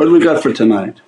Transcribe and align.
What 0.00 0.06
do 0.06 0.12
we 0.12 0.20
got 0.20 0.42
for 0.42 0.50
tonight? 0.50 0.98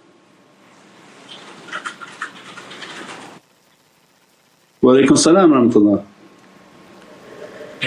Wa 4.82 4.92
alaikum 4.92 5.16
salam 5.16 5.50
rahmatullah. 5.50 6.04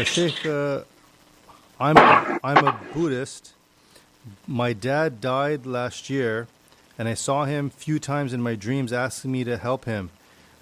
Shaykh, 0.03 0.43
uh, 0.47 0.81
I'm, 1.79 1.95
I'm 2.43 2.65
a 2.65 2.79
Buddhist. 2.91 3.53
My 4.47 4.73
dad 4.73 5.21
died 5.21 5.67
last 5.67 6.09
year 6.09 6.47
and 6.97 7.07
I 7.07 7.13
saw 7.13 7.45
him 7.45 7.69
few 7.69 7.99
times 7.99 8.33
in 8.33 8.41
my 8.41 8.55
dreams 8.55 8.91
asking 8.91 9.31
me 9.31 9.43
to 9.43 9.57
help 9.57 9.85
him. 9.85 10.09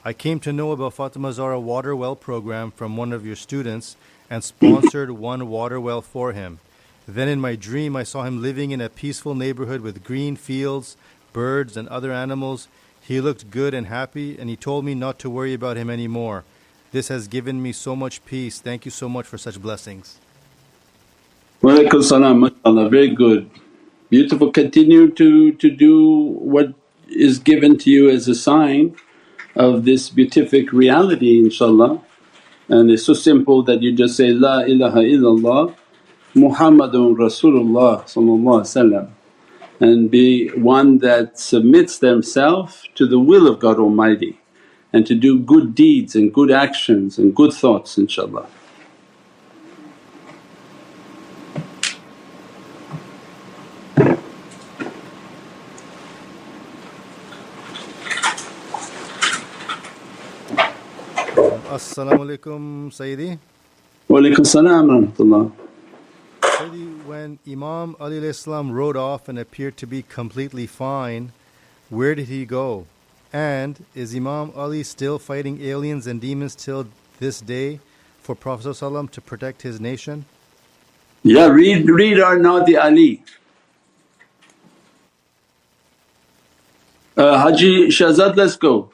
I 0.04 0.12
came 0.12 0.42
to 0.42 0.52
know 0.52 0.74
about 0.74 0.96
Fatima 0.96 1.32
Zahra 1.32 1.58
water 1.58 1.96
well 1.96 2.18
program 2.18 2.72
from 2.72 2.98
one 2.98 3.14
of 3.14 3.26
your 3.26 3.38
students 3.38 3.96
and 4.30 4.44
sponsored 4.44 5.12
one 5.12 5.48
water 5.48 5.80
well 5.80 6.02
for 6.02 6.34
him. 6.34 6.60
Then 7.08 7.28
in 7.28 7.42
my 7.42 7.56
dream 7.56 7.96
I 7.96 8.04
saw 8.04 8.24
him 8.24 8.42
living 8.42 8.72
in 8.72 8.80
a 8.80 8.90
peaceful 8.90 9.36
neighborhood 9.36 9.82
with 9.82 10.04
green 10.04 10.36
fields, 10.36 10.96
birds 11.34 11.76
and 11.76 11.88
other 11.90 12.12
animals. 12.12 12.68
He 13.02 13.20
looked 13.20 13.52
good 13.52 13.74
and 13.74 13.88
happy 13.88 14.38
and 14.40 14.50
he 14.50 14.56
told 14.56 14.86
me 14.86 14.96
not 14.96 15.20
to 15.20 15.30
worry 15.30 15.54
about 15.54 15.76
him 15.76 15.90
anymore. 15.90 16.46
This 16.92 17.10
has 17.10 17.28
given 17.28 17.62
me 17.62 17.74
so 17.74 17.96
much 17.96 18.24
peace. 18.26 18.60
Thank 18.60 18.86
you 18.86 18.92
so 18.92 19.10
much 19.10 19.26
for 19.26 19.38
such 19.38 19.62
blessings. 19.62 20.20
Wa 21.62 21.72
alaikum 21.72 22.04
salam, 22.04 22.40
mashallah, 22.40 22.90
very 22.90 23.10
good. 23.10 23.50
Beautiful. 24.10 24.52
Continue 24.52 25.10
to, 25.12 25.54
to 25.54 25.70
do 25.70 26.36
what 26.40 26.74
is 27.10 27.40
given 27.40 27.78
to 27.80 27.90
you 27.90 28.10
as 28.10 28.28
a 28.28 28.36
sign 28.36 28.96
of 29.56 29.86
this 29.86 30.10
beatific 30.10 30.72
reality 30.72 31.44
inshaAllah. 31.44 32.02
And 32.70 32.90
it's 32.92 33.04
so 33.04 33.14
simple 33.14 33.64
that 33.64 33.82
you 33.82 33.92
just 33.92 34.16
say, 34.16 34.32
La 34.32 34.60
ilaha 34.60 35.00
illallah 35.00 35.76
Muhammadun 36.36 37.16
Rasulullah 37.16 38.04
and 39.80 40.10
be 40.10 40.50
one 40.50 40.98
that 41.00 41.38
submits 41.40 42.00
themselves 42.00 42.88
to 42.96 43.06
the 43.06 43.20
will 43.20 43.48
of 43.48 43.60
God 43.60 43.78
Almighty 43.78 44.40
and 44.92 45.06
to 45.06 45.16
do 45.16 45.40
good 45.40 45.76
deeds 45.76 46.16
and 46.16 46.34
good 46.34 46.52
actions 46.52 47.18
and 47.18 47.36
good 47.36 47.54
thoughts 47.54 47.98
inshaAllah. 47.98 48.48
As-salamu 61.74 62.22
alaykum 62.26 62.92
Sayyidi. 62.94 63.38
Wa 64.08 64.20
alaykum 64.20 64.46
salam 64.46 64.88
rahmatullah. 64.88 65.63
When 67.14 67.38
Imam 67.48 67.96
Ali 68.00 68.18
Islam 68.18 68.72
rode 68.72 68.98
off 68.98 69.30
and 69.30 69.38
appeared 69.38 69.78
to 69.78 69.86
be 69.86 70.02
completely 70.02 70.66
fine, 70.66 71.32
where 71.92 72.16
did 72.16 72.28
he 72.28 72.44
go? 72.44 72.88
And 73.32 73.86
is 73.94 74.16
Imam 74.16 74.52
Ali 74.56 74.82
still 74.82 75.20
fighting 75.20 75.62
aliens 75.62 76.08
and 76.08 76.20
demons 76.20 76.56
till 76.56 76.88
this 77.20 77.40
day 77.40 77.80
for 78.24 78.34
Prophet 78.34 78.74
to 79.12 79.22
protect 79.22 79.62
his 79.62 79.80
nation? 79.80 80.26
Yeah, 81.22 81.50
read, 81.50 81.88
read 81.88 82.20
our 82.20 82.38
Nadi 82.38 82.84
Ali. 82.84 83.22
Uh, 87.16 87.38
Haji 87.38 87.90
Shahzad, 87.90 88.36
let's 88.36 88.56
go. 88.56 88.90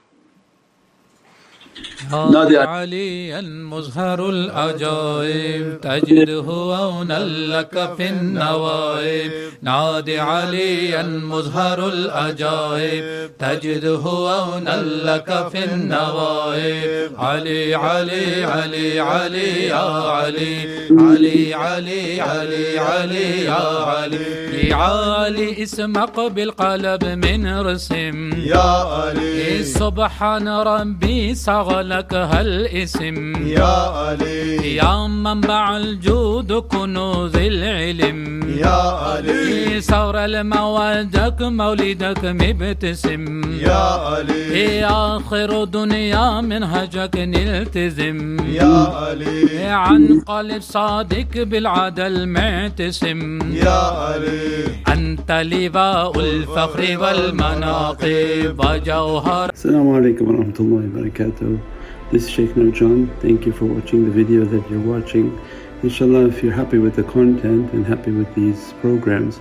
هذا 2.08 2.59
عليا 2.59 3.42
مظهر 3.42 4.30
العجائب 4.30 5.81
تجده 5.81 6.45
عونا 6.47 7.19
لك 7.25 7.93
في 7.98 8.10
النوائب. 8.10 9.32
نادي 9.61 10.20
عليا 10.20 11.04
مظهر 11.04 11.87
العجائب 11.87 13.32
تجده 13.39 14.04
عونا 14.05 14.82
لك 14.82 15.48
في 15.52 15.64
النوائب. 15.65 17.11
علي 17.17 17.76
علي 17.76 18.45
علي 18.45 18.99
علي 18.99 19.64
يا 19.66 19.86
علي 20.20 20.54
علي 20.92 21.54
علي 21.54 22.21
علي 22.21 22.80
علي 22.80 23.43
يا 23.43 23.61
علي 23.92 24.70
يا 24.70 24.76
علي 24.76 25.64
اسمك 25.64 26.20
بالقلب 26.20 27.04
من 27.04 27.60
رسم. 27.60 28.31
يا 28.33 28.70
علي 28.95 29.64
سبحان 29.64 30.48
ربي 30.48 31.36
صغل 31.36 31.89
لك 31.89 32.14
هالاسم. 32.14 33.48
يا 33.48 33.76
علي. 33.98 34.76
يا 34.76 35.08
منبع 35.08 35.77
الجود 35.77 36.54
كنوز 36.54 37.36
العلم. 37.36 38.20
يا 38.58 38.80
علي. 39.04 39.82
صار 39.82 40.26
الموادك 40.26 41.42
مولدك 41.42 42.23
مبتسم. 42.23 43.23
يا 43.60 43.83
علي. 44.08 44.86
آخر 44.86 45.64
دنيا 45.64 46.42
منهجك 46.42 47.16
نلتزم. 47.16 48.20
يا 48.49 48.76
علي. 48.99 49.66
عن 49.67 50.22
قلب 50.28 50.61
صادق 50.61 51.32
بالعدل 51.36 52.28
معتسم. 52.28 53.22
يا 53.54 53.80
علي. 54.04 54.79
أنت 54.94 55.32
لواء 55.32 56.20
الفخر 56.20 56.82
والمناقب 57.02 58.60
وجوهر 58.60 59.50
السلام 59.54 59.89
عليكم 59.89 60.27
ورحمة 60.27 60.54
الله 60.60 60.83
وبركاته 60.94 61.58
This 62.11 62.23
is 62.23 62.30
Sheikh 62.32 62.55
Nurjan. 62.55 63.08
Thank 63.22 63.45
you 63.45 63.52
for 63.52 63.66
watching 63.66 64.04
the 64.05 64.11
video 64.11 64.44
that 64.44 64.67
you're 64.67 64.88
watching. 64.95 65.39
Inshallah, 65.83 66.26
if 66.26 66.42
you're 66.42 66.60
happy 66.64 66.80
with 66.80 66.95
the 66.95 67.04
content 67.04 67.72
and 67.72 67.86
happy 67.86 68.11
with 68.11 68.33
these 68.33 68.73
programs, 68.82 69.39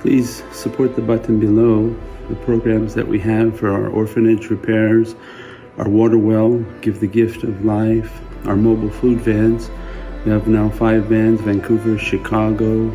please 0.00 0.42
support 0.52 0.96
the 0.96 1.00
button 1.00 1.40
below 1.40 1.96
the 2.28 2.36
programs 2.44 2.94
that 2.94 3.08
we 3.08 3.18
have 3.20 3.58
for 3.58 3.70
our 3.70 3.88
orphanage 3.88 4.50
repairs, 4.50 5.14
our 5.78 5.88
water 5.88 6.18
well, 6.18 6.58
Give 6.82 7.00
the 7.00 7.06
Gift 7.06 7.42
of 7.42 7.64
Life, 7.64 8.12
our 8.44 8.56
mobile 8.56 8.90
food 8.90 9.18
vans. 9.20 9.70
We 10.26 10.32
have 10.32 10.46
now 10.46 10.68
five 10.68 11.06
vans 11.06 11.40
Vancouver, 11.40 11.96
Chicago, 11.96 12.94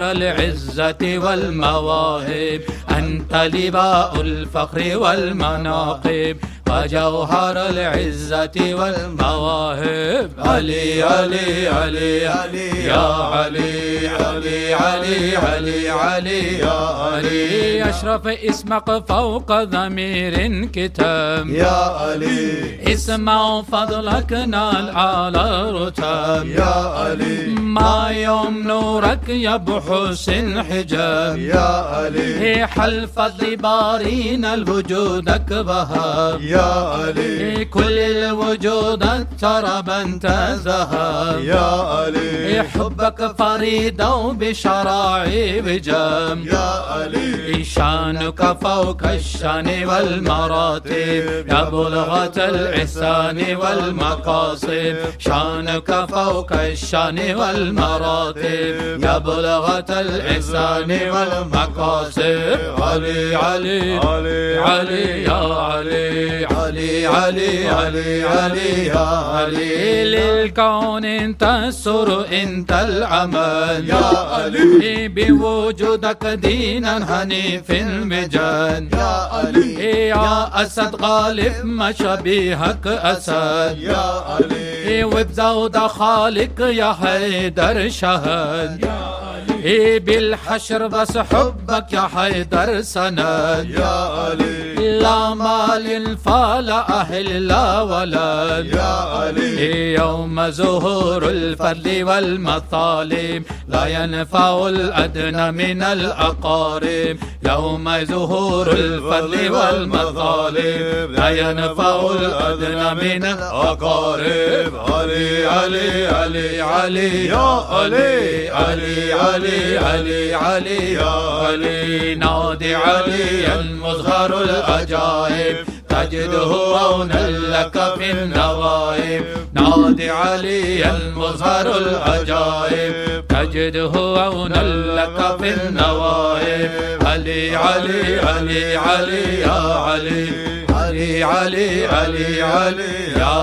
العزة 0.00 1.18
والمواهب 1.18 2.60
أنت 2.90 3.34
لواء 3.34 4.20
الفخر 4.20 4.98
والمناقب. 4.98 6.36
وجوهر 6.70 7.56
العزة 7.70 8.56
والمواهب. 8.58 10.30
علي 10.38 11.02
علي 11.02 11.68
علي 11.68 12.26
علي 12.26 12.84
يا 12.84 13.06
علي 13.36 14.08
علي 14.08 14.74
علي 14.74 15.36
علي 15.36 15.90
علي 15.90 16.58
يا 16.58 16.80
علي. 17.02 17.90
أشرف 17.90 18.26
اسمك 18.26 19.04
فوق 19.08 19.62
ضمير 19.62 20.66
كتاب 20.66 21.48
يا 21.48 21.78
علي. 22.00 22.92
اسمع 22.92 23.62
فضلك 23.62 24.32
نال 24.32 24.90
على 24.90 25.70
رتب 25.70 26.46
يا 26.46 26.74
علي. 26.98 27.46
ما 27.76 28.08
يوم 28.10 28.62
نورك 28.62 29.28
يا 29.28 29.54
أبو 29.54 29.80
حسن 29.80 30.62
حجاب 30.62 31.38
يا 31.38 31.70
علي. 31.94 32.66
حلف 32.66 33.18
الضبارين 33.18 34.44
الوجودك 34.44 35.52
بهاب 35.52 36.40
يا 36.42 36.55
علي 36.60 37.64
كل 37.64 37.98
الوجود 37.98 39.02
اضطرب 39.02 39.90
أنت 39.90 40.26
ذهب. 40.64 41.44
يا 41.44 41.70
علي 41.92 42.62
حبك 42.62 43.36
فريد 43.38 44.02
وبشراعي 44.02 45.60
بجام 45.60 46.46
يا 46.46 46.70
علي 46.90 47.64
شانك 47.64 48.58
فوق 48.62 49.02
الشأن 49.04 49.84
والمراتب. 49.84 51.46
يا 51.48 51.64
بلغة 51.64 52.36
الإحسان 52.36 53.56
والمقاصد. 53.56 54.96
شانك 55.18 56.06
فوق 56.10 56.52
الشأن 56.52 57.34
والمراتب. 57.34 59.02
يا 59.04 59.18
بلغة 59.18 60.00
الإحسان 60.00 60.90
والمقاصد. 60.90 62.58
علي 62.80 63.34
علي 63.34 63.98
علي. 63.98 64.58
علي 64.58 65.22
يا 65.22 65.40
علي. 65.54 66.45
علي 66.50 67.06
علي 67.06 67.68
علي 67.68 68.24
علي 68.24 68.86
يا 68.86 68.98
علي 69.34 70.04
للكون 70.04 71.04
انت 71.04 71.42
السر 71.42 72.26
انت 72.32 72.72
العمل 72.72 73.88
يا 73.88 74.06
علي. 74.34 75.08
بوجودك 75.08 76.26
دينا 76.26 77.22
هنيف 77.22 77.70
المجال 77.70 78.88
يا 78.94 79.28
علي. 79.32 79.74
يا 80.08 80.62
أسد 80.62 81.02
غالب 81.02 81.54
ما 81.64 81.92
شبيهك 81.92 82.86
أسد 82.86 83.78
يا 83.78 84.06
علي. 84.28 85.04
وبزود 85.04 85.76
خالق 85.78 86.60
يا 86.60 86.92
حيدر 86.92 87.88
شهد 87.88 88.84
يا 88.84 89.25
علي 89.66 89.98
بالحشر 89.98 90.86
بس 90.86 91.18
حبك 91.18 91.92
يا 91.92 92.00
حيدر 92.00 92.82
سند 92.82 93.66
يا 93.70 93.96
علي 94.16 94.98
لا 94.98 95.34
مال 95.34 96.16
فلا 96.18 97.00
أهل 97.00 97.48
لا 97.48 97.80
ولد 97.80 98.66
يا 98.74 98.94
علي 99.16 99.94
يوم 99.94 100.50
ظهور 100.50 101.28
الفضل 101.28 102.04
والمطالب 102.04 103.42
لا 103.68 103.86
ينفع 103.86 104.68
الأدنى 104.68 105.52
من 105.52 105.82
الأقارب 105.82 107.16
يوم 107.42 108.04
ظهور 108.04 108.72
الفضل 108.72 109.50
والمطالب 109.50 111.10
لا 111.10 111.28
ينفع 111.28 112.10
الأدنى 112.20 112.88
من 112.94 113.24
الأقارب 113.24 114.72
علي 114.90 115.46
علي 115.46 116.06
علي 116.06 116.60
علي 116.60 117.26
يا 117.26 117.48
علي 117.70 118.48
علي 118.50 119.12
علي 119.12 119.55
علي 119.78 120.34
علي 120.34 120.92
يا 120.92 121.14
علي. 121.44 122.14
نادي 122.14 122.74
علي 122.74 123.60
المظهر 123.60 124.30
العجائب. 124.42 125.56
تجده 125.88 126.50
عونا 126.80 127.30
لك 127.30 127.76
في 127.98 128.10
النوائب 128.12 129.24
نادي 129.54 130.10
علي 130.10 130.90
المظهر 130.96 131.66
العجائب. 131.78 132.94
تجده 133.28 133.92
عونا 133.94 134.62
لك 134.98 135.18
في 135.40 135.48
النوائب 135.54 136.70
علي 137.06 137.56
علي 137.56 138.20
علي 138.20 138.76
علي 138.76 139.40
يا 139.40 139.60
علي. 139.88 140.56
علي 140.86 141.24
علي 141.24 141.86
علي 141.86 142.42
علي 142.42 142.94
يا 143.22 143.36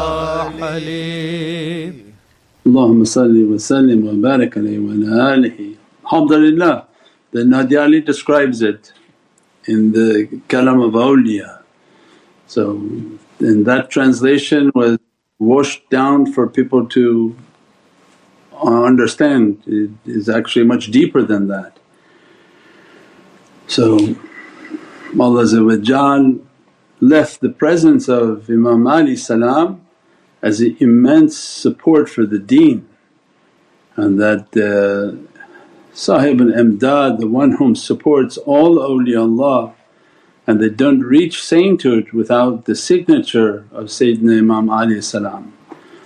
حليم 0.59 1.93
اللهم 2.67 3.03
صل 3.03 3.35
وسلم 3.51 4.01
alayhi 4.59 4.79
wa 4.79 4.93
ala 4.95 5.33
alihi. 5.33 5.82
Alhamdulillah 6.13 6.87
the 7.31 7.39
Nadi 7.39 7.75
Ali 7.81 7.99
describes 7.99 8.61
it 8.61 8.93
in 9.65 9.93
the 9.93 10.27
Kalam 10.47 10.85
of 10.85 10.93
Awliya. 10.93 11.63
So 12.45 12.73
and 13.39 13.65
that 13.65 13.89
translation 13.89 14.71
was 14.75 14.99
washed 15.39 15.89
down 15.89 16.31
for 16.31 16.47
people 16.47 16.85
to 16.89 17.35
understand, 18.63 19.63
it 19.65 19.89
is 20.05 20.29
actually 20.29 20.65
much 20.65 20.91
deeper 20.91 21.23
than 21.23 21.47
that. 21.47 21.77
So 23.65 24.15
Allah 25.19 26.35
left 27.01 27.41
the 27.41 27.49
presence 27.49 28.07
of 28.07 28.49
Imam 28.49 28.85
Ali 28.85 29.15
salam 29.15 29.81
as 30.43 30.61
an 30.61 30.77
immense 30.79 31.35
support 31.35 32.07
for 32.07 32.25
the 32.27 32.39
deen 32.39 32.87
and 33.95 34.19
that 34.19 34.45
uh, 34.55 35.32
Sahib 35.93 36.41
al-Imdad, 36.41 37.19
the 37.19 37.27
one 37.27 37.51
whom 37.53 37.75
supports 37.75 38.37
all 38.37 38.77
awliyaullah 38.77 39.73
and 40.47 40.59
they 40.59 40.69
don't 40.69 41.01
reach 41.01 41.41
sainthood 41.43 42.11
without 42.11 42.65
the 42.65 42.75
signature 42.75 43.65
of 43.71 43.85
Sayyidina 43.85 44.39
Imam 44.39 44.69
Ali 44.69 45.01
salam. 45.01 45.53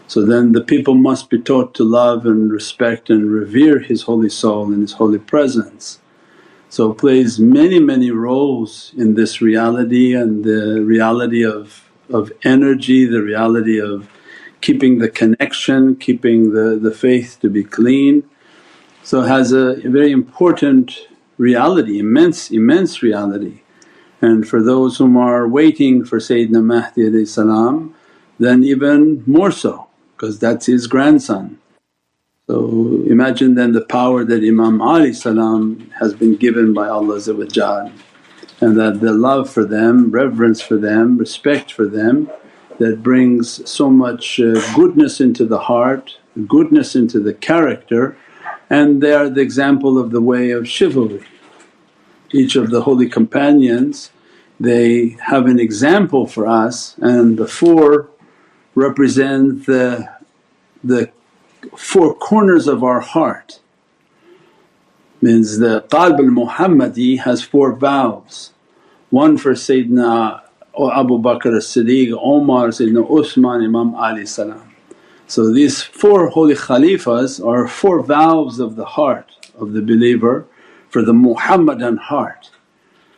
So 0.07 0.25
then 0.25 0.51
the 0.51 0.61
people 0.61 0.95
must 0.95 1.29
be 1.29 1.39
taught 1.39 1.73
to 1.75 1.83
love 1.83 2.25
and 2.25 2.51
respect 2.51 3.09
and 3.09 3.31
revere 3.31 3.79
his 3.79 4.03
holy 4.03 4.29
soul 4.29 4.71
and 4.71 4.81
his 4.81 4.93
holy 4.93 5.19
presence. 5.19 5.99
So 6.69 6.91
it 6.91 6.97
plays 6.97 7.39
many 7.39 7.79
many 7.79 8.11
roles 8.11 8.93
in 8.97 9.15
this 9.15 9.41
reality 9.41 10.13
and 10.13 10.43
the 10.43 10.81
reality 10.81 11.43
of, 11.45 11.89
of 12.09 12.31
energy, 12.43 13.05
the 13.05 13.23
reality 13.23 13.79
of 13.79 14.09
keeping 14.61 14.99
the 14.99 15.09
connection, 15.09 15.95
keeping 15.95 16.53
the, 16.53 16.77
the 16.81 16.91
faith 16.91 17.37
to 17.41 17.49
be 17.49 17.63
clean. 17.63 18.23
So 19.07 19.21
has 19.21 19.53
a 19.53 19.75
very 19.85 20.11
important 20.11 21.07
reality, 21.37 21.97
immense, 21.97 22.51
immense 22.51 23.01
reality. 23.01 23.61
And 24.21 24.45
for 24.45 24.61
those 24.61 24.97
whom 24.97 25.15
are 25.15 25.47
waiting 25.47 26.03
for 26.03 26.19
Sayyidina 26.19 26.61
Mahdi 26.61 27.25
salam, 27.25 27.95
then 28.37 28.65
even 28.65 29.23
more 29.25 29.49
so 29.51 29.87
because 30.11 30.39
that's 30.39 30.65
his 30.65 30.87
grandson. 30.87 31.57
So 32.47 33.01
imagine 33.07 33.55
then 33.55 33.71
the 33.71 33.85
power 33.85 34.25
that 34.25 34.43
Imam 34.43 34.81
Ali 34.81 35.13
salam 35.13 35.89
has 36.01 36.13
been 36.13 36.35
given 36.35 36.73
by 36.73 36.89
Allah 36.89 37.21
and 38.59 38.77
that 38.77 38.99
the 38.99 39.13
love 39.13 39.49
for 39.49 39.63
them, 39.63 40.11
reverence 40.11 40.59
for 40.59 40.75
them, 40.75 41.17
respect 41.17 41.71
for 41.71 41.87
them 41.87 42.29
that 42.77 43.03
brings 43.03 43.71
so 43.71 43.89
much 43.89 44.41
uh, 44.41 44.59
goodness 44.75 45.21
into 45.21 45.45
the 45.45 45.59
heart, 45.59 46.17
goodness 46.45 46.93
into 46.93 47.21
the 47.21 47.33
character 47.33 48.17
and 48.69 49.01
they 49.01 49.13
are 49.13 49.29
the 49.29 49.41
example 49.41 49.97
of 49.97 50.11
the 50.11 50.21
way 50.21 50.51
of 50.51 50.67
chivalry. 50.67 51.25
Each 52.31 52.55
of 52.55 52.69
the 52.71 52.81
holy 52.81 53.07
companions 53.09 54.11
they 54.59 55.17
have 55.21 55.45
an 55.45 55.59
example 55.59 56.25
for 56.25 56.47
us 56.47 56.97
and 56.97 57.37
the 57.37 57.47
four 57.47 58.09
represent 58.73 59.65
the, 59.65 60.09
the 60.83 61.11
four 61.75 62.15
corners 62.15 62.67
of 62.67 62.83
our 62.83 62.99
heart. 62.99 63.59
Means 65.21 65.57
the 65.57 65.81
qalb 65.89 66.19
al-Muhammadi 66.19 67.19
has 67.19 67.43
four 67.43 67.73
valves, 67.73 68.53
one 69.09 69.37
for 69.37 69.53
Sayyidina 69.53 70.41
Abu 70.75 71.17
Bakr 71.17 71.57
as-Siddiq, 71.57 72.15
Omar, 72.21 72.67
Sayyidina 72.67 73.19
Usman, 73.19 73.63
Imam 73.63 73.95
Ali 73.95 74.27
salam. 74.27 74.66
So 75.27 75.51
these 75.51 75.81
four 75.81 76.29
holy 76.29 76.55
Khalifas 76.55 77.45
are 77.45 77.67
four 77.67 78.01
valves 78.01 78.59
of 78.59 78.75
the 78.75 78.85
heart 78.85 79.31
of 79.57 79.73
the 79.73 79.81
believer 79.81 80.45
for 80.89 81.01
the 81.03 81.13
Muhammadan 81.13 81.97
heart. 81.97 82.49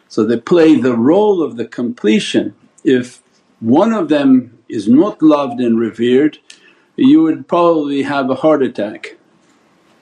So 0.08 0.26
they 0.26 0.40
play 0.40 0.76
the 0.76 0.98
role 0.98 1.44
of 1.44 1.56
the 1.56 1.66
completion. 1.66 2.56
If 2.84 3.22
one 3.60 3.94
of 3.94 4.10
them 4.10 4.58
is 4.68 4.88
not 4.88 5.22
loved 5.22 5.60
and 5.60 5.80
revered 5.80 6.40
you 7.00 7.22
would 7.24 7.48
probably 7.48 8.04
have 8.04 8.30
a 8.30 8.36
heart 8.36 8.62
attack. 8.62 9.18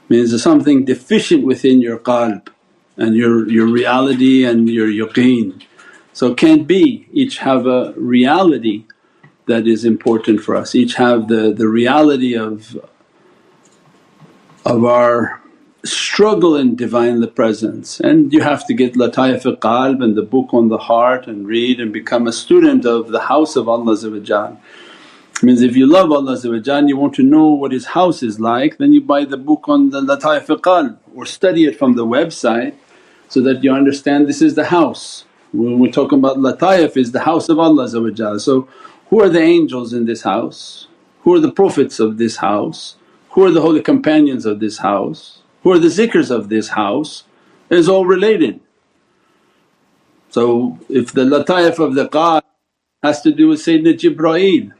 Means 0.10 0.32
there's 0.32 0.44
something 0.44 0.86
deficient 0.86 1.46
within 1.46 1.82
your 1.82 2.00
qalb 2.00 2.48
and 2.96 3.16
your, 3.16 3.48
your 3.50 3.68
reality 3.68 4.44
and 4.44 4.70
your 4.70 4.88
yaqeen. 4.88 5.62
So 6.14 6.34
can't 6.34 6.66
be, 6.66 7.08
each 7.12 7.38
have 7.40 7.68
a 7.68 7.94
reality 7.96 8.86
that 9.48 9.68
is 9.68 9.84
important 9.86 10.42
for 10.42 10.56
us, 10.56 10.76
each 10.76 10.96
have 10.96 11.28
the, 11.28 11.54
the 11.54 11.68
reality 11.68 12.38
of, 12.38 12.78
of 14.66 14.86
our 14.86 15.42
struggle 15.84 16.56
in 16.56 16.76
Divinely 16.76 17.28
Presence. 17.28 18.00
And 18.00 18.32
you 18.34 18.42
have 18.42 18.68
to 18.68 18.74
get 18.74 18.96
Lataif 18.96 19.46
al-Qalb 19.46 20.04
and 20.04 20.16
the 20.16 20.22
book 20.22 20.54
on 20.54 20.68
the 20.68 20.78
heart 20.78 21.28
and 21.28 21.48
read 21.48 21.80
and 21.80 21.92
become 21.94 22.28
a 22.28 22.34
student 22.34 22.86
of 22.86 23.08
the 23.10 23.22
house 23.22 23.56
of 23.56 23.70
Allah 23.70 24.58
Means 25.44 25.62
if 25.62 25.76
you 25.76 25.86
love 25.86 26.12
Allah 26.12 26.36
you 26.88 26.98
want 26.98 27.14
to 27.16 27.24
know 27.24 27.48
what 27.48 27.72
His 27.72 27.86
house 27.88 28.24
is 28.24 28.40
like 28.40 28.78
then 28.78 28.92
you 28.92 29.02
buy 29.02 29.24
the 29.24 29.38
book 29.38 29.70
on 29.70 29.92
the 29.92 30.02
Lataif 30.02 30.50
al-Qalb 30.50 30.98
or 31.16 31.26
study 31.26 31.66
it 31.66 31.78
from 31.78 31.96
the 31.96 32.06
website 32.06 32.76
so 33.30 33.42
that 33.42 33.64
you 33.64 33.72
understand 33.72 34.28
this 34.28 34.42
is 34.42 34.56
the 34.56 34.66
house. 34.66 35.26
When 35.54 35.80
we're 35.80 35.92
talking 35.92 36.20
about 36.20 36.38
lataif 36.38 36.98
is 36.98 37.12
the 37.12 37.22
house 37.22 37.50
of 37.50 37.60
Allah 37.60 37.88
So 38.40 38.68
who 39.10 39.22
are 39.22 39.30
the 39.30 39.42
angels 39.42 39.94
in 39.94 40.06
this 40.06 40.24
house? 40.24 40.88
Who 41.22 41.34
are 41.36 41.40
the 41.40 41.52
prophets 41.52 42.00
of 42.00 42.18
this 42.18 42.38
house? 42.38 42.96
Who 43.32 43.46
are 43.46 43.52
the 43.52 43.62
holy 43.62 43.82
companions 43.82 44.46
of 44.46 44.60
this 44.60 44.80
house? 44.80 45.40
Who 45.64 45.72
are 45.72 45.80
the 45.80 45.88
zikrs 45.88 46.32
of 46.32 46.50
this 46.50 46.70
house? 46.70 47.24
Is 47.70 47.90
all 47.90 48.06
related. 48.06 48.62
So 50.30 50.80
if 50.90 51.12
the 51.12 51.26
lataif 51.26 51.80
of 51.80 51.96
the 51.96 52.08
qalb 52.08 52.44
has 53.04 53.22
to 53.22 53.32
do 53.32 53.50
with 53.50 53.60
Sayyidina 53.60 53.94
Jibreel 54.00 54.72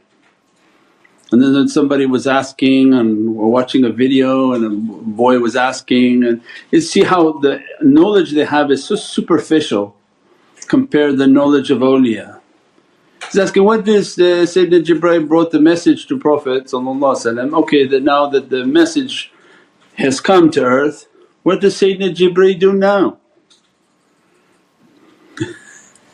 and 1.30 1.42
then 1.42 1.68
somebody 1.68 2.06
was 2.06 2.26
asking 2.26 2.94
and 2.94 3.34
we're 3.36 3.46
watching 3.46 3.84
a 3.84 3.90
video 3.90 4.52
and 4.52 4.64
a 4.64 4.70
boy 4.70 5.38
was 5.38 5.56
asking 5.56 6.24
and 6.24 6.40
you 6.70 6.80
see 6.80 7.02
how 7.02 7.32
the 7.32 7.62
knowledge 7.82 8.32
they 8.32 8.46
have 8.46 8.70
is 8.70 8.84
so 8.84 8.96
superficial 8.96 9.94
compare 10.66 11.12
the 11.12 11.26
knowledge 11.26 11.70
of 11.70 11.78
awliya. 11.78 12.37
He's 13.30 13.38
asking, 13.38 13.64
what 13.64 13.84
does 13.84 14.18
uh, 14.18 14.46
Sayyidina 14.46 14.84
Jibreel 14.84 15.28
brought 15.28 15.50
the 15.50 15.60
message 15.60 16.06
to 16.06 16.18
Prophet 16.18 16.72
okay 16.72 17.86
that 17.86 18.02
now 18.02 18.26
that 18.26 18.48
the 18.48 18.64
message 18.64 19.30
has 19.98 20.18
come 20.18 20.50
to 20.52 20.64
earth, 20.64 21.08
what 21.42 21.60
does 21.60 21.74
Sayyidina 21.74 22.14
Jibreel 22.14 22.58
do 22.58 22.72
now? 22.72 23.18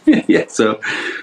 yeah, 0.06 0.46
so 0.48 0.80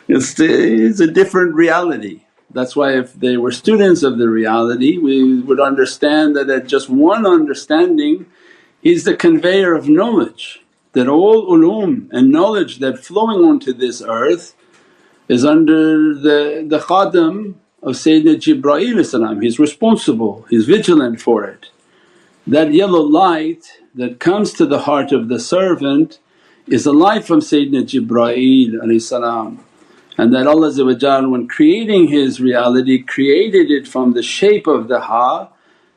it's, 0.07 0.39
it's 0.39 1.01
a 1.01 1.07
different 1.07 1.55
reality. 1.55 2.21
That's 2.53 2.73
why 2.75 2.97
if 2.97 3.13
they 3.13 3.35
were 3.35 3.51
students 3.51 4.01
of 4.01 4.17
the 4.17 4.29
reality 4.29 4.97
we 4.97 5.41
would 5.41 5.59
understand 5.59 6.37
that 6.37 6.49
at 6.49 6.67
just 6.67 6.89
one 6.89 7.25
understanding 7.25 8.27
is 8.81 9.03
the 9.03 9.15
conveyor 9.15 9.73
of 9.73 9.89
knowledge 9.89 10.61
that 10.93 11.07
all 11.07 11.49
ulum 11.49 12.09
and 12.11 12.31
knowledge 12.31 12.79
that 12.79 12.99
flowing 12.99 13.45
onto 13.45 13.73
this 13.73 14.01
earth 14.01 14.55
is 15.31 15.45
under 15.45 16.13
the, 16.13 16.65
the 16.67 16.79
khadim 16.79 17.53
of 17.81 17.93
Sayyidina 17.93 18.35
Jibreel 18.35 19.41
he's 19.41 19.59
responsible, 19.59 20.45
he's 20.49 20.65
vigilant 20.65 21.21
for 21.21 21.45
it. 21.45 21.67
That 22.45 22.73
yellow 22.73 22.99
light 22.99 23.79
that 23.95 24.19
comes 24.19 24.51
to 24.53 24.65
the 24.65 24.79
heart 24.79 25.13
of 25.13 25.29
the 25.29 25.39
servant 25.39 26.19
is 26.67 26.85
a 26.85 26.91
light 26.91 27.23
from 27.23 27.39
Sayyidina 27.39 27.83
Jibreel 27.91 28.81
and 30.17 30.33
that 30.33 30.47
Allah 30.47 31.29
when 31.29 31.47
creating 31.47 32.09
His 32.09 32.41
reality 32.41 33.01
created 33.01 33.71
it 33.71 33.87
from 33.87 34.11
the 34.11 34.21
shape 34.23 34.67
of 34.67 34.89
the 34.89 34.99
Ha 34.99 35.47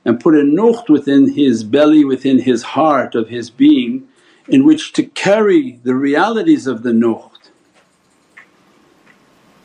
and 0.04 0.20
put 0.20 0.36
a 0.36 0.42
nukht 0.42 0.88
within 0.88 1.34
his 1.34 1.64
belly, 1.64 2.04
within 2.04 2.38
his 2.38 2.62
heart 2.62 3.16
of 3.16 3.30
his 3.30 3.50
being 3.50 4.06
in 4.46 4.64
which 4.64 4.92
to 4.92 5.02
carry 5.02 5.80
the 5.82 5.96
realities 5.96 6.68
of 6.68 6.84
the 6.84 6.92
nukht. 6.92 7.33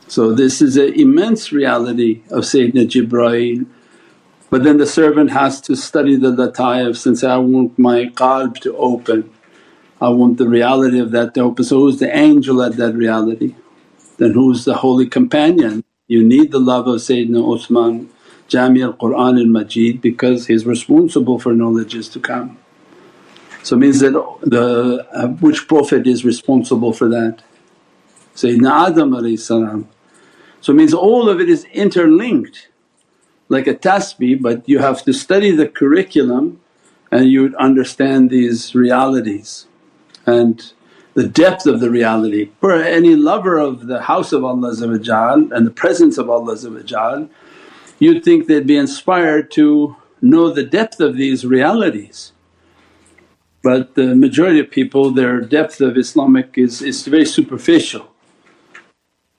So 0.10 0.34
this 0.34 0.62
is 0.62 0.76
an 0.76 0.94
immense 1.00 1.52
reality 1.52 2.24
of 2.30 2.44
Sayyidina 2.44 2.86
Jibreel 2.90 3.66
but 4.50 4.64
then 4.64 4.78
the 4.78 4.88
servant 4.88 5.32
has 5.32 5.62
to 5.62 5.76
study 5.76 6.16
the 6.16 6.32
lataif 6.32 7.06
and 7.06 7.18
say, 7.18 7.30
I 7.30 7.38
want 7.38 7.78
my 7.78 8.06
qalb 8.06 8.60
to 8.62 8.76
open, 8.78 9.30
I 10.02 10.10
want 10.10 10.38
the 10.38 10.48
reality 10.48 11.00
of 11.00 11.12
that 11.12 11.34
to 11.36 11.42
open. 11.42 11.64
So 11.64 11.80
who's 11.80 12.00
the 12.00 12.16
angel 12.16 12.64
at 12.64 12.78
that 12.78 12.96
reality? 12.96 13.56
Then 14.18 14.32
who's 14.32 14.66
the 14.66 14.76
holy 14.76 15.08
companion? 15.08 15.84
You 16.08 16.24
need 16.24 16.52
the 16.52 16.60
love 16.60 16.88
of 16.88 16.96
Sayyidina 16.96 17.56
Usman 17.56 18.10
Jami 18.48 18.82
al 18.82 18.94
Qur'an 18.94 19.38
al 19.38 19.46
Majid 19.46 20.02
because 20.02 20.48
he's 20.48 20.66
responsible 20.66 21.38
for 21.38 21.54
knowledges 21.54 22.10
to 22.10 22.20
come. 22.20 22.58
So 23.62 23.76
means 23.76 24.00
that 24.00 24.14
the 24.42 25.08
uh, 25.12 25.28
which 25.28 25.68
Prophet 25.68 26.08
is 26.08 26.26
responsible 26.26 26.94
for 26.94 27.08
that? 27.10 27.44
Sayyidina 28.36 28.90
Adam 28.90 29.14
So 30.62 30.74
it 30.74 30.76
means 30.76 30.94
all 30.94 31.30
of 31.30 31.40
it 31.40 31.50
is 31.50 31.66
interlinked 31.66 32.68
like 33.48 33.68
a 33.68 33.74
tasbih 33.74 34.42
but 34.42 34.68
you 34.68 34.80
have 34.80 35.04
to 35.04 35.14
study 35.14 35.52
the 35.52 35.68
curriculum 35.68 36.62
and 37.12 37.26
you 37.26 37.42
would 37.42 37.56
understand 37.56 38.30
these 38.30 38.76
realities 38.76 39.68
and 40.26 40.74
the 41.16 41.28
depth 41.28 41.66
of 41.66 41.80
the 41.80 41.90
reality. 41.90 42.52
For 42.62 42.74
any 42.74 43.16
lover 43.16 43.58
of 43.58 43.88
the 43.88 44.04
house 44.04 44.32
of 44.32 44.44
Allah 44.44 44.70
and 44.70 45.66
the 45.66 45.74
presence 45.76 46.18
of 46.18 46.30
Allah 46.30 47.30
you'd 47.98 48.24
think 48.24 48.48
they'd 48.48 48.68
be 48.68 48.78
inspired 48.78 49.52
to 49.52 49.96
know 50.22 50.52
the 50.52 50.64
depth 50.64 51.00
of 51.00 51.16
these 51.16 51.46
realities. 51.46 52.32
But 53.62 53.96
the 53.96 54.16
majority 54.16 54.60
of 54.60 54.70
people 54.70 55.12
their 55.12 55.42
depth 55.42 55.82
of 55.82 55.98
Islamic 55.98 56.58
is, 56.58 56.82
is 56.82 57.06
very 57.06 57.26
superficial. 57.26 58.10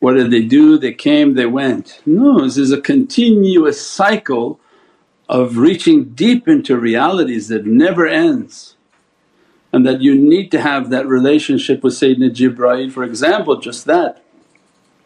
What 0.01 0.15
did 0.15 0.31
they 0.31 0.43
do? 0.43 0.79
They 0.79 0.95
came, 0.95 1.35
they 1.35 1.47
went. 1.47 2.01
No, 2.07 2.41
this 2.43 2.57
is 2.57 2.73
a 2.73 2.81
continuous 2.81 3.87
cycle 3.87 4.59
of 5.29 5.59
reaching 5.59 6.05
deep 6.05 6.49
into 6.49 6.77
realities 6.77 7.49
that 7.49 7.67
never 7.67 8.09
ends 8.09 8.77
and 9.73 9.87
that 9.87 10.01
you 10.01 10.15
need 10.15 10.51
to 10.51 10.61
have 10.61 10.91
that 10.91 11.07
relationship 11.07 11.85
with 11.85 11.95
Sayyidina 11.95 12.35
Jibreel 12.35 12.91
for 12.91 13.05
example 13.05 13.61
just 13.61 13.85
that. 13.85 14.25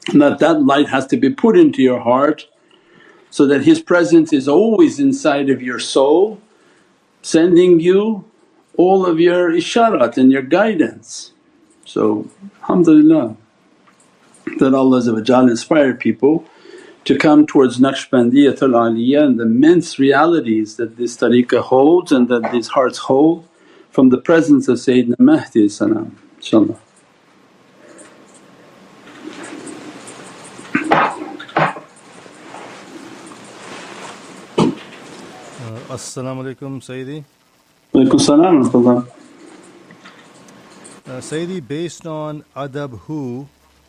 And 0.08 0.22
that 0.22 0.38
that 0.38 0.62
light 0.62 0.88
has 0.88 1.06
to 1.08 1.16
be 1.16 1.30
put 1.30 1.58
into 1.58 1.82
your 1.82 2.00
heart 2.00 2.46
so 3.30 3.46
that 3.46 3.62
His 3.64 3.82
presence 3.82 4.32
is 4.32 4.48
always 4.48 5.00
inside 5.00 5.50
of 5.50 5.60
your 5.60 5.80
soul 5.80 6.40
sending 7.20 7.80
you 7.80 8.24
all 8.76 9.06
of 9.06 9.18
your 9.18 9.50
isharat 9.50 10.16
and 10.16 10.30
your 10.30 10.42
guidance. 10.42 11.32
So 11.84 12.28
alhamdulillah 12.62 13.36
that 14.58 14.74
Allah 14.74 15.00
inspired 15.50 16.00
people 16.00 16.44
to 17.04 17.18
come 17.18 17.46
towards 17.46 17.78
Naqshbandiyatul 17.78 18.72
Aliyah 18.72 19.24
and 19.24 19.38
the 19.38 19.44
immense 19.44 19.98
realities 19.98 20.76
that 20.76 20.96
this 20.96 21.16
tariqah 21.16 21.60
holds 21.60 22.12
and 22.12 22.28
that 22.28 22.50
these 22.50 22.68
hearts 22.68 22.98
hold 22.98 23.46
from 23.90 24.08
the 24.08 24.18
presence 24.18 24.68
of 24.68 24.78
Sayyidina 24.78 25.18
Mahdi 25.18 25.68
inshaAllah. 25.68 26.78
Uh, 35.60 35.94
As-salamu 35.94 36.42
alaykum 36.42 36.80
Sayyidi. 36.80 37.24
Walaykum 37.92 38.20
salam 38.20 39.06
uh, 41.06 41.20
Sayyidi 41.20 41.66
based 41.66 42.06
on 42.06 42.44
adab 42.56 42.98
hu 43.00 43.46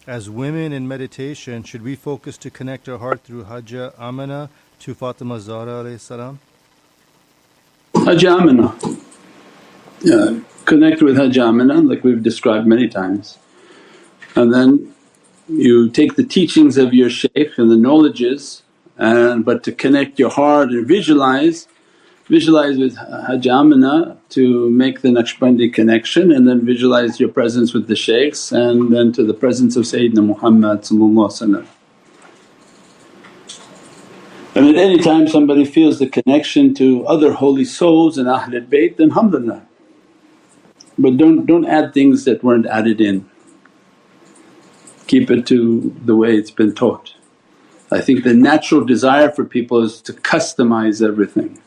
as 0.07 0.29
women 0.29 0.71
in 0.71 0.87
meditation, 0.87 1.63
should 1.63 1.81
we 1.81 1.95
focus 1.95 2.37
to 2.37 2.49
connect 2.49 2.87
our 2.87 2.97
heart 2.97 3.21
through 3.23 3.45
Hajja 3.45 3.97
Amina 3.99 4.49
to 4.79 4.93
Fatima 4.93 5.39
Zahra 5.39 5.97
salam? 5.97 6.39
Hajja 7.93 8.39
Amina, 8.39 8.75
yeah, 10.01 10.39
connect 10.65 11.01
with 11.01 11.15
Hajja 11.17 11.47
Amina 11.47 11.81
like 11.81 12.03
we've 12.03 12.21
described 12.21 12.67
many 12.67 12.87
times. 12.87 13.37
And 14.35 14.53
then 14.53 14.93
you 15.47 15.89
take 15.89 16.15
the 16.15 16.23
teachings 16.23 16.77
of 16.77 16.93
your 16.93 17.09
shaykh 17.09 17.57
and 17.57 17.71
the 17.71 17.77
knowledges 17.77 18.63
and 18.97 19.43
but 19.43 19.63
to 19.63 19.71
connect 19.71 20.19
your 20.19 20.29
heart 20.29 20.69
and 20.69 20.87
visualize 20.87 21.67
visualize 22.27 22.77
with 22.77 22.95
Hajja 22.95 23.51
Amina 23.51 24.17
to 24.29 24.69
make 24.69 25.01
the 25.01 25.09
Naqshbandi 25.09 25.73
connection 25.73 26.31
and 26.31 26.47
then 26.47 26.65
visualize 26.65 27.19
your 27.19 27.29
presence 27.29 27.73
with 27.73 27.87
the 27.87 27.95
shaykhs 27.95 28.51
and 28.51 28.91
then 28.91 29.11
to 29.13 29.23
the 29.23 29.33
presence 29.33 29.75
of 29.75 29.83
Sayyidina 29.83 30.25
Muhammad 30.25 30.89
And 34.55 34.69
at 34.69 34.75
any 34.75 34.97
time 34.97 35.27
somebody 35.27 35.65
feels 35.65 35.99
the 35.99 36.07
connection 36.07 36.73
to 36.75 37.05
other 37.05 37.33
holy 37.33 37.65
souls 37.65 38.17
and 38.17 38.27
Ahlul 38.27 38.67
Bayt 38.67 38.97
then 38.97 39.09
alhamdulillah. 39.09 39.67
But 40.97 41.17
don't, 41.17 41.45
don't 41.45 41.65
add 41.65 41.93
things 41.93 42.23
that 42.23 42.41
weren't 42.43 42.65
added 42.65 43.01
in, 43.01 43.29
keep 45.07 45.29
it 45.29 45.45
to 45.47 45.93
the 46.05 46.15
way 46.15 46.35
it's 46.35 46.51
been 46.51 46.73
taught. 46.73 47.13
I 47.91 48.01
think 48.01 48.23
the 48.23 48.33
natural 48.33 48.83
desire 48.83 49.29
for 49.29 49.43
people 49.45 49.83
is 49.83 50.01
to 50.03 50.13
customize 50.13 51.05
everything 51.05 51.61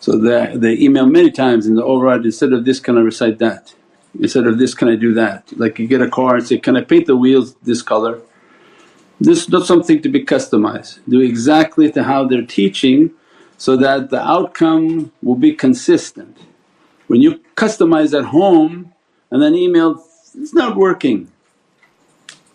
so 0.00 0.16
they, 0.16 0.74
email 0.74 1.06
many 1.06 1.30
times 1.30 1.66
in 1.66 1.74
the 1.74 1.84
override, 1.84 2.24
instead 2.24 2.52
of 2.52 2.64
this 2.64 2.80
can 2.80 2.96
I 2.96 3.00
recite 3.00 3.38
that, 3.38 3.74
instead 4.18 4.46
of 4.46 4.58
this 4.58 4.74
can 4.74 4.88
I 4.88 4.96
do 4.96 5.14
that. 5.14 5.52
Like 5.56 5.78
you 5.78 5.86
get 5.86 6.00
a 6.00 6.10
car 6.10 6.36
and 6.36 6.46
say, 6.46 6.58
can 6.58 6.76
I 6.76 6.82
paint 6.82 7.06
the 7.06 7.16
wheels 7.16 7.54
this 7.56 7.82
color? 7.82 8.20
This 9.20 9.42
is 9.42 9.48
not 9.48 9.66
something 9.66 10.00
to 10.02 10.08
be 10.08 10.24
customized, 10.24 11.00
do 11.08 11.20
exactly 11.20 11.90
to 11.92 12.04
how 12.04 12.26
they're 12.26 12.46
teaching 12.46 13.10
so 13.56 13.76
that 13.76 14.10
the 14.10 14.22
outcome 14.22 15.10
will 15.20 15.34
be 15.34 15.52
consistent. 15.52 16.38
When 17.08 17.20
you 17.20 17.40
customize 17.56 18.16
at 18.16 18.26
home 18.26 18.92
and 19.32 19.42
then 19.42 19.56
email, 19.56 20.04
it's 20.34 20.54
not 20.54 20.76
working. 20.76 21.32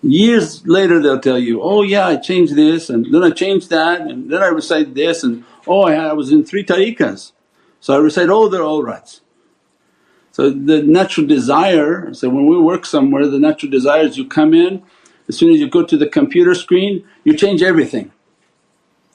Years 0.01 0.65
later 0.65 1.01
they'll 1.01 1.19
tell 1.19 1.39
you, 1.39 1.61
oh 1.61 1.81
yeah 1.81 2.07
I 2.07 2.15
changed 2.15 2.55
this 2.55 2.89
and 2.89 3.13
then 3.13 3.23
I 3.23 3.31
changed 3.31 3.69
that 3.71 4.01
and 4.01 4.31
then 4.31 4.41
I 4.41 4.47
recite 4.47 4.93
this 4.95 5.23
and 5.23 5.43
oh 5.67 5.83
I, 5.83 5.95
I 5.95 6.13
was 6.13 6.31
in 6.31 6.45
three 6.45 6.63
tariqas. 6.63 7.31
So 7.79 7.93
I 7.93 7.97
recite 7.97 8.29
all 8.29 8.49
their 8.49 8.63
awrats. 8.63 9.21
So 10.31 10.49
the 10.49 10.81
natural 10.81 11.27
desire, 11.27 12.13
so 12.13 12.29
when 12.29 12.47
we 12.47 12.57
work 12.57 12.85
somewhere 12.85 13.27
the 13.27 13.39
natural 13.39 13.71
desire 13.71 14.03
is 14.03 14.17
you 14.17 14.27
come 14.27 14.53
in, 14.53 14.83
as 15.27 15.37
soon 15.37 15.51
as 15.53 15.59
you 15.59 15.69
go 15.69 15.83
to 15.83 15.97
the 15.97 16.07
computer 16.07 16.55
screen 16.55 17.05
you 17.23 17.35
change 17.37 17.61
everything 17.61 18.11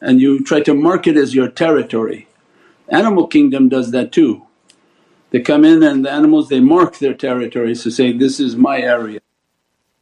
and 0.00 0.20
you 0.20 0.42
try 0.44 0.60
to 0.60 0.74
mark 0.74 1.06
it 1.06 1.16
as 1.16 1.34
your 1.34 1.48
territory. 1.48 2.28
Animal 2.88 3.26
kingdom 3.26 3.68
does 3.68 3.90
that 3.90 4.12
too. 4.12 4.46
They 5.30 5.40
come 5.40 5.64
in 5.64 5.82
and 5.82 6.04
the 6.04 6.10
animals 6.10 6.48
they 6.48 6.60
mark 6.60 6.98
their 6.98 7.14
territories 7.14 7.82
to 7.82 7.90
say, 7.90 8.12
this 8.12 8.40
is 8.40 8.56
my 8.56 8.80
area. 8.80 9.20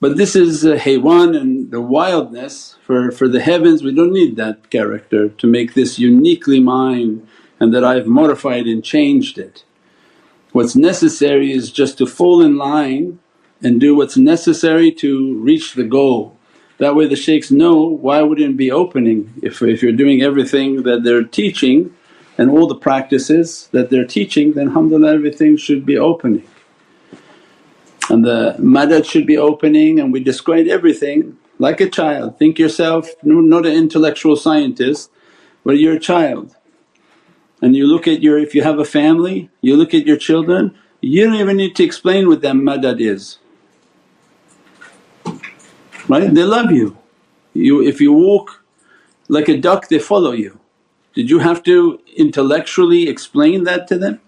But 0.07 0.19
this 0.19 0.37
is 0.37 0.65
uh, 0.65 0.75
a 0.75 0.77
haywan 0.77 1.37
and 1.37 1.73
the 1.73 1.81
wildness 1.81 2.77
for, 2.85 3.11
for 3.11 3.27
the 3.27 3.41
heavens 3.41 3.83
we 3.83 3.93
don't 3.93 4.13
need 4.13 4.37
that 4.37 4.71
character 4.71 5.31
to 5.31 5.47
make 5.49 5.75
this 5.75 5.99
uniquely 5.99 6.61
mine 6.61 7.27
and 7.59 7.75
that 7.75 7.83
I've 7.83 8.07
modified 8.07 8.67
and 8.67 8.85
changed 8.85 9.37
it. 9.37 9.65
What's 10.53 10.77
necessary 10.77 11.51
is 11.51 11.73
just 11.73 11.99
to 11.99 12.07
fall 12.07 12.41
in 12.41 12.57
line 12.57 13.19
and 13.61 13.81
do 13.81 13.97
what's 13.97 14.17
necessary 14.17 14.93
to 14.93 15.35
reach 15.41 15.75
the 15.75 15.83
goal. 15.83 16.39
That 16.79 16.95
way 16.95 17.09
the 17.09 17.17
shaykhs 17.17 17.51
know 17.51 17.83
why 17.83 18.23
wouldn't 18.23 18.53
it 18.53 18.57
be 18.57 18.71
opening 18.71 19.35
if, 19.43 19.61
if 19.61 19.83
you're 19.83 19.91
doing 19.91 20.23
everything 20.23 20.85
that 20.85 21.03
they're 21.03 21.25
teaching 21.25 21.93
and 22.39 22.49
all 22.49 22.69
the 22.69 22.77
practices 22.77 23.69
that 23.73 23.91
they're 23.91 24.07
teaching 24.07 24.53
then 24.53 24.69
alhamdulillah 24.69 25.15
everything 25.15 25.57
should 25.57 25.85
be 25.85 25.99
opening. 25.99 26.47
And 28.11 28.25
the 28.25 28.57
madad 28.59 29.05
should 29.05 29.27
be 29.27 29.37
opening 29.37 29.99
and 30.01 30.13
we 30.13 30.21
describe 30.21 30.67
everything 30.67 31.39
like 31.59 31.81
a 31.81 31.89
child. 31.89 32.39
Think 32.39 32.59
yourself 32.59 33.11
not 33.23 33.67
an 33.67 33.73
intellectual 33.73 34.37
scientist 34.37 35.11
but 35.65 35.79
you're 35.79 35.97
a 35.97 36.01
child. 36.01 36.57
And 37.61 37.75
you 37.75 37.87
look 37.87 38.07
at 38.07 38.23
your… 38.23 38.39
if 38.39 38.55
you 38.55 38.63
have 38.63 38.79
a 38.79 38.85
family, 38.85 39.51
you 39.61 39.77
look 39.77 39.95
at 39.95 40.07
your 40.07 40.17
children, 40.17 40.77
you 41.01 41.25
don't 41.25 41.35
even 41.37 41.57
need 41.57 41.75
to 41.77 41.85
explain 41.85 42.29
what 42.29 42.43
that 42.43 42.55
madad 42.55 43.01
is, 43.01 43.39
right? 46.09 46.33
They 46.33 46.45
love 46.45 46.71
you. 46.71 46.99
You 47.55 47.83
if 47.83 48.01
you 48.01 48.13
walk 48.13 48.63
like 49.29 49.49
a 49.49 49.57
duck 49.57 49.89
they 49.89 49.99
follow 49.99 50.33
you. 50.33 50.61
Did 51.15 51.31
you 51.31 51.39
have 51.41 51.63
to 51.65 52.01
intellectually 52.17 53.09
explain 53.09 53.65
that 53.65 53.89
to 53.89 53.99
them? 53.99 54.21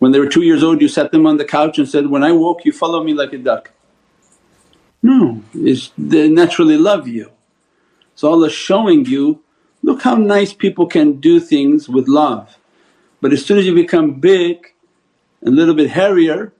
When 0.00 0.10
they 0.10 0.18
were 0.18 0.28
two 0.28 0.42
years 0.42 0.64
old 0.64 0.80
you 0.80 0.88
sat 0.88 1.12
them 1.12 1.26
on 1.26 1.36
the 1.36 1.44
couch 1.44 1.78
and 1.78 1.88
said, 1.88 2.08
when 2.08 2.24
I 2.24 2.32
walk 2.32 2.64
you 2.64 2.72
follow 2.72 3.04
me 3.04 3.14
like 3.14 3.32
a 3.32 3.38
duck. 3.38 3.70
No, 5.02 5.42
they 5.54 6.28
naturally 6.28 6.76
love 6.76 7.06
you. 7.06 7.30
So 8.16 8.28
Allah's 8.28 8.52
showing 8.52 9.06
you, 9.06 9.42
look 9.82 10.02
how 10.02 10.16
nice 10.16 10.52
people 10.52 10.86
can 10.86 11.20
do 11.20 11.40
things 11.40 11.88
with 11.88 12.08
love. 12.08 12.58
But 13.20 13.32
as 13.32 13.46
soon 13.46 13.58
as 13.58 13.66
you 13.66 13.74
become 13.74 14.20
big 14.20 14.74
and 15.40 15.54
a 15.54 15.56
little 15.56 15.74
bit 15.74 15.90
hairier 15.90 16.52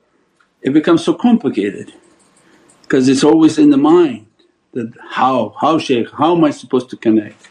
it 0.62 0.72
becomes 0.72 1.04
so 1.04 1.14
complicated 1.14 1.92
because 2.82 3.08
it's 3.08 3.24
always 3.24 3.58
in 3.58 3.70
the 3.70 3.78
mind 3.78 4.26
that 4.72 4.92
how, 5.10 5.54
how 5.60 5.78
shaykh, 5.78 6.10
how 6.10 6.36
am 6.36 6.44
I 6.44 6.50
supposed 6.50 6.90
to 6.90 6.96
connect? 6.96 7.48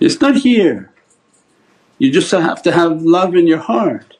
It's 0.00 0.20
not 0.20 0.36
here. 0.36 0.92
You 1.98 2.10
just 2.10 2.30
have 2.30 2.62
to 2.64 2.72
have 2.72 3.02
love 3.02 3.34
in 3.34 3.46
your 3.46 3.58
heart. 3.60 4.16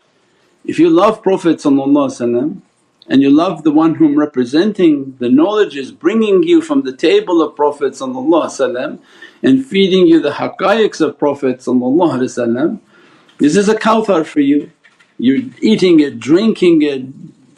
If 0.64 0.78
you 0.78 0.90
love 0.90 1.22
Prophet 1.22 1.64
and 1.64 3.20
you 3.20 3.30
love 3.30 3.64
the 3.64 3.72
one 3.72 3.96
whom 3.96 4.16
representing 4.16 5.16
the 5.18 5.28
knowledge 5.28 5.76
is 5.76 5.90
bringing 5.90 6.44
you 6.44 6.62
from 6.62 6.82
the 6.82 6.96
table 6.96 7.42
of 7.42 7.56
Prophet 7.56 8.00
and 8.00 9.66
feeding 9.66 10.06
you 10.06 10.20
the 10.20 10.30
haqqaiqs 10.30 11.00
of 11.00 11.18
Prophet 11.18 11.58
this 13.38 13.56
is 13.56 13.68
a 13.68 13.74
kawthar 13.74 14.24
for 14.24 14.40
you. 14.40 14.70
You're 15.18 15.50
eating 15.60 15.98
it, 15.98 16.20
drinking 16.20 16.82
it, 16.82 17.06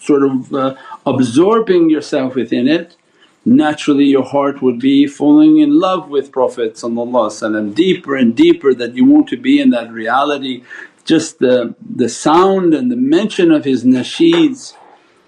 sort 0.02 0.23
of 0.23 0.54
uh, 0.54 0.75
absorbing 1.04 1.90
yourself 1.90 2.34
within 2.34 2.66
it 2.66 2.96
naturally 3.44 4.04
your 4.04 4.25
heart 4.25 4.62
would 4.62 4.78
be 4.78 5.06
falling 5.06 5.58
in 5.58 5.78
love 5.78 6.08
with 6.08 6.32
Prophet 6.32 6.78
deeper 7.75 8.16
and 8.16 8.37
deeper 8.37 8.75
that 8.75 8.94
you 8.94 9.04
want 9.04 9.28
to 9.28 9.37
be 9.37 9.61
in 9.61 9.70
that 9.70 9.90
reality. 9.92 10.62
Just 11.04 11.38
the, 11.38 11.75
the 11.84 12.08
sound 12.08 12.75
and 12.75 12.90
the 12.90 12.96
mention 12.96 13.50
of 13.50 13.64
his 13.64 13.84
nasheeds 13.84 14.75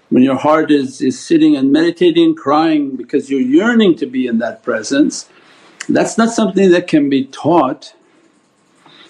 when 0.09 0.23
your 0.23 0.37
heart 0.37 0.71
is, 0.71 1.01
is 1.01 1.19
sitting 1.19 1.55
and 1.55 1.71
meditating 1.71 2.35
crying 2.35 2.95
because 2.95 3.29
you're 3.29 3.41
yearning 3.41 3.95
to 3.95 4.05
be 4.05 4.25
in 4.25 4.39
that 4.39 4.63
presence, 4.63 5.29
that's 5.89 6.17
not 6.17 6.29
something 6.29 6.71
that 6.71 6.87
can 6.87 7.09
be 7.09 7.25
taught. 7.25 7.93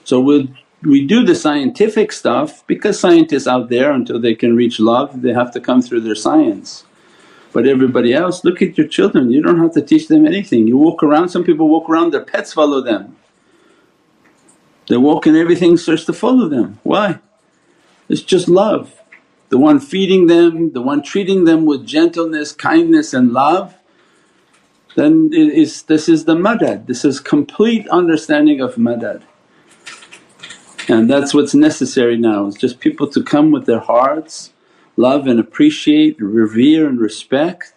So 0.04 0.20
we'll, 0.20 0.48
we 0.82 1.06
do 1.06 1.24
the 1.24 1.36
scientific 1.36 2.12
stuff 2.12 2.66
because 2.68 3.00
scientists 3.00 3.48
out 3.48 3.70
there 3.70 3.92
until 3.92 4.20
they 4.20 4.36
can 4.36 4.56
reach 4.56 4.80
love 4.80 5.22
they 5.22 5.34
have 5.34 5.52
to 5.52 5.60
come 5.60 5.82
through 5.82 6.02
their 6.02 6.16
science. 6.16 6.84
But 7.54 7.66
everybody 7.68 8.14
else, 8.14 8.44
look 8.44 8.62
at 8.62 8.78
your 8.78 8.88
children, 8.88 9.32
you 9.32 9.42
don't 9.42 9.60
have 9.60 9.74
to 9.74 9.82
teach 9.82 10.08
them 10.08 10.28
anything. 10.28 10.68
You 10.68 10.78
walk 10.78 11.02
around, 11.02 11.30
some 11.30 11.44
people 11.44 11.70
walk 11.70 11.90
around 11.90 12.12
their 12.12 12.24
pets 12.24 12.54
follow 12.54 12.82
them. 12.82 13.16
They 14.88 14.98
walk 14.98 15.26
and 15.26 15.36
everything 15.36 15.78
starts 15.78 16.06
to 16.06 16.14
follow 16.14 16.48
them. 16.48 16.80
Why? 16.84 17.20
It's 18.10 18.22
just 18.22 18.48
love. 18.48 19.02
The 19.50 19.58
one 19.58 19.80
feeding 19.80 20.28
them, 20.28 20.74
the 20.74 20.82
one 20.82 21.02
treating 21.02 21.46
them 21.46 21.66
with 21.66 21.86
gentleness, 21.86 22.52
kindness 22.52 23.14
and 23.14 23.32
love 23.32 23.76
then 24.98 25.30
it 25.32 25.50
is, 25.54 25.84
this 25.84 26.10
is 26.10 26.26
the 26.26 26.34
madad, 26.34 26.88
this 26.88 27.06
is 27.06 27.20
complete 27.20 27.88
understanding 27.90 28.62
of 28.62 28.78
madad. 28.78 29.22
And 30.90 31.08
that's 31.08 31.36
what's 31.36 31.54
necessary 31.54 32.18
now 32.18 32.48
is 32.48 32.56
just 32.56 32.80
people 32.80 33.08
to 33.10 33.22
come 33.22 33.52
with 33.52 33.68
their 33.68 33.80
hearts 33.80 34.54
love 34.96 35.28
and 35.28 35.40
appreciate, 35.40 36.20
revere 36.20 36.88
and 36.88 37.00
respect 37.00 37.76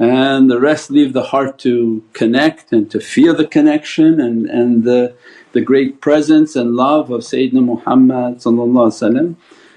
and 0.00 0.50
the 0.50 0.58
rest 0.58 0.90
leave 0.90 1.12
the 1.12 1.22
heart 1.22 1.60
to 1.60 2.02
connect 2.12 2.72
and 2.72 2.90
to 2.90 2.98
feel 2.98 3.36
the 3.36 3.46
connection 3.46 4.20
and, 4.20 4.46
and 4.46 4.82
the, 4.82 5.14
the 5.58 5.64
great 5.64 6.00
presence 6.00 6.54
and 6.54 6.76
love 6.76 7.10
of 7.10 7.22
Sayyidina 7.22 7.64
Muhammad 7.72 8.34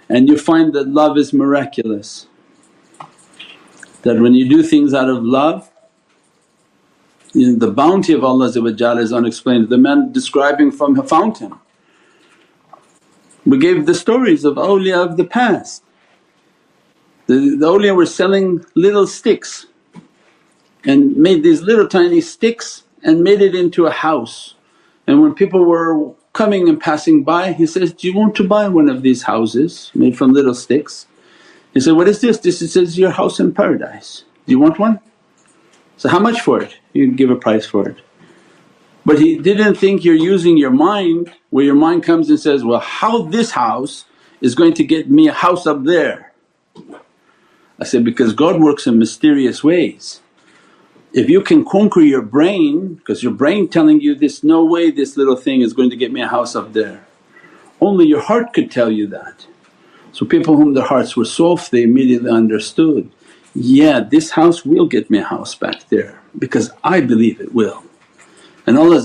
and 0.09 0.29
you 0.29 0.37
find 0.37 0.73
that 0.73 0.87
love 0.87 1.17
is 1.17 1.33
miraculous. 1.33 2.27
That 4.03 4.19
when 4.19 4.35
you 4.35 4.47
do 4.47 4.61
things 4.61 4.93
out 4.93 5.09
of 5.09 5.23
love 5.23 5.71
you 7.33 7.47
know, 7.47 7.65
the 7.65 7.71
bounty 7.71 8.13
of 8.13 8.23
Allah 8.23 8.47
is 8.47 9.13
unexplained. 9.13 9.69
The 9.69 9.77
man 9.77 10.11
describing 10.11 10.69
from 10.69 10.99
a 10.99 11.03
fountain. 11.03 11.53
We 13.45 13.57
gave 13.57 13.85
the 13.85 13.95
stories 13.95 14.43
of 14.43 14.55
awliya 14.55 15.05
of 15.05 15.17
the 15.17 15.23
past 15.23 15.83
the, 17.31 17.55
the 17.55 17.65
awliya 17.65 17.95
were 17.95 18.05
selling 18.05 18.65
little 18.75 19.07
sticks 19.07 19.67
and 20.83 21.15
made 21.15 21.43
these 21.43 21.61
little 21.61 21.87
tiny 21.87 22.19
sticks 22.19 22.83
and 23.03 23.23
made 23.23 23.41
it 23.41 23.55
into 23.55 23.85
a 23.85 23.91
house. 23.91 24.55
And 25.11 25.21
when 25.21 25.33
people 25.33 25.65
were 25.65 26.13
coming 26.31 26.69
and 26.69 26.79
passing 26.79 27.21
by 27.21 27.51
he 27.51 27.67
says, 27.67 27.91
do 27.91 28.07
you 28.07 28.15
want 28.17 28.33
to 28.35 28.47
buy 28.47 28.69
one 28.69 28.87
of 28.87 29.01
these 29.01 29.23
houses 29.23 29.91
made 29.93 30.17
from 30.17 30.31
little 30.31 30.55
sticks? 30.55 31.05
He 31.73 31.81
said, 31.81 31.95
what 31.97 32.07
is 32.07 32.21
this? 32.21 32.37
This 32.37 32.61
is 32.61 32.97
your 32.97 33.09
house 33.09 33.37
in 33.37 33.53
paradise, 33.53 34.23
do 34.45 34.53
you 34.53 34.59
want 34.59 34.79
one? 34.79 35.01
So 35.97 36.07
how 36.07 36.19
much 36.19 36.39
for 36.39 36.61
it? 36.63 36.77
You 36.93 37.11
give 37.11 37.29
a 37.29 37.35
price 37.35 37.65
for 37.65 37.89
it. 37.89 37.97
But 39.05 39.19
he 39.19 39.37
didn't 39.37 39.75
think 39.75 40.05
you're 40.05 40.15
using 40.15 40.55
your 40.55 40.71
mind 40.71 41.33
where 41.49 41.65
your 41.65 41.75
mind 41.75 42.03
comes 42.03 42.29
and 42.29 42.39
says, 42.39 42.63
well 42.63 42.79
how 42.79 43.23
this 43.23 43.51
house 43.51 44.05
is 44.39 44.55
going 44.55 44.75
to 44.75 44.85
get 44.85 45.11
me 45.11 45.27
a 45.27 45.33
house 45.33 45.67
up 45.67 45.83
there. 45.83 46.31
I 47.79 47.83
said, 47.83 48.05
because 48.05 48.31
God 48.31 48.61
works 48.61 48.87
in 48.87 48.97
mysterious 48.97 49.61
ways. 49.61 50.20
If 51.13 51.29
you 51.29 51.41
can 51.41 51.65
conquer 51.65 51.99
your 52.01 52.21
brain 52.21 52.95
because 52.95 53.21
your 53.21 53.33
brain 53.33 53.67
telling 53.67 53.99
you 53.99 54.15
this, 54.15 54.43
no 54.45 54.63
way 54.63 54.91
this 54.91 55.17
little 55.17 55.35
thing 55.35 55.61
is 55.61 55.73
going 55.73 55.89
to 55.89 55.97
get 55.97 56.13
me 56.13 56.21
a 56.21 56.27
house 56.27 56.55
up 56.55 56.71
there. 56.71 57.05
Only 57.81 58.05
your 58.05 58.21
heart 58.21 58.53
could 58.53 58.71
tell 58.71 58.89
you 58.89 59.07
that. 59.07 59.45
So 60.13 60.25
people 60.25 60.55
whom 60.55 60.73
their 60.73 60.85
hearts 60.85 61.17
were 61.17 61.25
soft 61.25 61.71
they 61.71 61.83
immediately 61.83 62.29
understood, 62.29 63.11
yeah 63.53 63.99
this 63.99 64.31
house 64.31 64.63
will 64.63 64.85
get 64.85 65.09
me 65.09 65.17
a 65.17 65.25
house 65.25 65.53
back 65.55 65.89
there 65.89 66.21
because 66.37 66.71
I 66.83 67.01
believe 67.01 67.41
it 67.41 67.53
will. 67.53 67.83
And 68.65 68.77
Allah 68.77 69.01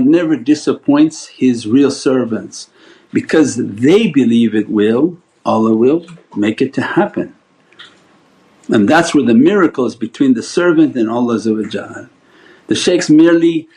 never 0.00 0.36
disappoints 0.36 1.26
His 1.26 1.66
real 1.66 1.90
servants 1.90 2.70
because 3.12 3.56
they 3.56 4.08
believe 4.08 4.54
it 4.54 4.70
will, 4.70 5.18
Allah 5.44 5.74
will 5.74 6.06
make 6.34 6.62
it 6.62 6.72
to 6.74 6.82
happen. 6.82 7.34
And 8.70 8.88
that's 8.88 9.14
where 9.14 9.24
the 9.24 9.34
miracle 9.34 9.84
is 9.84 9.96
between 9.96 10.34
the 10.34 10.42
servant 10.42 10.96
and 10.96 11.10
Allah 11.10 11.38
The 11.38 12.74
shaykhs 12.74 13.10
merely 13.10 13.68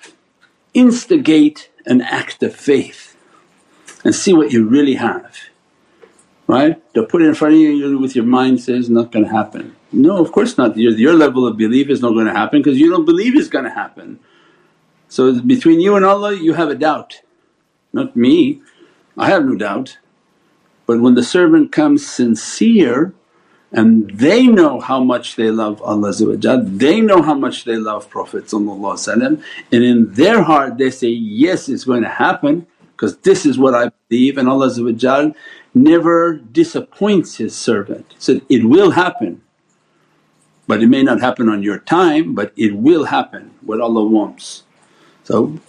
instigate 0.73 1.71
an 1.86 2.01
act 2.01 2.43
of 2.43 2.56
faith 2.56 3.15
and 4.03 4.13
see 4.13 4.34
what 4.34 4.51
you 4.51 4.67
really 4.67 4.95
have, 4.95 5.36
right? 6.47 6.82
They'll 6.93 7.08
put 7.08 7.23
it 7.23 7.27
in 7.27 7.36
front 7.36 7.56
of 7.56 7.60
you 7.60 7.97
with 7.97 8.15
your 8.15 8.25
mind 8.25 8.62
says, 8.62 8.89
not 8.89 9.12
going 9.12 9.25
to 9.25 9.32
happen. 9.32 9.75
No 9.91 10.17
of 10.17 10.32
course 10.32 10.58
not, 10.58 10.77
your, 10.77 10.91
your 10.93 11.13
level 11.13 11.47
of 11.47 11.58
belief 11.58 11.89
is 11.89 12.01
not 12.01 12.13
going 12.13 12.27
to 12.27 12.34
happen 12.34 12.62
because 12.62 12.79
you 12.79 12.89
don't 12.89 13.06
believe 13.06 13.36
it's 13.36 13.47
going 13.47 13.65
to 13.65 13.71
happen. 13.71 14.19
So 15.10 15.41
between 15.41 15.79
you 15.79 15.95
and 15.95 16.06
Allah 16.06 16.34
you 16.36 16.53
have 16.53 16.69
a 16.69 16.75
doubt, 16.75 17.21
not 17.93 18.15
me, 18.15 18.62
I 19.17 19.29
have 19.29 19.45
no 19.45 19.56
doubt. 19.56 19.97
But 20.86 20.99
when 20.99 21.15
the 21.15 21.23
servant 21.23 21.71
comes 21.71 22.06
sincere 22.06 23.13
and 23.74 24.10
they 24.12 24.46
know 24.46 24.80
how 24.80 25.04
much 25.04 25.36
they 25.36 25.50
love 25.50 25.82
Allah 25.82 26.14
they 26.14 27.02
know 27.02 27.22
how 27.24 27.34
much 27.34 27.66
they 27.66 27.76
love 27.76 28.10
Prophet 28.10 28.54
and 28.54 29.44
in 29.72 30.14
their 30.14 30.44
heart 30.44 30.78
they 30.78 30.92
say, 30.92 31.08
yes 31.10 31.68
it's 31.68 31.84
going 31.84 32.04
to 32.04 32.10
happen 32.10 32.68
because 32.92 33.18
this 33.18 33.46
is 33.46 33.58
what 33.58 33.74
I 33.74 33.92
believe 34.08 34.38
and 34.38 34.48
Allah 34.48 35.34
never 35.76 36.36
disappoints 36.36 37.38
His 37.38 37.56
servant. 37.56 38.14
Said, 38.20 38.44
it 38.48 38.64
will 38.64 38.92
happen 38.92 39.42
but 40.68 40.82
it 40.82 40.88
may 40.88 41.04
not 41.04 41.20
happen 41.20 41.50
on 41.50 41.64
your 41.64 41.80
time 41.80 42.36
but 42.36 42.54
it 42.56 42.76
will 42.76 43.06
happen 43.06 43.56
what 43.62 43.82
Allah 43.82 44.06
wants. 44.06 44.64
So 45.24 45.60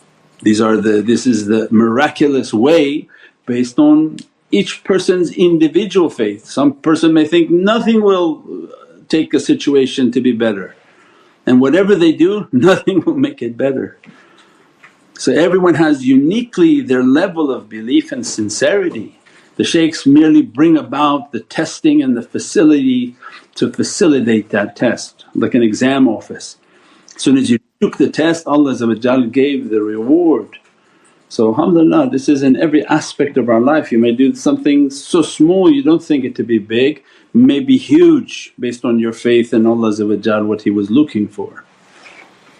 these 0.42 0.60
are 0.60 0.76
the… 0.76 1.00
this 1.00 1.26
is 1.26 1.46
the 1.46 1.68
miraculous 1.70 2.52
way 2.52 3.08
based 3.46 3.78
on 3.78 4.18
each 4.54 4.84
person's 4.84 5.30
individual 5.32 6.08
faith. 6.08 6.46
Some 6.46 6.74
person 6.74 7.12
may 7.12 7.26
think 7.26 7.50
nothing 7.50 8.02
will 8.02 8.42
uh, 8.46 8.98
take 9.08 9.34
a 9.34 9.40
situation 9.40 10.12
to 10.12 10.20
be 10.20 10.32
better 10.32 10.74
and 11.46 11.60
whatever 11.60 11.94
they 11.94 12.12
do 12.12 12.48
nothing 12.52 13.00
will 13.00 13.16
make 13.16 13.42
it 13.42 13.56
better. 13.56 13.98
So 15.16 15.32
everyone 15.32 15.74
has 15.74 16.04
uniquely 16.04 16.80
their 16.80 17.02
level 17.02 17.50
of 17.52 17.68
belief 17.68 18.10
and 18.10 18.26
sincerity. 18.26 19.18
The 19.56 19.64
shaykhs 19.64 20.06
merely 20.06 20.42
bring 20.42 20.76
about 20.76 21.30
the 21.30 21.40
testing 21.40 22.02
and 22.02 22.16
the 22.16 22.22
facility 22.22 23.16
to 23.54 23.72
facilitate 23.72 24.50
that 24.50 24.74
test 24.74 25.24
like 25.34 25.54
an 25.54 25.62
exam 25.62 26.08
office. 26.08 26.56
As 27.14 27.22
soon 27.22 27.36
as 27.36 27.48
you 27.50 27.60
took 27.80 27.96
the 27.96 28.10
test 28.10 28.46
Allah 28.46 28.74
gave 29.28 29.70
the 29.70 29.82
reward. 29.82 30.58
So 31.34 31.48
alhamdulillah 31.48 32.10
this 32.10 32.28
is 32.28 32.44
in 32.44 32.54
every 32.54 32.86
aspect 32.86 33.36
of 33.36 33.48
our 33.48 33.60
life. 33.60 33.90
You 33.90 33.98
may 33.98 34.12
do 34.12 34.36
something 34.36 34.88
so 34.88 35.20
small 35.20 35.68
you 35.68 35.82
don't 35.82 36.04
think 36.10 36.24
it 36.24 36.36
to 36.36 36.44
be 36.44 36.60
big, 36.60 37.02
may 37.32 37.58
be 37.58 37.76
huge 37.76 38.54
based 38.56 38.84
on 38.84 39.00
your 39.00 39.12
faith 39.12 39.52
in 39.52 39.66
Allah 39.66 39.90
what 40.44 40.62
He 40.62 40.70
was 40.70 40.92
looking 40.92 41.26
for. 41.26 41.64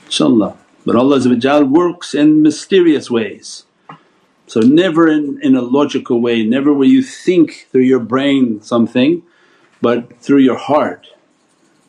InshaAllah. 0.09 0.57
But 0.85 0.97
Allah 0.97 1.65
works 1.67 2.15
in 2.17 2.43
mysterious 2.43 3.09
ways. 3.09 3.65
So 4.49 4.59
never 4.59 5.07
in, 5.07 5.39
in 5.41 5.55
a 5.55 5.63
logical 5.63 6.21
way, 6.21 6.43
never 6.43 6.75
where 6.75 6.89
you 6.89 7.05
think 7.05 7.69
through 7.71 7.89
your 7.95 8.01
brain 8.01 8.61
something 8.61 9.23
but 9.83 10.19
through 10.19 10.43
your 10.51 10.59
heart. 10.59 11.07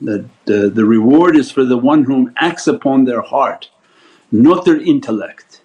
That 0.01 0.29
the, 0.45 0.69
the 0.69 0.85
reward 0.85 1.35
is 1.35 1.49
for 1.49 1.63
the 1.65 1.79
one 1.79 2.03
whom 2.03 2.31
acts 2.37 2.67
upon 2.67 3.05
their 3.05 3.21
heart, 3.21 3.71
not 4.31 4.65
their 4.65 4.79
intellect. 4.79 5.61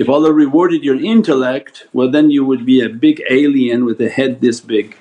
If 0.00 0.08
Allah 0.08 0.32
rewarded 0.32 0.82
your 0.82 0.98
intellect, 0.98 1.86
well 1.92 2.10
then 2.10 2.30
you 2.30 2.42
would 2.42 2.64
be 2.64 2.80
a 2.80 2.88
big 2.88 3.22
alien 3.28 3.84
with 3.84 4.00
a 4.00 4.08
head 4.08 4.40
this 4.40 4.58
big. 4.58 4.96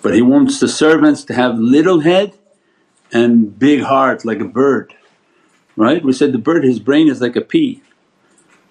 But 0.00 0.14
He 0.14 0.22
wants 0.22 0.58
the 0.58 0.66
servants 0.66 1.24
to 1.24 1.34
have 1.34 1.58
little 1.58 2.00
head 2.00 2.38
and 3.12 3.58
big 3.58 3.82
heart 3.82 4.24
like 4.24 4.40
a 4.40 4.46
bird, 4.46 4.94
right? 5.76 6.02
We 6.02 6.14
said 6.14 6.32
the 6.32 6.38
bird 6.38 6.64
his 6.64 6.80
brain 6.80 7.06
is 7.06 7.20
like 7.20 7.36
a 7.36 7.42
pea, 7.42 7.82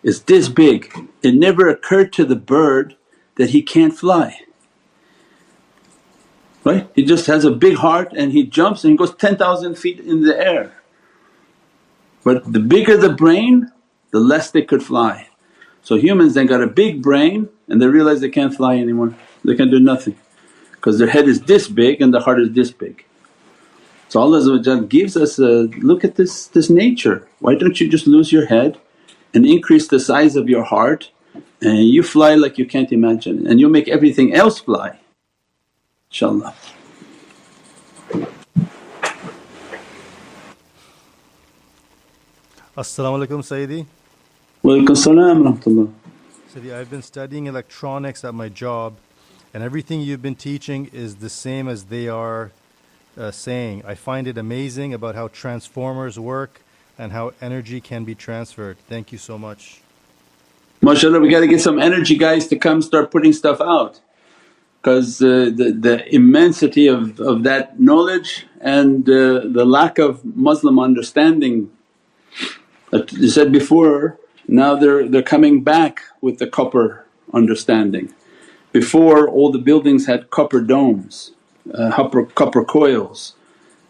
it's 0.02 0.22
this 0.22 0.50
big. 0.50 0.92
It 1.22 1.36
never 1.36 1.70
occurred 1.70 2.12
to 2.14 2.26
the 2.26 2.36
bird 2.36 2.96
that 3.36 3.52
he 3.52 3.62
can't 3.62 3.94
fly, 3.94 4.40
right? 6.64 6.90
He 6.96 7.04
just 7.04 7.28
has 7.28 7.46
a 7.46 7.52
big 7.52 7.78
heart 7.78 8.12
and 8.18 8.32
he 8.32 8.44
jumps 8.44 8.84
and 8.84 8.90
he 8.90 8.98
goes 8.98 9.14
10,000 9.14 9.76
feet 9.76 10.00
in 10.00 10.24
the 10.24 10.36
air. 10.36 10.82
But 12.24 12.52
the 12.52 12.60
bigger 12.60 12.98
the 12.98 13.14
brain 13.14 13.72
the 14.12 14.20
less 14.20 14.52
they 14.52 14.62
could 14.62 14.84
fly. 14.84 15.30
So 15.84 15.96
humans 15.96 16.34
then 16.34 16.48
got 16.48 16.62
a 16.62 16.68
big 16.68 17.02
brain 17.02 17.50
and 17.68 17.82
they 17.82 17.88
realize 17.88 18.22
they 18.22 18.30
can't 18.30 18.54
fly 18.54 18.78
anymore, 18.78 19.16
they 19.44 19.56
can 19.56 19.70
do 19.70 19.80
nothing 19.80 20.18
because 20.72 21.00
their 21.00 21.10
head 21.10 21.28
is 21.28 21.42
this 21.42 21.68
big 21.68 22.02
and 22.02 22.14
the 22.14 22.22
heart 22.22 22.40
is 22.40 22.52
this 22.52 22.72
big. 22.72 23.06
So 24.10 24.22
Allah 24.22 24.86
gives 24.88 25.18
us 25.18 25.38
a 25.38 25.64
look 25.90 26.04
at 26.04 26.16
this, 26.16 26.48
this 26.48 26.70
nature, 26.70 27.28
why 27.40 27.56
don't 27.56 27.80
you 27.80 27.90
just 27.90 28.08
lose 28.08 28.32
your 28.32 28.46
head 28.46 28.80
and 29.34 29.46
increase 29.46 29.88
the 29.88 30.00
size 30.00 30.36
of 30.36 30.48
your 30.48 30.64
heart 30.64 31.12
and 31.62 31.90
you 31.90 32.04
fly 32.04 32.36
like 32.36 32.58
you 32.58 32.66
can't 32.66 32.92
imagine 32.92 33.48
and 33.48 33.60
you'll 33.60 33.70
make 33.70 33.88
everything 33.88 34.34
else 34.34 34.60
fly 34.60 34.98
inshaAllah. 36.12 36.54
As-salamu 42.78 43.26
alaykum 43.26 43.42
Sayyidi. 43.42 43.86
Salam. 44.68 45.48
I've 46.74 46.90
been 46.90 47.02
studying 47.02 47.46
electronics 47.46 48.26
at 48.26 48.34
my 48.34 48.50
job 48.50 48.98
and 49.54 49.64
everything 49.64 50.02
you've 50.02 50.22
been 50.22 50.36
teaching 50.36 50.90
is 50.92 51.16
the 51.16 51.30
same 51.30 51.70
as 51.70 51.86
they 51.86 52.10
are 52.10 52.52
uh, 53.18 53.32
saying. 53.32 53.84
I 53.88 53.96
find 53.96 54.28
it 54.28 54.38
amazing 54.38 54.94
about 54.94 55.16
how 55.16 55.30
transformers 55.30 56.20
work 56.20 56.64
and 56.98 57.14
how 57.14 57.32
energy 57.40 57.80
can 57.80 58.04
be 58.04 58.14
transferred. 58.14 58.78
Thank 58.90 59.14
you 59.14 59.18
so 59.18 59.38
much. 59.38 59.80
MashaAllah, 60.82 61.22
we 61.22 61.30
got 61.30 61.40
to 61.40 61.48
get 61.48 61.62
some 61.62 61.80
energy 61.80 62.18
guys 62.18 62.48
to 62.48 62.58
come 62.58 62.82
start 62.82 63.10
putting 63.10 63.32
stuff 63.32 63.62
out 63.62 64.02
because 64.82 65.22
uh, 65.22 65.50
the, 65.56 65.78
the 65.80 66.14
immensity 66.14 66.88
of, 66.88 67.22
of 67.22 67.44
that 67.44 67.80
knowledge 67.80 68.46
and 68.60 69.08
uh, 69.08 69.48
the 69.48 69.64
lack 69.64 69.98
of 69.98 70.26
Muslim 70.36 70.78
understanding. 70.78 71.72
That 72.92 73.14
you 73.14 73.30
said 73.30 73.54
before, 73.54 74.18
now 74.48 74.76
they're, 74.76 75.08
they're 75.08 75.22
coming 75.22 75.64
back 75.64 76.04
with 76.22 76.40
the 76.40 76.48
copper 76.48 77.06
understanding. 77.34 78.14
Before 78.72 79.28
all 79.28 79.52
the 79.52 79.60
buildings 79.60 80.06
had 80.06 80.30
copper 80.30 80.62
domes, 80.62 81.32
uh, 81.74 81.92
copper, 81.92 82.26
copper 82.26 82.64
coils. 82.64 83.34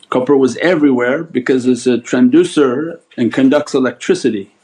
Copper 0.10 0.38
was 0.38 0.58
everywhere 0.58 1.24
because 1.24 1.66
it's 1.66 1.86
a 1.86 1.98
transducer 1.98 3.00
and 3.18 3.34
conducts 3.34 3.74
electricity. 3.74 4.56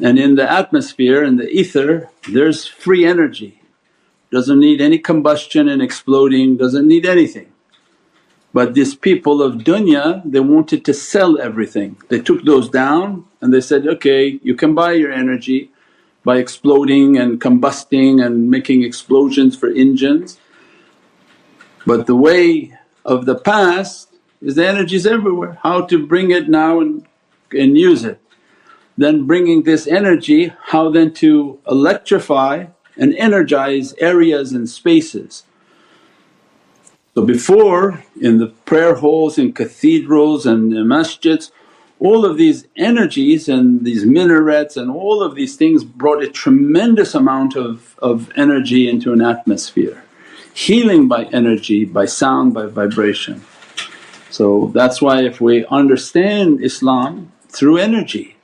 And 0.00 0.18
in 0.18 0.36
the 0.36 0.50
atmosphere 0.50 1.22
and 1.22 1.38
the 1.38 1.48
ether 1.48 2.08
there's 2.28 2.66
free 2.66 3.04
energy, 3.04 3.60
doesn't 4.30 4.60
need 4.60 4.80
any 4.80 4.98
combustion 4.98 5.68
and 5.68 5.82
exploding, 5.82 6.56
doesn't 6.56 6.88
need 6.88 7.04
anything. 7.04 7.51
But 8.52 8.74
these 8.74 8.94
people 8.94 9.42
of 9.42 9.62
dunya 9.68 10.22
they 10.24 10.40
wanted 10.40 10.84
to 10.84 10.94
sell 10.94 11.40
everything. 11.40 11.96
They 12.08 12.20
took 12.20 12.44
those 12.44 12.68
down 12.68 13.24
and 13.40 13.52
they 13.52 13.60
said, 13.60 13.86
okay 13.86 14.38
you 14.42 14.54
can 14.54 14.74
buy 14.74 14.92
your 14.92 15.12
energy 15.12 15.70
by 16.24 16.36
exploding 16.36 17.16
and 17.16 17.40
combusting 17.40 18.24
and 18.24 18.50
making 18.50 18.82
explosions 18.82 19.56
for 19.56 19.68
engines. 19.68 20.38
But 21.84 22.06
the 22.06 22.16
way 22.16 22.78
of 23.04 23.26
the 23.26 23.34
past 23.34 24.14
is 24.40 24.54
the 24.54 24.66
energy 24.66 24.96
is 24.96 25.06
everywhere, 25.06 25.58
how 25.62 25.86
to 25.86 26.06
bring 26.06 26.30
it 26.30 26.48
now 26.48 26.80
and, 26.80 27.06
and 27.52 27.76
use 27.76 28.04
it. 28.04 28.20
Then 28.96 29.26
bringing 29.26 29.62
this 29.62 29.86
energy, 29.86 30.52
how 30.66 30.90
then 30.90 31.12
to 31.14 31.58
electrify 31.66 32.66
and 32.96 33.14
energize 33.14 33.94
areas 33.94 34.52
and 34.52 34.68
spaces. 34.68 35.44
So 37.14 37.24
before 37.24 38.02
in 38.20 38.38
the 38.38 38.46
prayer 38.46 38.94
halls 38.94 39.38
in 39.38 39.52
cathedrals 39.52 40.46
and 40.46 40.72
masjids 40.72 41.50
all 42.00 42.24
of 42.24 42.36
these 42.36 42.66
energies 42.76 43.48
and 43.48 43.84
these 43.84 44.04
minarets 44.04 44.76
and 44.76 44.90
all 44.90 45.22
of 45.22 45.36
these 45.36 45.54
things 45.56 45.84
brought 45.84 46.22
a 46.22 46.28
tremendous 46.28 47.14
amount 47.14 47.54
of, 47.54 47.96
of 48.00 48.32
energy 48.36 48.88
into 48.88 49.12
an 49.12 49.22
atmosphere. 49.22 50.02
Healing 50.52 51.06
by 51.06 51.24
energy, 51.26 51.84
by 51.84 52.06
sound, 52.06 52.54
by 52.54 52.66
vibration. 52.66 53.44
So 54.30 54.72
that's 54.74 55.00
why 55.00 55.22
if 55.22 55.40
we 55.40 55.64
understand 55.66 56.64
Islam 56.64 57.30
through 57.48 57.76
energy 57.76 58.36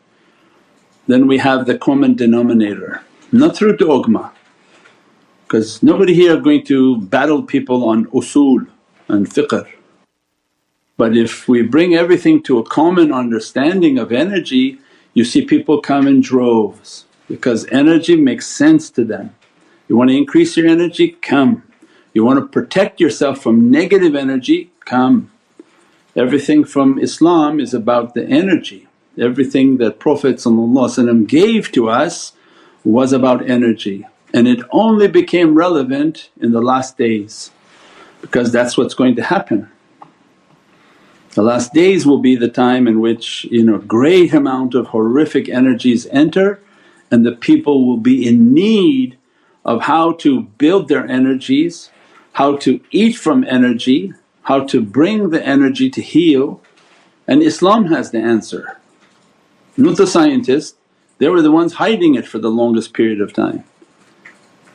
then 1.09 1.27
we 1.27 1.39
have 1.39 1.67
the 1.67 1.77
common 1.77 2.15
denominator, 2.15 3.03
not 3.33 3.57
through 3.57 3.79
dogma 3.79 4.31
because 5.49 5.83
nobody 5.83 6.13
here 6.13 6.37
going 6.37 6.63
to 6.63 7.01
battle 7.01 7.43
people 7.43 7.89
on 7.89 8.05
usul 8.07 8.67
and 9.09 9.27
fiqh 9.27 9.67
but 10.99 11.17
if 11.17 11.47
we 11.47 11.63
bring 11.63 11.95
everything 11.95 12.43
to 12.43 12.59
a 12.59 12.65
common 12.65 13.13
understanding 13.13 13.99
of 13.99 14.11
energy, 14.11 14.79
you 15.15 15.25
see 15.25 15.43
people 15.45 15.81
come 15.81 16.09
in 16.09 16.21
droves 16.21 17.07
because 17.29 17.69
energy 17.69 18.17
makes 18.17 18.49
sense 18.49 18.91
to 18.91 19.05
them. 19.05 19.33
You 19.87 19.97
want 19.97 20.11
to 20.11 20.17
increase 20.17 20.57
your 20.57 20.67
energy? 20.67 21.11
Come. 21.23 21.63
You 22.13 22.25
want 22.25 22.41
to 22.41 22.47
protect 22.47 23.01
yourself 23.01 23.41
from 23.41 23.71
negative 23.71 24.17
energy? 24.17 24.73
Come. 24.87 25.31
Everything 26.17 26.65
from 26.65 26.99
Islam 26.99 27.61
is 27.61 27.73
about 27.73 28.15
the 28.15 28.25
energy. 28.27 28.89
Everything 29.17 29.77
that 29.77 30.01
Prophet 30.01 30.45
gave 31.29 31.71
to 31.73 31.89
us 31.89 32.33
was 32.85 33.13
about 33.13 33.49
energy 33.49 34.05
and 34.33 34.47
it 34.47 34.61
only 34.71 35.09
became 35.09 35.55
relevant 35.55 36.31
in 36.41 36.53
the 36.53 36.61
last 36.61 36.97
days 36.99 37.51
because 38.21 38.53
that's 38.53 38.77
what's 38.77 38.95
going 38.95 39.17
to 39.17 39.23
happen. 39.23 39.71
The 41.31 41.43
last 41.43 41.73
days 41.73 42.05
will 42.07 42.19
be 42.19 42.37
the 42.37 42.49
time 42.49 42.89
in 42.89 43.01
which 43.01 43.45
you 43.45 43.63
know 43.65 43.79
great 43.79 44.35
amount 44.35 44.75
of 44.75 44.89
horrific 44.89 45.49
energies 45.49 46.07
enter 46.09 46.61
and 47.11 47.25
the 47.25 47.33
people 47.33 47.87
will 47.87 47.99
be 47.99 48.27
in 48.27 48.53
need 48.53 49.17
of 49.65 49.83
how 49.83 50.13
to 50.13 50.43
build 50.43 50.89
their 50.89 51.07
energies, 51.07 51.91
how 52.33 52.57
to 52.57 52.81
eat 52.91 53.17
from 53.17 53.45
energy, 53.45 54.13
how 54.43 54.65
to 54.67 54.81
bring 54.81 55.31
the 55.31 55.45
energy 55.45 55.91
to 55.91 56.03
heal 56.03 56.61
and 57.29 57.43
Islam 57.43 57.85
has 57.87 58.11
the 58.11 58.19
answer. 58.19 58.79
Not 59.77 59.99
the 59.99 60.07
scientists, 60.07 60.77
they 61.19 61.29
were 61.29 61.43
the 61.43 61.53
ones 61.53 61.75
hiding 61.75 62.15
it 62.15 62.27
for 62.27 62.39
the 62.39 62.51
longest 62.51 62.95
period 62.95 63.21
of 63.21 63.33
time. 63.33 63.65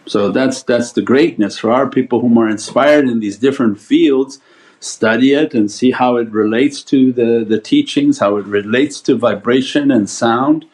So 0.06 0.30
that's, 0.30 0.64
that's 0.64 0.92
the 0.92 1.02
greatness 1.02 1.58
for 1.58 1.72
our 1.72 1.90
people 1.90 2.20
whom 2.20 2.38
are 2.38 2.50
inspired 2.50 3.08
in 3.08 3.20
these 3.20 3.38
different 3.38 3.80
fields 3.80 4.40
study 4.84 5.34
it 5.34 5.54
and 5.54 5.72
see 5.72 5.92
how 5.92 6.18
it 6.18 6.30
relates 6.30 6.84
to 6.84 7.14
the, 7.14 7.46
the 7.48 7.60
teachings, 7.60 8.20
how 8.20 8.38
it 8.38 8.46
relates 8.46 9.00
to 9.02 9.18
vibration 9.18 9.92
and 9.92 10.10
sound. 10.10 10.66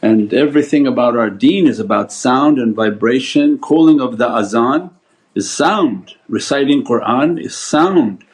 And 0.00 0.32
everything 0.32 0.86
about 0.86 1.16
our 1.16 1.30
deen 1.30 1.66
is 1.66 1.80
about 1.80 2.12
sound 2.12 2.58
and 2.58 2.74
vibration, 2.74 3.58
calling 3.58 4.00
of 4.00 4.18
the 4.18 4.28
azan 4.28 4.90
is 5.34 5.50
sound, 5.50 6.14
reciting 6.28 6.84
Qur'an 6.84 7.38
is 7.38 7.56
sound. 7.56 8.24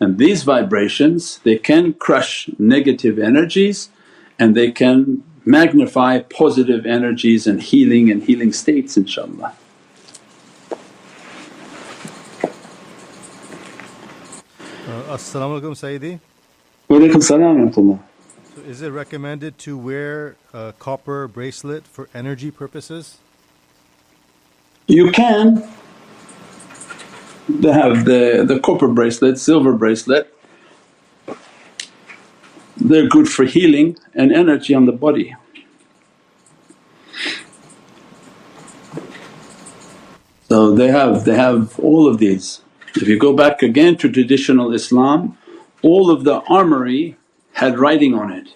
And 0.00 0.16
these 0.18 0.44
vibrations 0.44 1.38
they 1.38 1.58
can 1.58 1.94
crush 1.94 2.48
negative 2.58 3.18
energies 3.18 3.90
and 4.38 4.54
they 4.54 4.70
can 4.70 5.24
magnify 5.44 6.20
positive 6.20 6.86
energies 6.86 7.46
and 7.48 7.60
healing 7.60 8.10
and 8.10 8.22
healing 8.22 8.52
states 8.52 8.96
inshaAllah. 8.96 9.52
Assalamu 15.18 15.60
alaikum, 15.60 15.74
Sayyidi. 15.74 16.20
Wa 16.88 16.96
alaikum 16.98 17.22
salam. 17.22 17.72
So 18.54 18.62
is 18.62 18.82
it 18.82 18.90
recommended 18.90 19.58
to 19.58 19.76
wear 19.76 20.36
a 20.54 20.72
copper 20.78 21.26
bracelet 21.26 21.86
for 21.86 22.08
energy 22.14 22.52
purposes? 22.52 23.18
You 24.86 25.10
can 25.10 25.68
they 27.48 27.72
have 27.72 28.04
the, 28.04 28.44
the 28.46 28.60
copper 28.60 28.88
bracelet, 28.88 29.38
silver 29.38 29.72
bracelet, 29.72 30.32
they're 32.76 33.08
good 33.08 33.28
for 33.28 33.44
healing 33.44 33.96
and 34.14 34.32
energy 34.32 34.74
on 34.74 34.86
the 34.86 34.92
body. 34.92 35.34
So 40.48 40.74
they 40.74 40.88
have 40.88 41.24
they 41.24 41.34
have 41.34 41.78
all 41.80 42.06
of 42.06 42.18
these. 42.18 42.62
If 42.96 43.08
you 43.08 43.18
go 43.18 43.32
back 43.32 43.62
again 43.62 43.96
to 43.98 44.10
traditional 44.10 44.72
Islam, 44.72 45.38
all 45.82 46.10
of 46.10 46.24
the 46.24 46.40
armory 46.48 47.16
had 47.52 47.78
writing 47.78 48.14
on 48.14 48.32
it. 48.32 48.48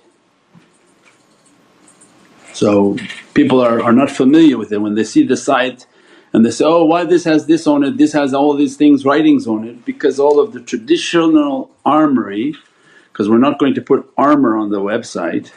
So 2.53 2.97
people 3.35 3.61
are, 3.61 3.83
are 3.83 3.93
not 3.93 4.11
familiar 4.11 4.59
with 4.59 4.73
it 4.73 4.79
when 4.79 4.95
they 4.95 5.05
see 5.05 5.23
the 5.25 5.37
site 5.37 5.87
and 6.33 6.45
they 6.45 6.51
say, 6.51 6.65
oh 6.65 6.85
why 6.85 7.05
this 7.05 7.25
has 7.25 7.47
this 7.47 7.67
on 7.67 7.85
it, 7.85 7.97
this 7.97 8.13
has 8.13 8.35
all 8.35 8.55
these 8.55 8.77
things 8.77 9.05
writings 9.05 9.47
on 9.47 9.67
it 9.67 9.85
because 9.85 10.19
all 10.21 10.39
of 10.41 10.53
the 10.53 10.61
traditional 10.61 11.71
armory 11.85 12.55
because 13.13 13.29
we're 13.29 13.39
not 13.39 13.59
going 13.59 13.75
to 13.75 13.83
put 13.83 14.11
armor 14.17 14.57
on 14.57 14.71
the 14.71 14.81
website 14.81 15.51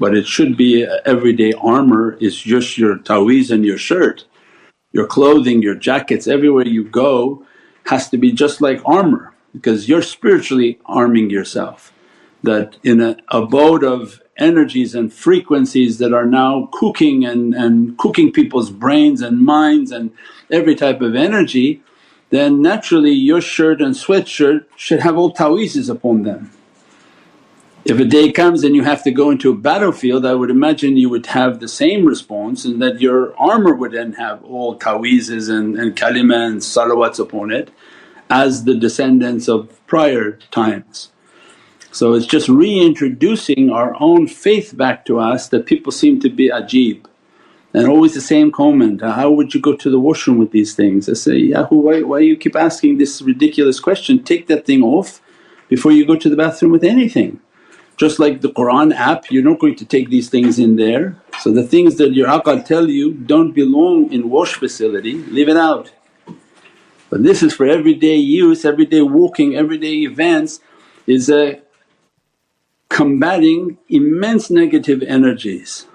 but 0.00 0.16
it 0.16 0.26
should 0.26 0.56
be 0.56 0.84
uh, 0.84 0.96
everyday 1.04 1.52
armor 1.52 2.16
is 2.20 2.40
just 2.40 2.78
your 2.78 2.96
taweez 2.96 3.50
and 3.50 3.64
your 3.64 3.76
shirt. 3.76 4.24
Your 4.92 5.06
clothing, 5.06 5.62
your 5.62 5.74
jackets, 5.74 6.26
everywhere 6.26 6.66
you 6.66 6.84
go 6.84 7.46
has 7.90 8.08
to 8.10 8.18
be 8.18 8.32
just 8.32 8.60
like 8.60 8.80
armor 8.84 9.34
because 9.52 9.88
you're 9.88 10.02
spiritually 10.02 10.78
arming 10.86 11.30
yourself. 11.30 11.92
That 12.42 12.78
in 12.82 13.00
an 13.00 13.20
abode 13.28 13.84
of 13.84 14.22
energies 14.38 14.94
and 14.94 15.12
frequencies 15.12 15.98
that 15.98 16.14
are 16.14 16.24
now 16.24 16.70
cooking 16.72 17.26
and, 17.26 17.54
and 17.54 17.98
cooking 17.98 18.32
people's 18.32 18.70
brains 18.70 19.20
and 19.20 19.44
minds 19.44 19.92
and 19.92 20.10
every 20.50 20.74
type 20.74 21.02
of 21.02 21.14
energy 21.14 21.82
then 22.30 22.62
naturally 22.62 23.10
your 23.10 23.40
shirt 23.40 23.82
and 23.82 23.94
sweatshirt 23.94 24.64
should 24.76 25.00
have 25.00 25.18
all 25.18 25.34
taweezes 25.34 25.90
upon 25.90 26.22
them. 26.22 26.52
If 27.84 27.98
a 27.98 28.04
day 28.04 28.30
comes 28.30 28.62
and 28.62 28.76
you 28.76 28.84
have 28.84 29.02
to 29.04 29.10
go 29.10 29.30
into 29.30 29.50
a 29.50 29.56
battlefield 29.56 30.26
I 30.26 30.34
would 30.34 30.50
imagine 30.50 30.98
you 30.98 31.08
would 31.08 31.26
have 31.26 31.60
the 31.60 31.68
same 31.68 32.04
response 32.04 32.64
and 32.64 32.80
that 32.82 33.00
your 33.00 33.34
armour 33.38 33.74
would 33.74 33.92
then 33.92 34.12
have 34.14 34.44
all 34.44 34.78
taweezes 34.78 35.48
and, 35.48 35.78
and 35.78 35.96
kalima 35.96 36.46
and 36.46 36.60
salawats 36.60 37.18
upon 37.18 37.50
it 37.50 37.70
as 38.28 38.64
the 38.64 38.74
descendants 38.74 39.48
of 39.48 39.84
prior 39.86 40.32
times. 40.50 41.10
So 41.90 42.12
it's 42.14 42.26
just 42.26 42.48
reintroducing 42.48 43.70
our 43.70 43.96
own 43.98 44.28
faith 44.28 44.76
back 44.76 45.04
to 45.06 45.18
us 45.18 45.48
that 45.48 45.66
people 45.66 45.90
seem 45.90 46.20
to 46.20 46.28
be 46.28 46.48
ajib. 46.48 47.06
And 47.72 47.88
always 47.88 48.14
the 48.14 48.20
same 48.20 48.52
comment, 48.52 49.00
how 49.00 49.30
would 49.30 49.54
you 49.54 49.60
go 49.60 49.74
to 49.74 49.90
the 49.90 49.98
washroom 49.98 50.38
with 50.38 50.50
these 50.50 50.74
things? 50.74 51.08
I 51.08 51.14
say, 51.14 51.40
Yahu 51.40 51.72
why, 51.72 52.02
why 52.02 52.18
you 52.20 52.36
keep 52.36 52.56
asking 52.56 52.98
this 52.98 53.22
ridiculous 53.22 53.80
question? 53.80 54.22
Take 54.22 54.48
that 54.48 54.66
thing 54.66 54.82
off 54.82 55.20
before 55.68 55.92
you 55.92 56.04
go 56.04 56.16
to 56.16 56.28
the 56.28 56.36
bathroom 56.36 56.72
with 56.72 56.84
anything. 56.84 57.40
Just 58.00 58.18
like 58.18 58.40
the 58.40 58.50
Qur'an 58.50 58.92
app 58.94 59.30
you're 59.30 59.48
not 59.50 59.60
going 59.60 59.76
to 59.76 59.84
take 59.84 60.08
these 60.08 60.30
things 60.30 60.58
in 60.58 60.76
there. 60.76 61.20
So 61.40 61.52
the 61.52 61.66
things 61.74 61.96
that 61.96 62.14
your 62.14 62.28
aqal 62.28 62.64
tell 62.64 62.88
you 62.88 63.12
don't 63.12 63.52
belong 63.52 64.10
in 64.10 64.30
wash 64.30 64.54
facility, 64.54 65.14
leave 65.36 65.50
it 65.50 65.58
out. 65.58 65.92
But 67.10 67.24
this 67.24 67.42
is 67.42 67.52
for 67.52 67.66
everyday 67.66 68.16
use, 68.16 68.64
everyday 68.64 69.02
walking, 69.02 69.54
everyday 69.54 69.96
events 70.12 70.60
is 71.06 71.28
a 71.28 71.60
combating 72.88 73.76
immense 73.90 74.48
negative 74.48 75.02
energies 75.02 75.86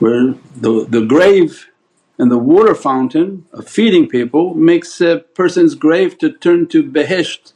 where 0.00 0.34
the, 0.54 0.84
the 0.86 1.00
grave 1.00 1.70
and 2.18 2.30
the 2.30 2.36
water 2.36 2.74
fountain 2.74 3.46
of 3.54 3.66
feeding 3.66 4.06
people 4.06 4.52
makes 4.52 5.00
a 5.00 5.20
person's 5.34 5.74
grave 5.74 6.18
to 6.18 6.30
turn 6.30 6.66
to 6.68 6.82
behesht 6.82 7.51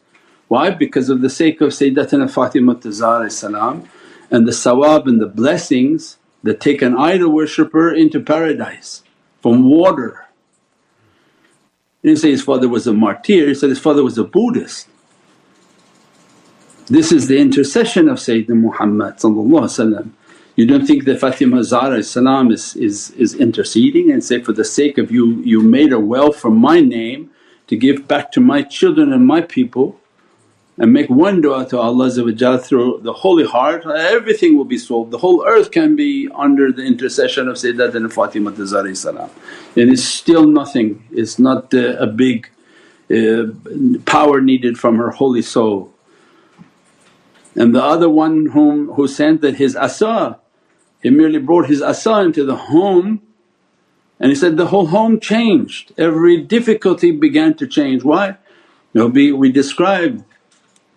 why? 0.48 0.70
Because 0.70 1.08
of 1.10 1.22
the 1.22 1.30
sake 1.30 1.60
of 1.60 1.70
Sayyidatina 1.70 2.30
Fatima 2.30 2.80
salam 3.30 3.88
and 4.30 4.46
the 4.46 4.52
sawab 4.52 5.06
and 5.06 5.20
the 5.20 5.26
blessings 5.26 6.18
that 6.42 6.60
take 6.60 6.82
an 6.82 6.96
idol 6.96 7.30
worshipper 7.32 7.92
into 7.92 8.20
paradise 8.20 9.02
from 9.42 9.68
water. 9.68 10.26
He 12.02 12.08
didn't 12.08 12.20
say 12.20 12.30
his 12.30 12.44
father 12.44 12.68
was 12.68 12.86
a 12.86 12.92
martyr, 12.92 13.48
he 13.48 13.54
said 13.54 13.70
his 13.70 13.80
father 13.80 14.04
was 14.04 14.18
a 14.18 14.24
Buddhist. 14.24 14.88
This 16.86 17.10
is 17.10 17.26
the 17.26 17.38
intercession 17.38 18.08
of 18.08 18.18
Sayyidina 18.18 18.60
Muhammad 18.60 20.12
You 20.54 20.66
don't 20.66 20.86
think 20.86 21.04
that 21.04 21.18
Fatima 21.18 21.64
Zahra 21.64 22.00
salam 22.04 22.52
is, 22.52 22.76
is, 22.76 23.10
is 23.12 23.34
interceding 23.34 24.12
and 24.12 24.22
say, 24.22 24.40
for 24.40 24.52
the 24.52 24.64
sake 24.64 24.96
of 24.96 25.10
you, 25.10 25.42
you 25.42 25.60
made 25.62 25.92
a 25.92 25.98
well 25.98 26.30
for 26.30 26.50
my 26.50 26.78
name 26.78 27.30
to 27.66 27.76
give 27.76 28.06
back 28.06 28.30
to 28.32 28.40
my 28.40 28.62
children 28.62 29.12
and 29.12 29.26
my 29.26 29.40
people 29.40 29.98
and 30.78 30.92
make 30.92 31.08
one 31.08 31.42
du'a 31.42 31.68
to 31.70 31.78
Allah 31.78 32.10
through 32.58 33.00
the 33.02 33.12
holy 33.12 33.46
heart, 33.46 33.86
everything 33.86 34.56
will 34.56 34.66
be 34.66 34.76
solved. 34.76 35.10
The 35.10 35.18
whole 35.18 35.44
earth 35.46 35.70
can 35.70 35.96
be 35.96 36.28
under 36.34 36.70
the 36.70 36.82
intercession 36.82 37.48
of 37.48 37.56
Sayyidatina 37.56 38.12
Fatima 38.12 38.54
salam 38.94 39.30
and 39.76 39.90
it's 39.90 40.04
still 40.04 40.46
nothing, 40.46 41.04
it's 41.10 41.38
not 41.38 41.72
uh, 41.72 41.96
a 41.96 42.06
big 42.06 42.50
uh, 43.10 43.44
power 44.04 44.40
needed 44.40 44.78
from 44.78 44.98
her 44.98 45.10
holy 45.10 45.42
soul. 45.42 45.92
And 47.54 47.74
the 47.74 47.82
other 47.82 48.10
one 48.10 48.46
whom 48.46 48.92
who 48.92 49.08
sent 49.08 49.40
that 49.40 49.56
his 49.56 49.76
asa, 49.76 50.38
he 51.02 51.08
merely 51.08 51.38
brought 51.38 51.68
his 51.68 51.80
asa 51.80 52.20
into 52.20 52.44
the 52.44 52.56
home 52.56 53.22
and 54.20 54.30
he 54.30 54.34
said 54.34 54.56
the 54.56 54.66
whole 54.66 54.86
home 54.86 55.20
changed, 55.20 55.92
every 55.98 56.38
difficulty 56.38 57.10
began 57.12 57.54
to 57.54 57.66
change. 57.66 58.02
Why? 58.02 58.36
You 58.92 59.00
know, 59.00 59.06
we, 59.08 59.32
we 59.32 59.52
described 59.52 60.24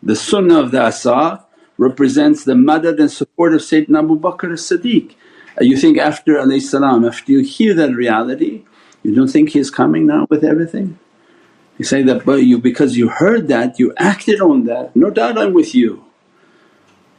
the 0.02 0.16
sunnah 0.16 0.60
of 0.60 0.72
the 0.72 0.82
asa 0.82 1.46
represents 1.78 2.44
the 2.44 2.54
madad 2.54 3.00
and 3.00 3.12
support 3.12 3.54
of 3.54 3.62
Sayyidina 3.62 4.00
Abu 4.00 4.20
Bakr 4.20 4.54
as-Siddiq. 4.54 5.12
Uh, 5.60 5.64
you 5.64 5.78
think 5.78 5.98
after 5.98 6.40
salam, 6.60 7.06
after 7.06 7.32
you 7.32 7.40
hear 7.40 7.74
that 7.74 7.94
reality 7.94 8.64
you 9.04 9.16
don't 9.16 9.30
think 9.30 9.50
he's 9.50 9.72
coming 9.72 10.06
now 10.06 10.28
with 10.30 10.44
everything? 10.44 11.00
You 11.78 11.86
say 11.86 12.04
that 12.04 12.26
but 12.26 12.44
you 12.44 12.60
because 12.60 12.98
you 12.98 13.10
heard 13.10 13.48
that 13.48 13.80
you 13.80 13.94
acted 13.98 14.42
on 14.42 14.66
that, 14.66 14.96
no 14.96 15.10
doubt 15.10 15.38
I'm 15.38 15.54
with 15.54 15.74
you. 15.74 16.06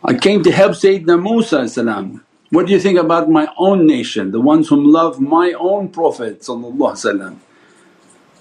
I 0.04 0.14
came 0.14 0.42
to 0.42 0.52
help 0.52 0.72
Sayyidina 0.72 1.22
Musa 1.22 1.68
salam. 1.68 2.24
What 2.50 2.66
do 2.66 2.72
you 2.72 2.80
think 2.80 2.98
about 2.98 3.30
my 3.30 3.48
own 3.58 3.86
nation, 3.86 4.32
the 4.32 4.40
ones 4.40 4.68
whom 4.68 4.84
love 4.84 5.20
my 5.20 5.52
own 5.52 5.88
Prophet 5.88 6.44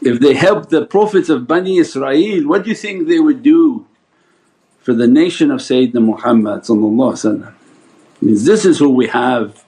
If 0.02 0.20
they 0.20 0.34
helped 0.34 0.70
the 0.72 0.86
Prophets 0.86 1.30
of 1.30 1.48
Bani 1.48 1.78
Israel, 1.78 2.48
what 2.48 2.64
do 2.64 2.70
you 2.70 2.76
think 2.76 3.08
they 3.08 3.20
would 3.20 3.44
do 3.44 3.86
for 4.82 4.94
the 4.94 5.08
nation 5.08 5.52
of 5.52 5.60
Sayyidina 5.60 6.04
Muhammad 6.04 6.68
means 8.22 8.46
this 8.46 8.66
is 8.66 8.80
who 8.80 8.90
we 8.90 9.08
have 9.08 9.64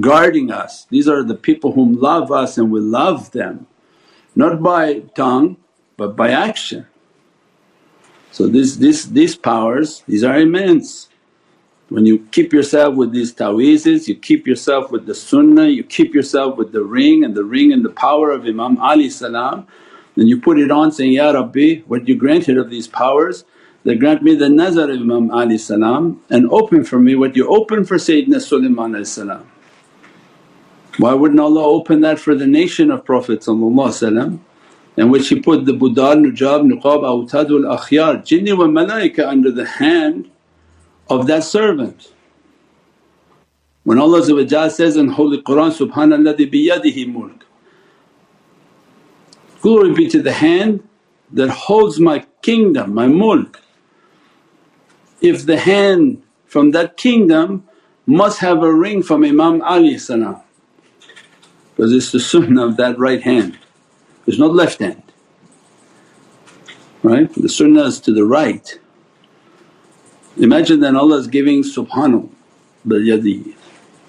guarding 0.00 0.50
us. 0.50 0.86
These 0.90 1.08
are 1.08 1.22
the 1.22 1.34
people 1.34 1.72
whom 1.72 1.98
love 2.00 2.30
us 2.30 2.58
and 2.58 2.70
we 2.70 2.80
love 2.80 3.30
them 3.32 3.66
not 4.34 4.62
by 4.62 5.00
tongue 5.14 5.56
but 5.96 6.16
by 6.16 6.30
action. 6.30 6.86
So 8.30 8.46
this, 8.46 8.76
this, 8.76 9.06
these 9.06 9.34
powers 9.34 10.02
these 10.06 10.24
are 10.24 10.38
immense. 10.38 11.08
When 11.88 12.04
you 12.04 12.26
keep 12.32 12.52
yourself 12.52 12.96
with 12.96 13.12
these 13.12 13.32
ta'weezes, 13.32 14.08
you 14.08 14.16
keep 14.16 14.46
yourself 14.46 14.90
with 14.90 15.06
the 15.06 15.14
sunnah, 15.14 15.68
you 15.68 15.84
keep 15.84 16.14
yourself 16.14 16.56
with 16.56 16.72
the 16.72 16.82
ring 16.82 17.22
and 17.22 17.34
the 17.34 17.44
ring 17.44 17.72
and 17.72 17.84
the 17.84 17.90
power 17.90 18.32
of 18.32 18.44
Imam 18.44 18.76
Ali 18.78 19.08
salam, 19.08 19.68
then 20.16 20.26
you 20.26 20.40
put 20.40 20.58
it 20.58 20.72
on 20.72 20.90
saying, 20.90 21.12
Ya 21.12 21.30
Rabbi 21.30 21.82
what 21.86 22.08
you 22.08 22.16
granted 22.16 22.58
of 22.58 22.70
these 22.70 22.88
powers 22.88 23.44
that 23.86 24.00
grant 24.00 24.20
me 24.20 24.34
the 24.34 24.48
nazar 24.48 24.90
of 24.90 25.00
Imam 25.00 25.30
Ali 25.30 25.56
salam 25.56 26.20
and 26.28 26.50
open 26.50 26.82
for 26.82 26.98
me 26.98 27.14
what 27.14 27.36
you 27.36 27.46
open 27.46 27.84
for 27.84 27.98
Sayyidina 27.98 28.40
Sulaiman 28.42 29.04
salam. 29.04 29.48
Why 30.98 31.14
wouldn't 31.14 31.38
Allah 31.38 31.62
open 31.62 32.00
that 32.00 32.18
for 32.18 32.34
the 32.34 32.48
nation 32.48 32.90
of 32.90 33.04
Prophet 33.04 33.46
in 33.46 35.10
which 35.10 35.28
He 35.28 35.38
put 35.40 35.66
the 35.66 35.72
budal, 35.72 36.18
nujab, 36.26 36.68
nuqab, 36.68 37.02
awtadul 37.04 37.78
akhyar, 37.78 38.24
jinni 38.26 38.58
wa 38.58 38.64
malaika 38.64 39.28
under 39.28 39.52
the 39.52 39.64
hand 39.66 40.32
of 41.08 41.28
that 41.28 41.44
servant. 41.44 42.12
When 43.84 44.00
Allah 44.00 44.24
says 44.68 44.96
in 44.96 45.10
Holy 45.10 45.40
Qur'an, 45.42 45.70
Subhanalladhi 45.70 46.52
biyadihi 46.52 47.12
mulk 47.12 47.44
Glory 49.60 49.92
be 49.92 50.08
to 50.08 50.20
the 50.20 50.32
hand 50.32 50.88
that 51.32 51.50
holds 51.50 52.00
my 52.00 52.26
kingdom, 52.42 52.92
my 52.92 53.06
mulk 53.06 53.60
if 55.26 55.44
the 55.44 55.58
hand 55.58 56.22
from 56.46 56.70
that 56.70 56.96
kingdom 56.96 57.66
must 58.06 58.38
have 58.40 58.62
a 58.62 58.72
ring 58.72 59.02
from 59.02 59.24
Imam 59.24 59.60
Ali 59.62 59.94
because 61.76 61.92
it's 61.92 62.12
the 62.12 62.20
sunnah 62.20 62.66
of 62.66 62.76
that 62.76 62.98
right 62.98 63.22
hand, 63.22 63.58
there's 64.24 64.38
not 64.38 64.54
left 64.54 64.78
hand. 64.78 65.02
right? 67.02 67.32
The 67.34 67.48
sunnah 67.48 67.84
is 67.84 68.00
to 68.00 68.12
the 68.12 68.24
right. 68.24 68.78
Imagine 70.38 70.80
then 70.80 70.96
Allah 70.96 71.18
is 71.18 71.26
giving 71.26 71.62
subhanahu 71.62 72.30
biyadihi, 72.86 73.54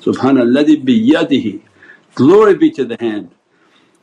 subhanalladhi 0.01 0.85
biyadihi, 0.85 1.61
glory 2.15 2.55
be 2.55 2.71
to 2.71 2.85
the 2.85 2.97
hand. 2.99 3.31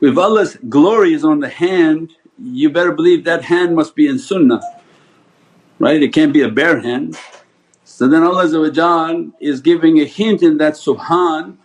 If 0.01 0.19
Allah's 0.19 0.57
glory 0.69 1.15
is 1.15 1.25
on 1.25 1.41
the 1.41 1.49
hand 1.49 2.13
you 2.43 2.69
better 2.71 2.93
believe 2.93 3.25
that 3.25 3.45
hand 3.45 3.77
must 3.77 3.95
be 3.95 4.07
in 4.07 4.19
sunnah, 4.19 4.61
right? 5.85 6.03
It 6.03 6.15
can't 6.15 6.33
be 6.33 6.41
a 6.41 6.49
bare 6.49 6.81
hand. 6.81 7.19
So 7.85 8.09
then 8.09 8.23
Allah 8.23 8.45
is 9.39 9.61
giving 9.61 10.01
a 10.01 10.05
hint 10.05 10.43
in 10.43 10.57
that 10.57 10.75
subhan 10.75 11.59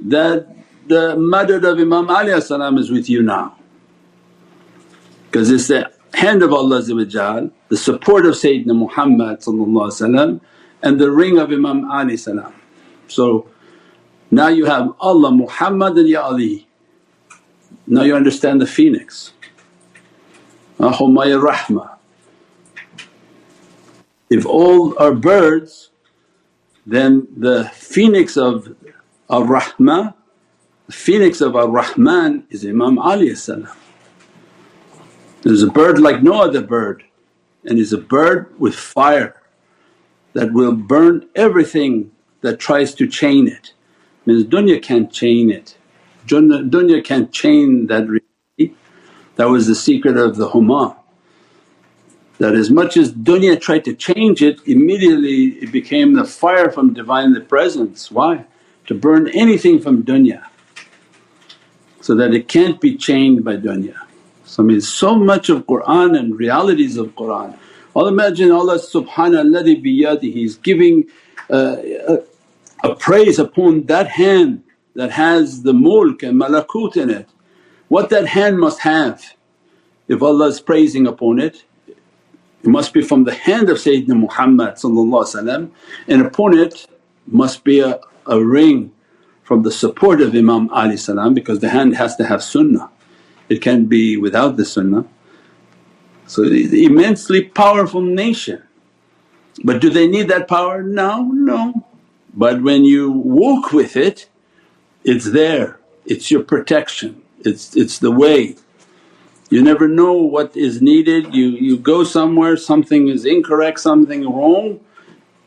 that 0.00 0.48
the 0.86 1.14
madad 1.16 1.70
of 1.70 1.78
Imam 1.78 2.08
Ali 2.08 2.32
is 2.32 2.90
with 2.90 3.10
you 3.10 3.22
now 3.22 3.54
because 5.26 5.50
it's 5.50 5.68
the 5.68 5.92
hand 6.14 6.42
of 6.42 6.54
Allah 6.54 6.80
the 6.80 7.76
support 7.76 8.24
of 8.24 8.34
Sayyidina 8.34 8.74
Muhammad 8.74 9.46
and 10.82 10.98
the 10.98 11.10
ring 11.10 11.38
of 11.38 11.52
Imam 11.52 11.90
Ali 11.90 12.16
So 12.16 13.46
now 14.30 14.48
you 14.48 14.64
have 14.64 14.94
Allah 14.98 15.30
Muhammad 15.30 15.98
and 15.98 16.08
Ya 16.08 16.22
Ali. 16.22 16.66
Now 17.86 18.02
you 18.02 18.16
understand 18.16 18.62
the 18.62 18.66
phoenix. 18.66 19.32
Humaya 20.80 21.38
Rahmah. 21.38 21.97
If 24.30 24.44
all 24.46 24.98
are 24.98 25.14
birds 25.14 25.90
then 26.88 27.28
the 27.36 27.64
phoenix 27.74 28.38
of 28.38 28.74
Ar-Rahmah, 29.28 30.14
the 30.86 30.92
phoenix 30.92 31.42
of 31.42 31.54
Ar-Rahman 31.54 32.44
is 32.48 32.64
Imam 32.64 32.98
Ali 32.98 33.34
There's 35.42 35.62
a 35.62 35.70
bird 35.70 36.00
like 36.00 36.22
no 36.22 36.40
other 36.40 36.62
bird 36.62 37.04
and 37.64 37.76
he's 37.76 37.92
a 37.92 37.98
bird 37.98 38.58
with 38.58 38.74
fire 38.74 39.42
that 40.32 40.52
will 40.52 40.72
burn 40.72 41.28
everything 41.34 42.10
that 42.40 42.58
tries 42.58 42.94
to 42.94 43.06
chain 43.06 43.48
it. 43.48 43.74
Means 44.24 44.44
dunya 44.44 44.82
can't 44.82 45.12
chain 45.12 45.50
it, 45.50 45.76
dunya 46.26 47.04
can't 47.04 47.30
chain 47.32 47.86
that 47.88 48.06
reality. 48.06 48.76
That 49.36 49.50
was 49.50 49.66
the 49.66 49.74
secret 49.74 50.16
of 50.16 50.36
the 50.36 50.48
Huma. 50.50 50.96
That 52.38 52.54
as 52.54 52.70
much 52.70 52.96
as 52.96 53.12
dunya 53.12 53.60
tried 53.60 53.84
to 53.86 53.94
change 53.94 54.42
it, 54.42 54.60
immediately 54.66 55.58
it 55.62 55.72
became 55.72 56.14
the 56.14 56.24
fire 56.24 56.70
from 56.70 56.94
Divinely 56.94 57.40
Presence. 57.40 58.10
Why? 58.10 58.44
To 58.86 58.94
burn 58.94 59.28
anything 59.28 59.80
from 59.80 60.04
dunya 60.04 60.44
so 62.00 62.14
that 62.14 62.32
it 62.32 62.48
can't 62.48 62.80
be 62.80 62.96
chained 62.96 63.44
by 63.44 63.56
dunya. 63.56 63.94
So 64.44 64.62
I 64.62 64.66
mean 64.66 64.80
so 64.80 65.14
much 65.14 65.50
of 65.50 65.66
Qur'an 65.66 66.14
and 66.14 66.38
realities 66.38 66.96
of 66.96 67.14
Qur'an. 67.14 67.58
Allah 67.94 68.08
imagine 68.08 68.50
Allah 68.50 68.78
subhanalladhi 68.78 69.84
biyadihi 69.84 70.44
is 70.44 70.56
giving 70.56 71.04
uh, 71.50 71.76
a, 72.08 72.18
a 72.84 72.94
praise 72.94 73.38
upon 73.38 73.84
that 73.86 74.08
hand 74.08 74.62
that 74.94 75.10
has 75.10 75.62
the 75.64 75.74
mulk 75.74 76.22
and 76.22 76.40
malakut 76.40 76.96
in 76.96 77.10
it. 77.10 77.28
What 77.88 78.08
that 78.10 78.26
hand 78.26 78.58
must 78.58 78.80
have 78.80 79.22
if 80.08 80.22
Allah 80.22 80.46
is 80.46 80.60
praising 80.60 81.06
upon 81.06 81.38
it, 81.38 81.64
it 82.62 82.68
must 82.68 82.92
be 82.92 83.02
from 83.02 83.24
the 83.24 83.34
hand 83.34 83.70
of 83.70 83.78
Sayyidina 83.78 84.18
Muhammad 84.18 84.74
and 86.08 86.22
upon 86.26 86.58
it 86.58 86.86
must 87.26 87.64
be 87.64 87.80
a, 87.80 88.00
a 88.26 88.42
ring 88.42 88.92
from 89.42 89.62
the 89.62 89.70
support 89.70 90.20
of 90.20 90.34
Imam 90.34 90.68
Ali 90.70 90.96
salam 90.96 91.34
because 91.34 91.60
the 91.60 91.70
hand 91.70 91.96
has 91.96 92.16
to 92.16 92.26
have 92.26 92.42
sunnah, 92.42 92.90
it 93.48 93.62
can't 93.62 93.88
be 93.88 94.16
without 94.16 94.56
the 94.56 94.64
sunnah. 94.64 95.06
So 96.26 96.42
immensely 96.42 97.44
powerful 97.44 98.02
nation. 98.02 98.62
But 99.64 99.80
do 99.80 99.88
they 99.88 100.06
need 100.06 100.28
that 100.28 100.46
power? 100.46 100.82
No, 100.82 101.22
no. 101.22 101.86
But 102.34 102.62
when 102.62 102.84
you 102.84 103.10
walk 103.10 103.72
with 103.72 103.96
it, 103.96 104.28
it's 105.04 105.30
there, 105.30 105.80
it's 106.04 106.30
your 106.30 106.42
protection, 106.42 107.22
it's, 107.40 107.74
it's 107.74 107.98
the 107.98 108.10
way. 108.10 108.56
You 109.50 109.62
never 109.62 109.88
know 109.88 110.12
what 110.12 110.56
is 110.56 110.82
needed, 110.82 111.34
you, 111.34 111.48
you 111.48 111.78
go 111.78 112.04
somewhere 112.04 112.56
something 112.56 113.08
is 113.08 113.24
incorrect, 113.24 113.80
something 113.80 114.24
wrong, 114.28 114.80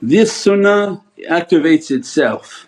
this 0.02 0.34
sunnah 0.34 1.04
activates 1.30 1.92
itself. 1.92 2.68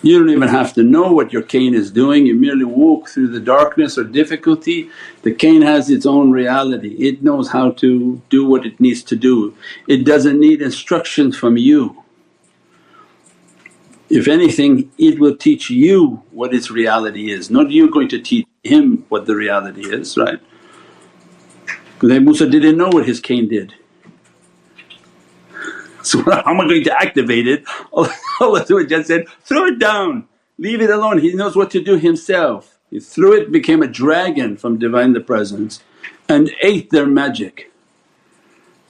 You 0.00 0.18
don't 0.18 0.30
even 0.30 0.48
have 0.48 0.72
to 0.74 0.82
know 0.82 1.12
what 1.12 1.32
your 1.32 1.42
cane 1.42 1.74
is 1.74 1.90
doing, 1.90 2.24
you 2.24 2.34
merely 2.34 2.64
walk 2.64 3.08
through 3.08 3.28
the 3.28 3.40
darkness 3.40 3.98
or 3.98 4.04
difficulty. 4.04 4.88
The 5.22 5.34
cane 5.34 5.62
has 5.62 5.90
its 5.90 6.06
own 6.06 6.30
reality, 6.30 6.94
it 6.98 7.22
knows 7.22 7.50
how 7.50 7.72
to 7.72 8.22
do 8.30 8.46
what 8.46 8.64
it 8.64 8.80
needs 8.80 9.02
to 9.04 9.16
do. 9.16 9.54
It 9.86 10.04
doesn't 10.04 10.40
need 10.40 10.62
instructions 10.62 11.36
from 11.36 11.58
you. 11.58 12.04
If 14.08 14.28
anything 14.28 14.92
it 14.98 15.18
will 15.18 15.36
teach 15.36 15.68
you 15.68 16.22
what 16.30 16.54
its 16.54 16.70
reality 16.70 17.30
is, 17.30 17.50
not 17.50 17.70
you 17.70 17.90
going 17.90 18.08
to 18.08 18.20
teach 18.20 18.46
him 18.62 19.04
what 19.08 19.26
the 19.26 19.34
reality 19.34 19.82
is, 19.82 20.16
right? 20.16 20.40
Because 21.94 22.20
Musa 22.20 22.48
didn't 22.48 22.76
know 22.76 22.88
what 22.88 23.06
his 23.06 23.20
cane 23.20 23.48
did. 23.48 23.74
So 26.02 26.22
how 26.22 26.42
am 26.46 26.60
I 26.60 26.68
going 26.68 26.84
to 26.84 27.02
activate 27.02 27.48
it? 27.48 27.64
Allah 27.92 28.64
just 28.86 29.08
said, 29.08 29.26
throw 29.42 29.64
it 29.64 29.80
down, 29.80 30.28
leave 30.56 30.80
it 30.80 30.88
alone, 30.88 31.18
he 31.18 31.32
knows 31.34 31.56
what 31.56 31.68
to 31.72 31.82
do 31.82 31.96
himself. 31.96 32.78
He 32.92 33.00
threw 33.00 33.32
it, 33.32 33.50
became 33.50 33.82
a 33.82 33.88
dragon 33.88 34.56
from 34.56 34.78
Divinely 34.78 35.18
Presence 35.18 35.82
and 36.28 36.52
ate 36.62 36.90
their 36.90 37.06
magic. 37.06 37.72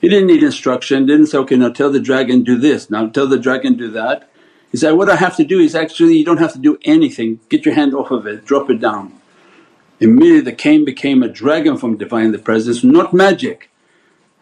He 0.01 0.11
didn't 0.11 0.27
need 0.27 0.43
instruction, 0.43 1.07
didn't 1.07 1.29
say, 1.29 1.39
okay 1.39 1.57
now 1.57 1.71
tell 1.71 1.91
the 1.91 2.01
dragon 2.01 2.45
do 2.45 2.59
this, 2.59 2.91
now 2.91 3.09
tell 3.09 3.27
the 3.27 3.39
dragon 3.39 3.79
do 3.79 3.91
that. 3.93 4.31
He 4.77 4.81
said, 4.81 4.93
what 4.93 5.09
I 5.09 5.17
have 5.17 5.37
to 5.37 5.45
do 5.45 5.59
is 5.59 5.75
actually 5.75 6.19
you 6.19 6.25
don't 6.27 6.37
have 6.37 6.53
to 6.53 6.59
do 6.59 6.77
anything, 6.85 7.41
get 7.49 7.65
your 7.65 7.75
hand 7.75 7.95
off 7.95 8.11
of 8.11 8.27
it, 8.27 8.45
drop 8.45 8.69
it 8.69 8.79
down. 8.79 9.19
Immediately 10.01 10.43
the 10.43 10.53
cane 10.53 10.85
became 10.85 11.23
a 11.23 11.31
dragon 11.31 11.79
from 11.79 11.97
Divinely 11.97 12.37
Presence, 12.37 12.85
not 12.85 13.15
magic. 13.15 13.71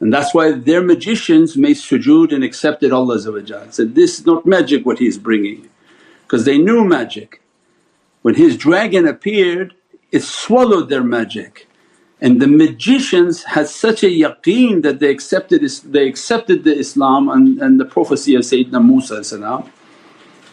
And 0.00 0.12
that's 0.12 0.34
why 0.34 0.50
their 0.50 0.82
magicians 0.82 1.56
made 1.56 1.76
sujood 1.76 2.34
and 2.34 2.42
accepted 2.42 2.90
Allah 2.90 3.20
said, 3.70 3.94
this 3.94 4.18
is 4.18 4.26
not 4.26 4.44
magic 4.44 4.84
what 4.84 4.98
he's 4.98 5.18
bringing 5.18 5.68
because 6.22 6.44
they 6.44 6.58
knew 6.58 6.84
magic. 6.84 7.40
When 8.22 8.34
his 8.34 8.56
dragon 8.56 9.06
appeared 9.06 9.74
it 10.10 10.24
swallowed 10.24 10.88
their 10.88 11.04
magic 11.04 11.68
and 12.20 12.42
the 12.42 12.48
magicians 12.48 13.44
had 13.44 13.68
such 13.68 14.02
a 14.02 14.08
yaqeen 14.08 14.82
that 14.82 14.98
they 14.98 15.10
accepted, 15.10 15.62
they 15.84 16.08
accepted 16.08 16.64
the 16.64 16.76
Islam 16.76 17.28
and, 17.28 17.62
and 17.62 17.78
the 17.78 17.84
prophecy 17.84 18.34
of 18.34 18.42
Sayyidina 18.42 18.84
Musa 18.84 19.22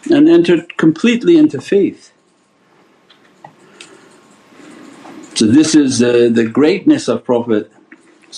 and 0.09 0.27
entered 0.27 0.77
completely 0.77 1.37
into 1.37 1.61
faith. 1.61 2.11
So 5.35 5.45
this 5.45 5.75
is 5.75 6.01
uh, 6.01 6.29
the 6.31 6.47
greatness 6.47 7.07
of 7.07 7.23
Prophet 7.23 7.71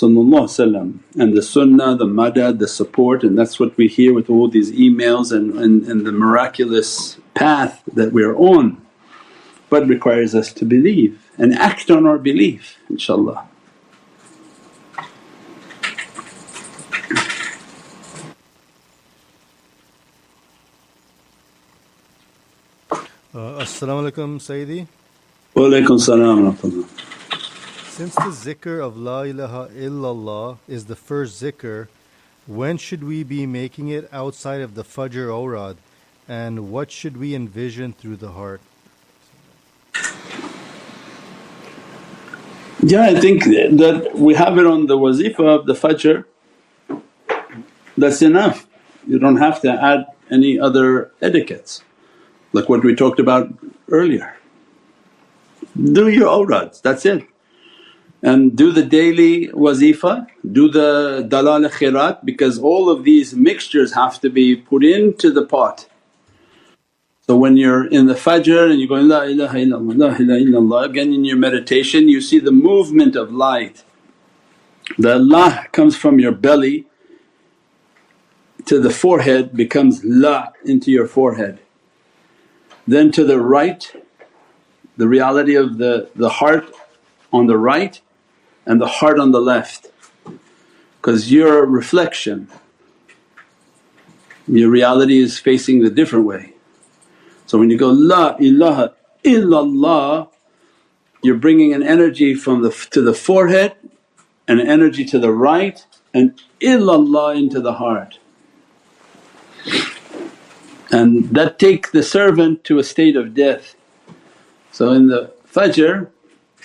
and 0.01 1.37
the 1.37 1.41
sunnah, 1.41 1.95
the 1.95 2.05
madad, 2.05 2.59
the 2.59 2.67
support 2.67 3.23
and 3.23 3.37
that's 3.37 3.59
what 3.59 3.77
we 3.77 3.87
hear 3.87 4.13
with 4.13 4.29
all 4.29 4.47
these 4.47 4.71
emails 4.71 5.31
and, 5.31 5.53
and, 5.53 5.83
and 5.85 6.05
the 6.05 6.11
miraculous 6.11 7.17
path 7.35 7.83
that 7.93 8.11
we're 8.11 8.35
on 8.35 8.81
but 9.69 9.87
requires 9.87 10.33
us 10.33 10.51
to 10.53 10.65
believe 10.65 11.29
and 11.37 11.53
act 11.53 11.91
on 11.91 12.07
our 12.07 12.17
belief 12.17 12.77
inshaAllah. 12.89 13.45
Uh, 23.35 23.52
As-salamu 23.63 24.11
alaykum 24.11 24.39
Sayyidi. 24.39 24.87
Wa 25.55 25.63
alaykum 25.63 25.97
salam 25.97 26.53
since 27.87 28.13
the 28.15 28.33
zikr 28.53 28.85
of 28.85 28.97
La 28.97 29.21
ilaha 29.21 29.69
illallah 29.69 30.57
is 30.67 30.87
the 30.87 30.97
first 30.97 31.41
zikr, 31.41 31.87
when 32.45 32.77
should 32.77 33.05
we 33.05 33.23
be 33.23 33.45
making 33.45 33.87
it 33.87 34.09
outside 34.11 34.59
of 34.59 34.75
the 34.75 34.83
Fajr 34.83 35.29
awrad 35.29 35.77
and 36.27 36.71
what 36.71 36.91
should 36.91 37.15
we 37.15 37.33
envision 37.33 37.93
through 37.93 38.17
the 38.17 38.31
heart? 38.31 38.59
Yeah, 42.81 43.03
I 43.03 43.17
think 43.17 43.45
that 43.45 44.11
we 44.13 44.33
have 44.33 44.57
it 44.57 44.65
on 44.65 44.87
the 44.87 44.97
wazifa 44.97 45.59
of 45.59 45.67
the 45.67 45.73
Fajr, 45.73 46.25
that's 47.97 48.21
enough. 48.21 48.67
You 49.07 49.19
don't 49.19 49.37
have 49.37 49.61
to 49.61 49.71
add 49.71 50.07
any 50.29 50.59
other 50.59 51.13
etiquettes 51.21 51.81
like 52.53 52.69
what 52.69 52.83
we 52.83 52.95
talked 52.95 53.19
about 53.19 53.53
earlier. 53.89 54.37
Do 55.75 56.07
your 56.07 56.29
awrads, 56.29 56.81
that's 56.81 57.05
it 57.05 57.27
and 58.23 58.55
do 58.55 58.71
the 58.71 58.83
daily 58.83 59.49
wazifa, 59.49 60.25
do 60.49 60.69
the 60.69 61.25
dalal 61.27 61.69
khirat 61.69 62.23
because 62.23 62.57
all 62.57 62.89
of 62.89 63.03
these 63.03 63.35
mixtures 63.35 63.93
have 63.93 64.19
to 64.21 64.29
be 64.29 64.55
put 64.55 64.83
into 64.83 65.29
the 65.29 65.45
pot. 65.45 65.87
So 67.27 67.35
when 67.35 67.57
you're 67.57 67.85
in 67.85 68.05
the 68.05 68.13
fajr 68.13 68.71
and 68.71 68.79
you're 68.79 68.87
going, 68.87 69.09
La 69.09 69.23
ilaha 69.23 69.57
illallah, 69.57 69.97
La 69.97 70.07
ilaha 70.07 70.41
illallah, 70.45 70.85
again 70.85 71.13
in 71.13 71.25
your 71.25 71.37
meditation 71.37 72.07
you 72.07 72.21
see 72.21 72.39
the 72.39 72.51
movement 72.51 73.17
of 73.17 73.31
light. 73.31 73.83
The 74.97 75.19
La 75.19 75.65
comes 75.73 75.97
from 75.97 76.19
your 76.19 76.31
belly 76.31 76.87
to 78.65 78.79
the 78.79 78.89
forehead 78.89 79.53
becomes 79.53 80.03
La 80.05 80.49
into 80.63 80.91
your 80.91 81.07
forehead. 81.07 81.59
Then 82.87 83.11
to 83.11 83.23
the 83.23 83.39
right, 83.39 83.91
the 84.97 85.07
reality 85.07 85.55
of 85.55 85.77
the, 85.77 86.09
the 86.15 86.29
heart 86.29 86.73
on 87.31 87.47
the 87.47 87.57
right 87.57 87.99
and 88.65 88.79
the 88.79 88.87
heart 88.87 89.19
on 89.19 89.31
the 89.31 89.41
left 89.41 89.87
because 90.97 91.31
you're 91.31 91.65
reflection. 91.65 92.47
Your 94.47 94.69
reality 94.69 95.19
is 95.19 95.39
facing 95.39 95.81
the 95.81 95.89
different 95.89 96.25
way. 96.25 96.53
So 97.45 97.57
when 97.57 97.69
you 97.69 97.77
go, 97.77 97.89
La 97.89 98.35
ilaha 98.39 98.93
illallah 99.23 100.29
you're 101.21 101.37
bringing 101.37 101.73
an 101.73 101.81
energy 101.81 102.35
from 102.35 102.61
the 102.61 102.69
to 102.91 103.01
the 103.01 103.13
forehead 103.13 103.75
an 104.47 104.59
energy 104.59 105.05
to 105.05 105.17
the 105.17 105.31
right 105.31 105.85
and 106.13 106.39
illallah 106.59 107.37
into 107.37 107.61
the 107.61 107.73
heart. 107.73 108.19
And 110.93 111.29
that 111.31 111.59
take 111.59 111.91
the 111.91 112.03
servant 112.03 112.63
to 112.65 112.79
a 112.79 112.83
state 112.83 113.15
of 113.15 113.33
death. 113.33 113.75
So 114.71 114.91
in 114.91 115.07
the 115.07 115.33
fajr 115.51 116.09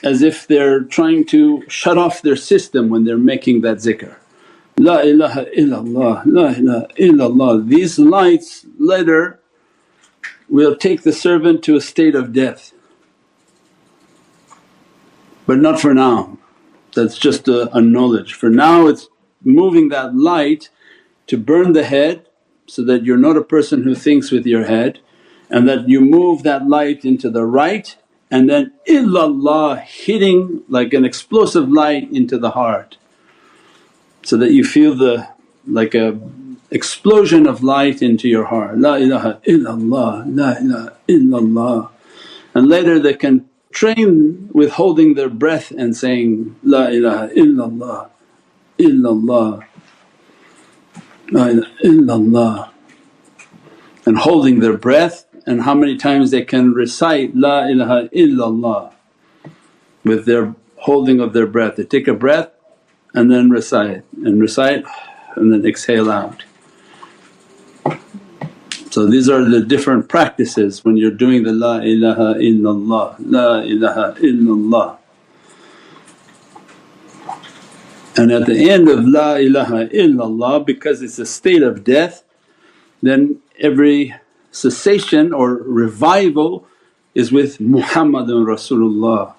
as 0.04 0.22
if 0.22 0.46
they're 0.46 0.84
trying 0.84 1.24
to 1.26 1.64
shut 1.68 1.98
off 1.98 2.22
their 2.22 2.36
system 2.36 2.88
when 2.88 3.04
they're 3.04 3.18
making 3.18 3.62
that 3.62 3.78
zikr. 3.78 4.14
La 4.78 4.98
ilaha 5.00 5.46
illallah, 5.56 6.22
la 6.26 6.48
ilaha 6.50 6.86
illallah. 6.96 7.68
These 7.68 7.98
lights 7.98 8.64
later 8.78 9.40
will 10.48 10.76
take 10.76 11.02
the 11.02 11.12
servant 11.12 11.64
to 11.64 11.74
a 11.74 11.80
state 11.80 12.14
of 12.14 12.32
death 12.32 12.72
but 15.48 15.58
not 15.58 15.80
for 15.80 15.94
now. 15.94 16.36
That's 16.94 17.16
just 17.16 17.48
uh, 17.48 17.68
a, 17.72 17.78
a 17.78 17.80
knowledge. 17.80 18.34
For 18.34 18.50
now 18.50 18.86
it's 18.86 19.08
moving 19.42 19.88
that 19.88 20.14
light 20.14 20.68
to 21.28 21.38
burn 21.38 21.72
the 21.72 21.84
head 21.84 22.27
so 22.68 22.84
that 22.84 23.04
you're 23.04 23.16
not 23.16 23.36
a 23.36 23.42
person 23.42 23.82
who 23.82 23.94
thinks 23.94 24.30
with 24.30 24.46
your 24.46 24.66
head 24.66 25.00
and 25.50 25.68
that 25.68 25.88
you 25.88 26.00
move 26.00 26.42
that 26.42 26.68
light 26.68 27.04
into 27.04 27.30
the 27.30 27.44
right 27.44 27.96
and 28.30 28.48
then 28.48 28.72
illallah 28.86 29.80
hitting 29.80 30.62
like 30.68 30.92
an 30.92 31.04
explosive 31.04 31.68
light 31.68 32.10
into 32.12 32.38
the 32.38 32.50
heart. 32.50 32.98
So 34.22 34.36
that 34.36 34.52
you 34.52 34.64
feel 34.64 34.94
the 34.94 35.28
like 35.66 35.94
a 35.94 36.18
explosion 36.70 37.46
of 37.46 37.62
light 37.62 38.02
into 38.02 38.28
your 38.28 38.44
heart, 38.44 38.78
La 38.78 38.96
ilaha 38.96 39.40
illallah, 39.46 40.24
La 40.26 40.52
ilaha 40.52 40.96
illallah. 41.08 41.90
And 42.54 42.68
later 42.68 42.98
they 42.98 43.14
can 43.14 43.48
train 43.70 44.50
with 44.52 44.72
holding 44.72 45.14
their 45.14 45.28
breath 45.28 45.70
and 45.70 45.96
saying, 45.96 46.56
La 46.62 46.86
ilaha 46.88 47.28
illallah, 47.34 48.10
illallah, 48.78 49.64
illallah 51.30 52.70
and 54.06 54.18
holding 54.18 54.60
their 54.60 54.76
breath 54.76 55.26
and 55.46 55.62
how 55.62 55.74
many 55.74 55.96
times 55.96 56.30
they 56.30 56.44
can 56.44 56.72
recite 56.72 57.34
La 57.34 57.64
ilaha 57.66 58.08
illallah 58.10 58.92
with 60.04 60.26
their 60.26 60.54
holding 60.76 61.20
of 61.20 61.32
their 61.32 61.46
breath. 61.46 61.76
They 61.76 61.84
take 61.84 62.08
a 62.08 62.14
breath 62.14 62.50
and 63.14 63.30
then 63.30 63.50
recite 63.50 64.04
and 64.24 64.40
recite 64.40 64.84
and 65.36 65.52
then 65.52 65.64
exhale 65.66 66.10
out. 66.10 66.44
So 68.90 69.06
these 69.06 69.28
are 69.28 69.44
the 69.44 69.60
different 69.60 70.08
practices 70.08 70.84
when 70.84 70.96
you're 70.96 71.10
doing 71.10 71.44
the 71.44 71.52
La 71.52 71.78
ilaha 71.78 72.34
illallah, 72.34 73.16
La 73.20 73.60
ilaha 73.60 74.16
illallah. 74.20 74.97
And 78.18 78.32
at 78.32 78.46
the 78.46 78.68
end 78.68 78.88
of 78.88 79.04
La 79.06 79.34
ilaha 79.34 79.86
illallah 79.88 80.66
because 80.66 81.02
it's 81.02 81.20
a 81.20 81.26
state 81.26 81.62
of 81.62 81.84
death 81.84 82.24
then 83.00 83.40
every 83.60 84.14
cessation 84.50 85.32
or 85.32 85.54
revival 85.54 86.66
is 87.14 87.30
with 87.30 87.58
Muhammadun 87.58 88.44
Rasulullah. 88.44 89.34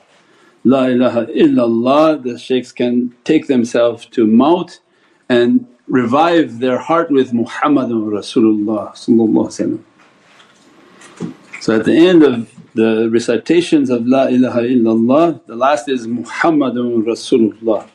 La 0.63 0.85
ilaha 0.85 1.25
illallah 1.25 2.23
the 2.23 2.37
shaykhs 2.37 2.71
can 2.71 3.13
take 3.25 3.47
themselves 3.47 4.05
to 4.05 4.25
maut 4.25 4.79
and 5.27 5.67
revive 5.87 6.59
their 6.59 6.77
heart 6.77 7.11
with 7.11 7.33
Muhammadun 7.33 8.09
Rasulullah 8.09 8.95
So 11.59 11.75
at 11.75 11.83
the 11.83 11.97
end 11.97 12.23
of 12.23 12.49
the 12.75 13.09
recitations 13.11 13.89
of 13.89 14.07
La 14.07 14.27
ilaha 14.27 14.61
illallah 14.61 15.45
the 15.47 15.55
last 15.55 15.89
is 15.89 16.07
Muhammadun 16.07 17.03
Rasulullah 17.03 17.89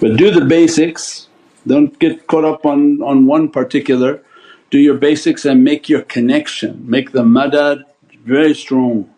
But 0.00 0.16
do 0.16 0.30
the 0.30 0.44
basics, 0.44 1.28
don't 1.66 1.96
get 1.98 2.26
caught 2.26 2.44
up 2.44 2.66
on, 2.66 3.00
on 3.02 3.26
one 3.26 3.48
particular, 3.48 4.22
do 4.70 4.78
your 4.78 4.96
basics 4.96 5.44
and 5.44 5.62
make 5.62 5.88
your 5.88 6.02
connection, 6.02 6.82
make 6.88 7.12
the 7.12 7.22
madad 7.22 7.84
very 8.24 8.54
strong. 8.54 9.08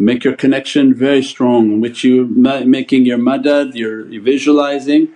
Make 0.00 0.22
your 0.22 0.36
connection 0.36 0.94
very 0.94 1.22
strong 1.22 1.72
in 1.72 1.80
which 1.80 2.04
you 2.04 2.26
making 2.26 3.04
your 3.04 3.18
madad, 3.18 3.74
you're 3.74 4.04
visualizing. 4.20 5.08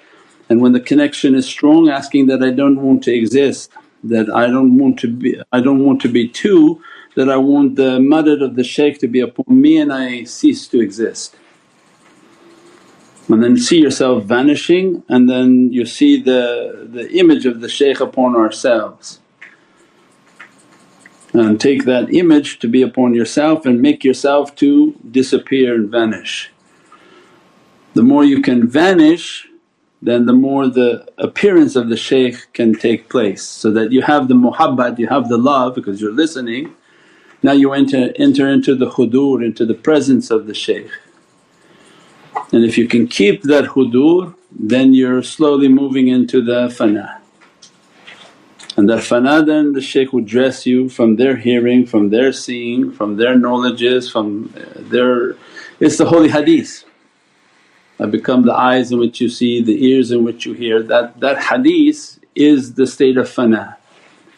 And 0.48 0.60
when 0.60 0.72
the 0.72 0.80
connection 0.80 1.34
is 1.36 1.46
strong 1.46 1.88
asking 1.88 2.26
that 2.26 2.42
I 2.42 2.50
don't 2.50 2.80
want 2.82 3.04
to 3.04 3.12
exist, 3.12 3.70
that 4.04 4.28
I 4.28 4.48
don't 4.48 4.76
want 4.76 4.98
to 5.00 5.08
be 5.08 5.40
I 5.52 5.60
don't 5.60 5.84
want 5.84 6.00
to 6.02 6.08
be 6.08 6.28
two, 6.28 6.82
that 7.14 7.28
I 7.28 7.36
want 7.36 7.76
the 7.76 7.98
madad 7.98 8.42
of 8.42 8.56
the 8.56 8.64
shaykh 8.64 8.98
to 9.00 9.08
be 9.08 9.20
upon 9.20 9.60
me 9.60 9.76
and 9.78 9.92
I 9.92 10.24
cease 10.24 10.66
to 10.68 10.80
exist. 10.80 11.36
And 13.28 13.42
then 13.42 13.56
see 13.56 13.80
yourself 13.80 14.24
vanishing 14.24 15.02
and 15.08 15.28
then 15.28 15.72
you 15.72 15.86
see 15.86 16.20
the, 16.20 16.88
the 16.90 17.10
image 17.12 17.46
of 17.46 17.60
the 17.60 17.68
shaykh 17.68 18.00
upon 18.00 18.36
ourselves 18.36 19.20
and 21.32 21.60
take 21.60 21.84
that 21.84 22.12
image 22.12 22.58
to 22.58 22.68
be 22.68 22.82
upon 22.82 23.14
yourself 23.14 23.64
and 23.64 23.80
make 23.80 24.04
yourself 24.04 24.54
to 24.56 24.94
disappear 25.10 25.74
and 25.74 25.88
vanish. 25.88 26.50
The 27.94 28.02
more 28.02 28.24
you 28.24 28.42
can 28.42 28.68
vanish 28.68 29.48
then 30.02 30.26
the 30.26 30.32
more 30.32 30.66
the 30.66 31.06
appearance 31.16 31.76
of 31.76 31.88
the 31.88 31.96
shaykh 31.96 32.52
can 32.52 32.74
take 32.74 33.08
place 33.08 33.42
so 33.44 33.70
that 33.70 33.92
you 33.92 34.02
have 34.02 34.26
the 34.26 34.34
muhabbat, 34.34 34.98
you 34.98 35.06
have 35.06 35.28
the 35.28 35.38
love 35.38 35.76
because 35.76 36.00
you're 36.00 36.12
listening. 36.12 36.74
Now 37.42 37.52
you 37.52 37.72
enter, 37.72 38.12
enter 38.16 38.48
into 38.48 38.74
the 38.74 38.90
hudur, 38.90 39.44
into 39.44 39.66
the 39.66 39.74
presence 39.74 40.30
of 40.30 40.46
the 40.46 40.54
shaykh. 40.54 40.90
And 42.52 42.64
if 42.64 42.78
you 42.78 42.86
can 42.86 43.08
keep 43.08 43.42
that 43.42 43.64
hudur 43.64 44.34
then 44.58 44.92
you're 44.92 45.22
slowly 45.22 45.68
moving 45.68 46.08
into 46.08 46.42
the 46.42 46.68
fana. 46.68 47.18
And 48.76 48.88
that 48.88 49.00
fana 49.00 49.44
then 49.44 49.72
the 49.72 49.80
shaykh 49.80 50.12
would 50.12 50.26
dress 50.26 50.66
you 50.66 50.88
from 50.88 51.16
their 51.16 51.36
hearing, 51.36 51.86
from 51.86 52.10
their 52.10 52.32
seeing, 52.32 52.92
from 52.92 53.16
their 53.16 53.36
knowledges, 53.36 54.10
from 54.10 54.52
uh, 54.56 54.60
their… 54.76 55.36
it's 55.80 55.98
the 55.98 56.06
holy 56.06 56.28
hadith. 56.28 56.84
I 58.00 58.06
become 58.06 58.42
the 58.44 58.54
eyes 58.54 58.90
in 58.90 58.98
which 58.98 59.20
you 59.20 59.28
see, 59.28 59.62
the 59.62 59.84
ears 59.86 60.10
in 60.10 60.24
which 60.24 60.46
you 60.46 60.54
hear. 60.54 60.82
That, 60.82 61.20
that 61.20 61.38
hadith 61.38 62.18
is 62.34 62.74
the 62.74 62.86
state 62.86 63.16
of 63.16 63.28
fana 63.28 63.76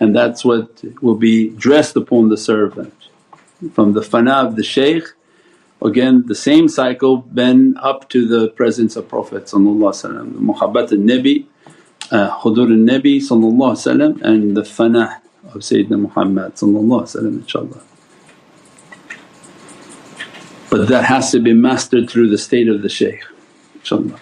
and 0.00 0.14
that's 0.14 0.44
what 0.44 0.82
will 1.00 1.16
be 1.16 1.50
dressed 1.50 1.96
upon 1.96 2.28
the 2.28 2.36
servant. 2.36 2.94
From 3.72 3.92
the 3.92 4.00
fana 4.00 4.46
of 4.46 4.56
the 4.56 4.64
shaykh 4.64 5.04
again 5.82 6.24
the 6.26 6.34
same 6.34 6.68
cycle 6.68 7.26
then 7.30 7.76
up 7.80 8.08
to 8.08 8.26
the 8.26 8.48
presence 8.50 8.96
of 8.96 9.08
Prophet 9.08 9.46
the 9.46 9.56
muhabbat 9.58 10.92
al-Nabi 10.92 11.46
uh, 12.10 12.40
hudur 12.40 12.70
al-Nabi 12.70 14.22
and 14.22 14.56
the 14.56 14.62
fana 14.62 15.20
of 15.46 15.60
Sayyidina 15.60 16.00
Muhammad 16.00 16.54
inshaAllah. 16.54 17.82
But 20.70 20.88
that 20.88 21.04
has 21.04 21.30
to 21.32 21.40
be 21.40 21.52
mastered 21.52 22.10
through 22.10 22.30
the 22.30 22.38
state 22.38 22.68
of 22.68 22.82
the 22.82 22.88
shaykh 22.88 23.22
inshaAllah. 23.78 24.18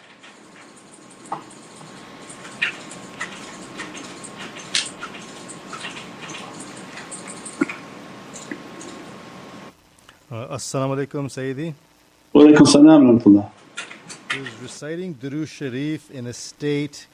Uh, 10.33 10.47
as-salamu 10.49 10.97
alaykum 10.97 11.27
Sayyidi. 11.29 11.75
Wa 12.33 12.41
alaykum 12.41 12.67
salam 12.67 13.19
wa 13.35 13.51
Is 14.35 14.63
reciting 14.63 15.15
Durood 15.15 15.47
Sharif 15.47 16.11
in 16.11 16.27
a 16.27 16.33
state 16.33 17.07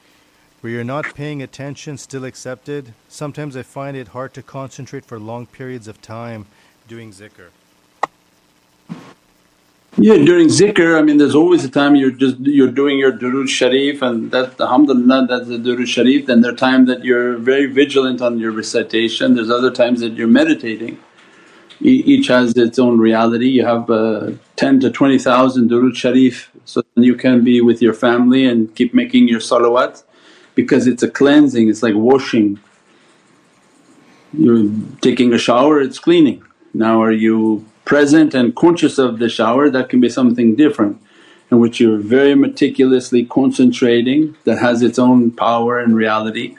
where 0.61 0.71
you're 0.71 0.85
not 0.85 1.13
paying 1.15 1.41
attention 1.41 1.97
still 1.97 2.23
accepted? 2.23 2.93
Sometimes 3.09 3.57
I 3.57 3.63
find 3.63 3.97
it 3.97 4.07
hard 4.07 4.33
to 4.35 4.41
concentrate 4.41 5.03
for 5.03 5.19
long 5.19 5.47
periods 5.47 5.89
of 5.89 6.01
time 6.01 6.45
doing 6.87 7.11
zikr. 7.11 7.49
Yeah, 9.97 10.15
during 10.15 10.47
zikr 10.47 10.97
I 10.97 11.01
mean 11.01 11.17
there's 11.17 11.35
always 11.35 11.65
a 11.65 11.69
time 11.69 11.97
you're 11.97 12.11
just 12.11 12.39
you're 12.39 12.71
doing 12.71 12.99
your 12.99 13.11
durood 13.11 13.49
sharif 13.49 14.01
and 14.01 14.31
that 14.31 14.61
alhamdulillah 14.61 15.27
that's 15.27 15.49
the 15.49 15.57
durood 15.57 15.87
sharif 15.87 16.25
then 16.25 16.39
there 16.39 16.53
are 16.53 16.55
times 16.55 16.87
that 16.87 17.03
you're 17.03 17.35
very 17.35 17.65
vigilant 17.65 18.21
on 18.21 18.39
your 18.39 18.53
recitation, 18.53 19.35
there's 19.35 19.49
other 19.49 19.71
times 19.71 19.99
that 19.99 20.13
you're 20.13 20.35
meditating. 20.41 20.97
Each 21.81 22.27
has 22.27 22.57
its 22.57 22.77
own 22.77 22.99
reality, 22.99 23.47
you 23.47 23.65
have 23.65 23.89
uh, 23.89 24.31
10 24.57 24.81
to 24.81 24.91
20,000 24.91 25.69
durood 25.69 25.95
sharif 25.95 26.51
so 26.65 26.83
you 26.95 27.15
can 27.15 27.43
be 27.43 27.61
with 27.61 27.81
your 27.81 27.93
family 27.93 28.45
and 28.45 28.75
keep 28.75 28.93
making 28.93 29.29
your 29.29 29.39
salawat 29.39 30.03
because 30.55 30.87
it's 30.87 31.03
a 31.03 31.09
cleansing, 31.09 31.69
it's 31.69 31.81
like 31.81 31.95
washing. 31.95 32.59
You're 34.33 34.69
taking 34.99 35.33
a 35.33 35.37
shower, 35.37 35.79
it's 35.79 35.99
cleaning. 35.99 36.43
Now 36.73 37.01
are 37.01 37.13
you 37.13 37.65
present 37.85 38.33
and 38.33 38.55
conscious 38.55 38.97
of 38.97 39.19
the 39.19 39.29
shower 39.29 39.69
that 39.69 39.89
can 39.89 40.01
be 40.01 40.09
something 40.09 40.55
different 40.55 41.01
in 41.51 41.59
which 41.59 41.79
you're 41.79 41.97
very 41.97 42.35
meticulously 42.35 43.25
concentrating 43.25 44.35
that 44.43 44.59
has 44.59 44.81
its 44.81 44.99
own 44.99 45.31
power 45.31 45.79
and 45.79 45.95
reality. 45.95 46.55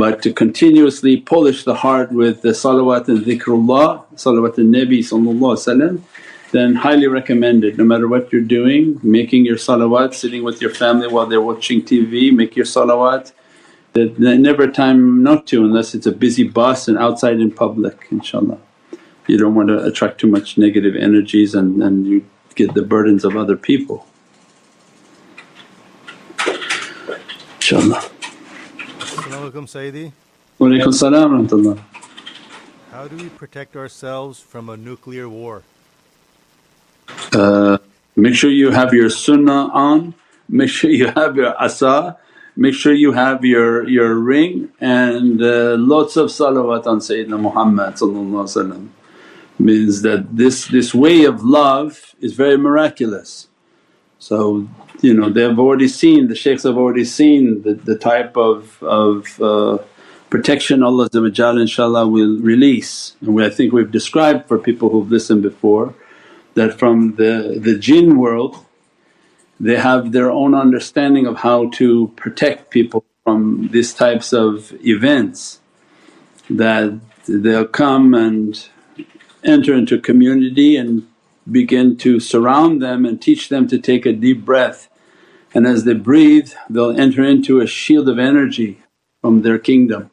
But 0.00 0.22
to 0.22 0.32
continuously 0.32 1.14
polish 1.20 1.64
the 1.64 1.74
heart 1.74 2.10
with 2.10 2.40
the 2.40 2.54
salawat 2.62 3.08
and 3.08 3.18
dhikrullah, 3.28 3.88
salawat 4.24 4.58
al 4.58 4.68
Nabi 4.76 6.02
then 6.52 6.74
highly 6.74 7.06
recommended 7.06 7.78
no 7.78 7.84
matter 7.84 8.08
what 8.08 8.32
you're 8.32 8.50
doing, 8.58 8.98
making 9.02 9.44
your 9.44 9.56
salawat, 9.56 10.14
sitting 10.14 10.42
with 10.42 10.60
your 10.62 10.74
family 10.82 11.06
while 11.06 11.26
they're 11.26 11.48
watching 11.52 11.82
TV, 11.82 12.32
make 12.34 12.56
your 12.56 12.64
salawat. 12.64 13.32
That 13.92 14.18
never 14.18 14.66
time 14.68 15.22
not 15.22 15.46
to 15.48 15.64
unless 15.64 15.94
it's 15.94 16.06
a 16.06 16.12
busy 16.12 16.44
bus 16.44 16.88
and 16.88 16.96
outside 16.96 17.38
in 17.40 17.50
public 17.50 18.08
inshaAllah 18.10 18.60
you 19.30 19.38
don't 19.38 19.54
want 19.54 19.68
to 19.68 19.78
attract 19.84 20.18
too 20.20 20.26
much 20.26 20.58
negative 20.58 20.96
energies 20.96 21.54
and, 21.54 21.82
and 21.82 22.06
you 22.06 22.24
get 22.56 22.74
the 22.74 22.82
burdens 22.82 23.24
of 23.24 23.36
other 23.36 23.56
people. 23.56 24.06
InshaAllah. 27.60 28.09
Sayyidi. 29.40 30.12
Salam 30.92 31.78
How 32.92 33.08
do 33.08 33.16
we 33.16 33.28
protect 33.30 33.76
ourselves 33.76 34.40
from 34.40 34.68
a 34.68 34.76
nuclear 34.76 35.28
war? 35.28 35.62
Uh, 37.32 37.78
make 38.16 38.34
sure 38.34 38.50
you 38.50 38.70
have 38.70 38.92
your 38.92 39.08
sunnah 39.08 39.70
on, 39.72 40.14
make 40.48 40.68
sure 40.68 40.90
you 40.90 41.06
have 41.06 41.36
your 41.36 41.56
asa, 41.60 42.18
make 42.56 42.74
sure 42.74 42.92
you 42.92 43.12
have 43.12 43.44
your, 43.44 43.88
your 43.88 44.14
ring 44.14 44.68
and 44.80 45.42
uh, 45.42 45.76
lots 45.78 46.16
of 46.16 46.28
salawat 46.28 46.86
on 46.86 46.98
Sayyidina 46.98 47.40
Muhammad 47.40 47.96
means 49.58 50.02
that 50.02 50.36
this, 50.36 50.66
this 50.66 50.94
way 50.94 51.24
of 51.24 51.42
love 51.42 52.14
is 52.20 52.34
very 52.34 52.58
miraculous. 52.58 53.49
So 54.20 54.68
you 55.00 55.12
know 55.12 55.28
they've 55.28 55.58
already 55.58 55.88
seen, 55.88 56.28
the 56.28 56.36
shaykhs 56.36 56.62
have 56.62 56.76
already 56.76 57.04
seen 57.04 57.62
the, 57.62 57.74
the 57.74 57.96
type 57.96 58.36
of, 58.36 58.80
of 58.82 59.40
uh, 59.42 59.78
protection 60.28 60.82
Allah 60.84 61.08
inshaAllah 61.10 62.10
will 62.10 62.38
release. 62.38 63.16
And 63.20 63.34
we, 63.34 63.44
I 63.44 63.50
think 63.50 63.72
we've 63.72 63.90
described 63.90 64.46
for 64.46 64.58
people 64.58 64.90
who've 64.90 65.10
listened 65.10 65.42
before 65.42 65.94
that 66.54 66.78
from 66.78 67.16
the, 67.16 67.58
the 67.60 67.76
jinn 67.78 68.18
world 68.18 68.64
they 69.58 69.76
have 69.76 70.12
their 70.12 70.30
own 70.30 70.54
understanding 70.54 71.26
of 71.26 71.36
how 71.36 71.68
to 71.70 72.08
protect 72.16 72.70
people 72.70 73.04
from 73.24 73.68
these 73.72 73.92
types 73.92 74.32
of 74.32 74.72
events 74.84 75.60
that 76.48 76.98
they'll 77.28 77.66
come 77.66 78.14
and 78.14 78.68
enter 79.44 79.74
into 79.74 80.00
community 80.00 80.76
and 80.76 81.06
begin 81.50 81.96
to 81.98 82.20
surround 82.20 82.82
them 82.82 83.04
and 83.04 83.20
teach 83.20 83.48
them 83.48 83.66
to 83.68 83.78
take 83.78 84.06
a 84.06 84.12
deep 84.12 84.44
breath. 84.44 84.88
And 85.54 85.66
as 85.66 85.84
they 85.84 85.94
breathe 85.94 86.52
they'll 86.68 86.98
enter 86.98 87.24
into 87.24 87.60
a 87.60 87.66
shield 87.66 88.08
of 88.08 88.18
energy 88.18 88.82
from 89.20 89.42
their 89.42 89.58
kingdom. 89.58 90.10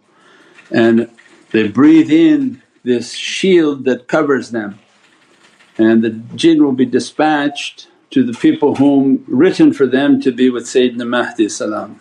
And 0.72 1.10
they 1.52 1.68
breathe 1.68 2.12
in 2.12 2.62
this 2.84 3.14
shield 3.14 3.86
that 3.86 4.08
covers 4.08 4.52
them. 4.52 4.80
And 5.78 6.04
the 6.04 6.10
jinn 6.10 6.64
will 6.64 6.74
be 6.74 6.86
dispatched 6.86 7.88
to 8.10 8.24
the 8.24 8.34
people 8.34 8.76
whom 8.76 9.24
written 9.28 9.74
for 9.74 9.86
them 9.86 10.22
to 10.22 10.32
be 10.32 10.50
with 10.50 10.64
Sayyidina 10.64 11.08
Mahdi 11.08 11.50
salam. 11.50 12.00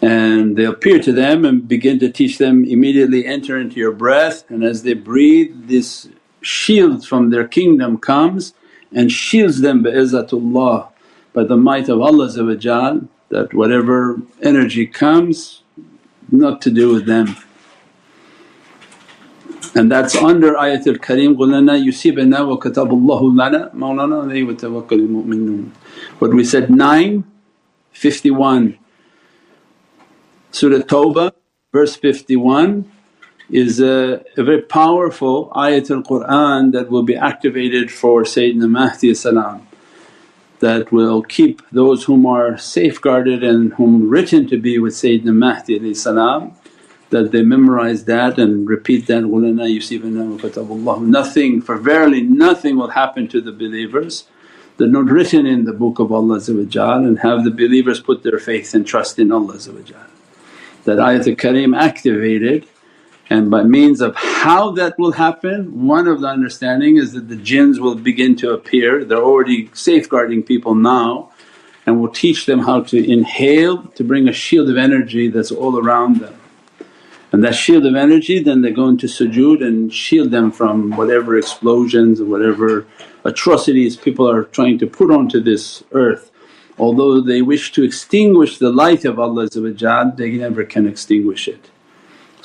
And 0.00 0.56
they 0.56 0.64
appear 0.64 0.98
to 1.00 1.12
them 1.12 1.44
and 1.44 1.66
begin 1.66 1.98
to 2.00 2.10
teach 2.10 2.38
them 2.38 2.64
immediately 2.64 3.24
enter 3.24 3.58
into 3.58 3.76
your 3.76 3.92
breath. 3.92 4.44
And 4.50 4.64
as 4.64 4.82
they 4.82 4.94
breathe 4.94 5.68
this 5.68 6.08
shield 6.43 7.05
from 7.05 7.29
their 7.29 7.47
kingdom 7.47 7.97
comes 7.97 8.53
and 8.91 9.11
shields 9.11 9.61
them 9.61 9.83
bi'izzatullah 9.83 10.89
by 11.33 11.43
the 11.43 11.57
might 11.57 11.89
of 11.89 12.01
Allah 12.01 12.27
that 12.27 13.53
whatever 13.53 14.17
energy 14.41 14.87
comes 14.87 15.61
not 16.31 16.61
to 16.61 16.71
do 16.71 16.93
with 16.93 17.05
them. 17.05 17.35
And 19.75 19.91
that's 19.91 20.15
under 20.15 20.53
Ayatul 20.53 20.97
Kareem, 20.97 21.35
قُلْ 21.35 21.53
لَنَا 21.53 21.85
يُصِيبَنَا 21.85 22.39
وَكَتَبَ 22.41 22.89
اللَّهُ 22.89 23.21
لَنَا 23.21 23.73
مَوْلَانَا 23.75 24.25
عَلَيْهِ 24.25 24.47
وَتَوَكَّلِ 24.47 24.89
الْمُؤْمِنُونَ 24.89 25.69
What 26.17 26.33
we 26.33 26.43
said 26.43 26.71
9, 26.71 27.23
51 27.91 28.79
Surah 30.51 30.79
Tawbah 30.79 31.31
verse 31.71 31.95
51 31.95 32.91
is 33.54 33.80
a, 33.80 34.20
a 34.36 34.42
very 34.42 34.60
powerful 34.62 35.48
ayatul 35.54 36.04
Qur'an 36.04 36.72
that 36.72 36.90
will 36.90 37.04
be 37.04 37.14
activated 37.14 37.88
for 37.88 38.24
Sayyidina 38.24 38.68
Mahdi 38.68 39.14
salam 39.14 39.64
that 40.58 40.90
will 40.90 41.22
keep 41.22 41.62
those 41.70 42.02
whom 42.02 42.26
are 42.26 42.58
safeguarded 42.58 43.44
and 43.44 43.72
whom 43.74 44.08
written 44.08 44.48
to 44.48 44.58
be 44.58 44.80
with 44.80 44.94
Sayyidina 44.94 45.32
Mahdi 45.32 45.94
salam 45.94 46.56
that 47.10 47.30
they 47.30 47.42
memorize 47.42 48.06
that 48.06 48.40
and 48.40 48.68
repeat 48.68 49.06
that, 49.06 49.22
Wulana 49.22 49.66
yusibana. 49.72 51.06
Nothing, 51.06 51.62
for 51.62 51.76
verily 51.76 52.22
nothing 52.22 52.76
will 52.76 52.90
happen 52.90 53.28
to 53.28 53.40
the 53.40 53.52
believers 53.52 54.24
that 54.78 54.88
not 54.88 55.04
written 55.04 55.46
in 55.46 55.64
the 55.64 55.72
Book 55.72 56.00
of 56.00 56.10
Allah 56.10 56.40
and 56.44 57.18
have 57.20 57.44
the 57.44 57.52
believers 57.52 58.00
put 58.00 58.24
their 58.24 58.40
faith 58.40 58.74
and 58.74 58.84
trust 58.84 59.20
in 59.20 59.30
Allah. 59.30 59.58
That 60.86 60.98
ayatul 60.98 61.36
kareem 61.36 61.78
activated 61.78 62.66
and 63.30 63.50
by 63.50 63.62
means 63.62 64.00
of 64.00 64.14
how 64.16 64.70
that 64.72 64.98
will 64.98 65.12
happen 65.12 65.86
one 65.86 66.06
of 66.06 66.20
the 66.20 66.26
understanding 66.26 66.96
is 66.96 67.12
that 67.12 67.28
the 67.28 67.36
jinns 67.36 67.80
will 67.80 67.94
begin 67.94 68.36
to 68.36 68.52
appear, 68.52 69.04
they're 69.04 69.18
already 69.18 69.70
safeguarding 69.72 70.42
people 70.42 70.74
now 70.74 71.30
and 71.86 72.00
will 72.00 72.08
teach 72.08 72.46
them 72.46 72.60
how 72.60 72.82
to 72.82 73.10
inhale 73.10 73.82
to 73.88 74.04
bring 74.04 74.28
a 74.28 74.32
shield 74.32 74.68
of 74.70 74.76
energy 74.76 75.28
that's 75.28 75.50
all 75.50 75.78
around 75.78 76.20
them. 76.20 76.34
And 77.32 77.42
that 77.44 77.54
shield 77.54 77.84
of 77.86 77.94
energy 77.94 78.42
then 78.42 78.62
they 78.62 78.70
go 78.70 78.88
into 78.88 79.06
sujood 79.06 79.64
and 79.64 79.92
shield 79.92 80.30
them 80.30 80.52
from 80.52 80.90
whatever 80.90 81.36
explosions 81.36 82.20
or 82.20 82.26
whatever 82.26 82.86
atrocities 83.24 83.96
people 83.96 84.30
are 84.30 84.44
trying 84.44 84.78
to 84.78 84.86
put 84.86 85.10
onto 85.10 85.40
this 85.40 85.82
earth 85.92 86.30
although 86.78 87.20
they 87.20 87.42
wish 87.42 87.72
to 87.72 87.84
extinguish 87.84 88.58
the 88.58 88.70
light 88.70 89.04
of 89.04 89.18
Allah 89.18 89.48
they 89.48 90.30
never 90.32 90.64
can 90.64 90.86
extinguish 90.86 91.48
it. 91.48 91.70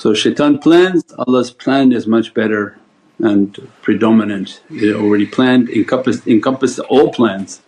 So 0.00 0.14
shaitan 0.14 0.56
plans, 0.60 1.04
Allah's 1.18 1.50
plan 1.50 1.92
is 1.92 2.06
much 2.06 2.32
better 2.32 2.78
and 3.18 3.54
predominant, 3.82 4.62
it 4.70 4.96
already 4.96 5.26
planned, 5.26 5.68
encompassed, 5.68 6.26
encompassed 6.26 6.78
all 6.88 7.12
plans. 7.12 7.60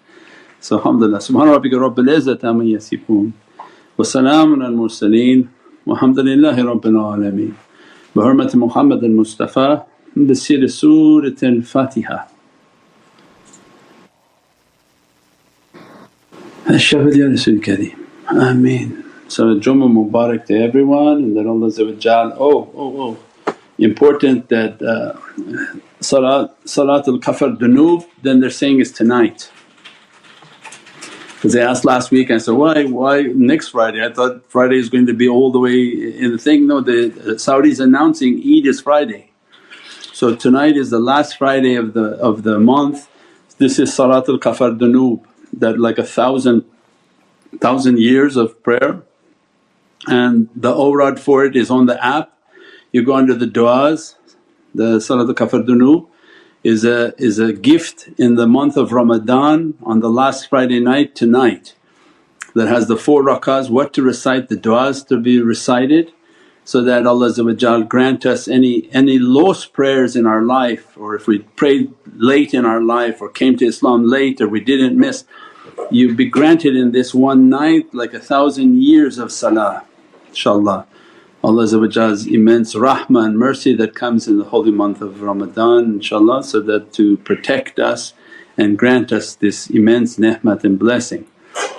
So 0.59 0.78
alhamdulillah, 0.78 1.18
subhana 1.18 1.53
rabbika 1.59 1.76
rabbil 1.76 2.09
izzati 2.09 2.45
amma 2.45 2.64
yasifoon 2.64 3.35
wa 3.99 4.05
salaamun 4.14 4.64
al 4.64 4.72
mursaleen 4.72 5.51
walhamdulillahi 5.87 6.64
rabbil 6.70 6.97
alameen. 7.05 7.55
Bi 8.14 8.20
hurmati 8.22 8.55
Muhammad 8.55 9.05
al 9.05 9.11
Mustafa 9.11 9.85
bi 10.16 10.33
siri 10.33 10.70
Surat 10.70 11.43
al 11.43 11.61
Fatiha. 11.61 12.28
Ashhadu 16.64 17.14
ya 17.14 17.26
Rasul 17.28 17.61
Kareem. 17.61 19.03
So 19.33 19.59
Jummah 19.59 19.91
Mubarak 19.91 20.45
to 20.49 20.62
everyone 20.62 21.16
and 21.24 21.37
that 21.39 21.47
Allah 21.47 21.70
oh, 22.39 22.70
oh, 22.76 23.16
oh 23.47 23.55
important 23.78 24.51
that 24.51 24.83
uh, 24.83 25.16
Salat, 26.01 26.51
Salatul 26.66 27.18
Kafar 27.18 27.57
Dunub 27.57 28.07
then 28.20 28.41
they're 28.41 28.51
saying 28.51 28.80
is 28.80 28.93
tonight. 28.93 29.51
Because 31.37 31.55
they 31.55 31.62
asked 31.62 31.87
last 31.87 32.11
week 32.11 32.30
I 32.30 32.37
said, 32.37 32.53
why, 32.53 32.85
why 32.85 33.22
next 33.22 33.68
Friday? 33.68 34.05
I 34.05 34.12
thought 34.12 34.43
Friday 34.51 34.76
is 34.76 34.91
going 34.91 35.07
to 35.07 35.14
be 35.14 35.26
all 35.30 35.51
the 35.51 35.61
way 35.61 35.80
in 35.80 36.33
the 36.33 36.39
thing. 36.39 36.66
No, 36.66 36.83
the 36.83 37.09
Saudis 37.39 37.80
announcing 37.80 38.35
Eid 38.37 38.66
is 38.66 38.83
Friday. 38.83 39.30
So 40.12 40.37
tonight 40.37 40.76
is 40.76 40.91
the 40.91 41.01
last 41.01 41.39
Friday 41.39 41.76
of 41.76 41.95
the, 41.95 42.09
of 42.20 42.43
the 42.43 42.61
month. 42.61 43.09
This 43.57 43.78
is 43.78 43.93
Salatul 43.93 44.39
Kafar 44.39 44.78
Dunub 44.78 45.24
that 45.55 45.80
like 45.80 45.97
a 45.97 46.05
thousand, 46.05 46.66
thousand 47.62 47.99
years 47.99 48.37
of 48.37 48.62
prayer 48.62 49.03
and 50.07 50.48
the 50.55 50.74
awrad 50.74 51.20
for 51.20 51.44
it 51.44 51.57
is 51.57 51.70
on 51.70 51.86
the 51.86 52.05
app. 52.05 52.36
You 52.92 53.05
go 53.05 53.14
under 53.14 53.34
the 53.34 53.46
du'as, 53.46 54.16
the 54.74 54.98
Salatul 54.98 55.34
Kafar 55.34 55.66
Dunub, 55.66 56.09
is 56.64 56.84
a, 56.84 57.14
is 57.18 57.38
a 57.38 57.53
gift 57.53 58.09
in 58.18 58.36
the 58.36 58.46
month 58.46 58.76
of 58.76 58.92
Ramadan 58.92 59.74
on 59.82 60.00
the 60.00 60.11
last 60.11 60.48
Friday 60.48 60.80
night 60.80 61.14
tonight 61.14 61.74
that 62.55 62.68
has 62.68 62.86
the 62.86 62.96
four 62.96 63.22
rakahs, 63.22 63.70
what 63.70 63.92
to 63.94 64.03
recite, 64.03 64.48
the 64.48 64.57
du'as 64.57 65.07
to 65.09 65.18
be 65.18 65.40
recited 65.40 66.12
so 66.64 66.82
that 66.82 67.07
Allah 67.07 67.84
grant 67.84 68.24
us 68.24 68.46
any, 68.46 68.88
any 68.92 69.18
lost 69.18 69.72
prayers 69.72 70.14
in 70.14 70.26
our 70.26 70.42
life 70.42 70.96
or 70.96 71.16
if 71.16 71.26
we 71.26 71.40
prayed 71.40 71.92
late 72.14 72.55
in 72.55 72.64
our 72.64 72.80
life 72.80 73.20
or 73.20 73.28
came 73.28 73.57
to 73.57 73.66
Islam 73.66 74.05
late 74.05 74.40
or 74.40 74.48
we 74.48 74.61
didn't 74.61 74.96
miss, 74.96 75.24
you 75.90 76.14
be 76.14 76.26
granted 76.26 76.76
in 76.76 76.92
this 76.92 77.12
one 77.14 77.48
night 77.48 77.92
like 77.92 78.14
a 78.14 78.20
thousand 78.20 78.80
years 78.80 79.18
of 79.18 79.32
salah 79.32 79.84
inshaAllah. 80.33 80.87
Allah's 81.45 81.72
immense 81.72 82.74
rahmah 82.74 83.26
and 83.26 83.39
mercy 83.39 83.74
that 83.74 83.95
comes 83.95 84.28
in 84.28 84.39
the 84.39 84.45
holy 84.45 84.70
month 84.70 85.01
of 85.01 85.22
Ramadan 85.22 85.99
inshaAllah 85.99 86.45
so 86.45 86.61
that 86.61 86.93
to 86.95 87.16
protect 87.18 87.78
us 87.78 88.14
and 88.57 88.78
grant 88.78 89.12
us 89.12 89.35
this 89.35 89.68
immense 89.68 90.18
ni'mat 90.18 90.64
and 90.64 90.78
blessing. 90.78 91.26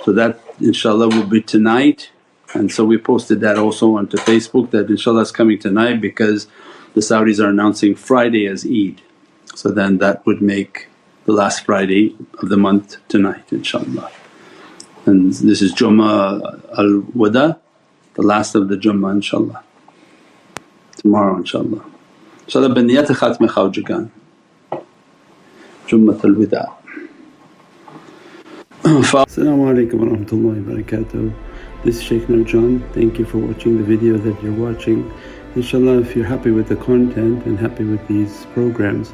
So 0.04 0.12
that 0.12 0.44
inshaAllah 0.58 1.14
will 1.14 1.26
be 1.26 1.40
tonight 1.40 2.10
and 2.52 2.70
so 2.70 2.84
we 2.84 2.98
posted 2.98 3.40
that 3.40 3.58
also 3.58 3.96
onto 3.96 4.16
Facebook 4.16 4.70
that 4.70 4.86
inshaAllah 4.88 5.22
is 5.22 5.32
coming 5.32 5.58
tonight 5.58 6.00
because 6.00 6.46
the 6.94 7.00
Saudis 7.00 7.42
are 7.44 7.48
announcing 7.48 7.96
Friday 7.96 8.46
as 8.46 8.64
Eid. 8.64 9.02
So 9.54 9.70
then 9.70 9.98
that 9.98 10.24
would 10.26 10.40
make 10.40 10.88
the 11.24 11.32
last 11.32 11.64
Friday 11.64 12.16
of 12.40 12.48
the 12.50 12.56
month 12.56 12.96
tonight 13.08 13.46
inshaAllah. 13.48 14.10
And 15.06 15.32
this 15.32 15.60
is 15.60 15.74
Jummah 15.74 16.78
al-Wada, 16.78 17.60
the 18.14 18.22
last 18.22 18.54
of 18.54 18.68
the 18.68 18.76
Jummah 18.76 19.18
inshaAllah. 19.18 19.62
Tomorrow 20.96 21.36
inshaAllah. 21.42 21.84
InshaAllah 22.46 22.74
biniyat 22.74 23.06
khatm 23.06 23.48
Khwajagan, 23.48 24.10
Jummat 25.86 26.24
al-Wida. 26.24 26.72
As-salamu 28.84 29.64
alaykum 29.72 29.94
wa 29.94 30.06
rahmatullahi 30.16 30.64
wa 30.64 30.72
barakatuh. 30.72 31.34
This 31.84 31.98
is 31.98 32.02
Shaykh 32.02 32.22
Nurjan. 32.28 32.82
Thank 32.92 33.18
you 33.18 33.24
for 33.24 33.38
watching 33.38 33.76
the 33.78 33.84
video 33.84 34.16
that 34.16 34.42
you're 34.42 34.52
watching. 34.52 35.12
Inshallah 35.54 36.00
if 36.00 36.16
you're 36.16 36.26
happy 36.26 36.50
with 36.50 36.68
the 36.68 36.76
content 36.76 37.44
and 37.46 37.58
happy 37.58 37.84
with 37.84 38.06
these 38.08 38.46
programs 38.54 39.12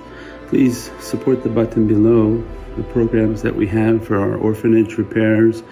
please 0.51 0.91
support 0.99 1.45
the 1.45 1.49
button 1.49 1.87
below 1.87 2.45
the 2.77 2.83
programs 2.93 3.41
that 3.41 3.55
we 3.55 3.69
have 3.69 4.05
for 4.05 4.19
our 4.19 4.37
orphanage 4.37 4.99
repairs, 4.99 5.63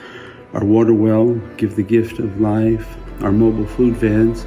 our 0.54 0.64
water 0.64 0.94
well, 0.94 1.34
Give 1.56 1.74
the 1.74 1.82
Gift 1.82 2.20
of 2.20 2.40
Life, 2.40 2.96
our 3.22 3.32
mobile 3.32 3.66
food 3.66 3.94
vans. 3.96 4.46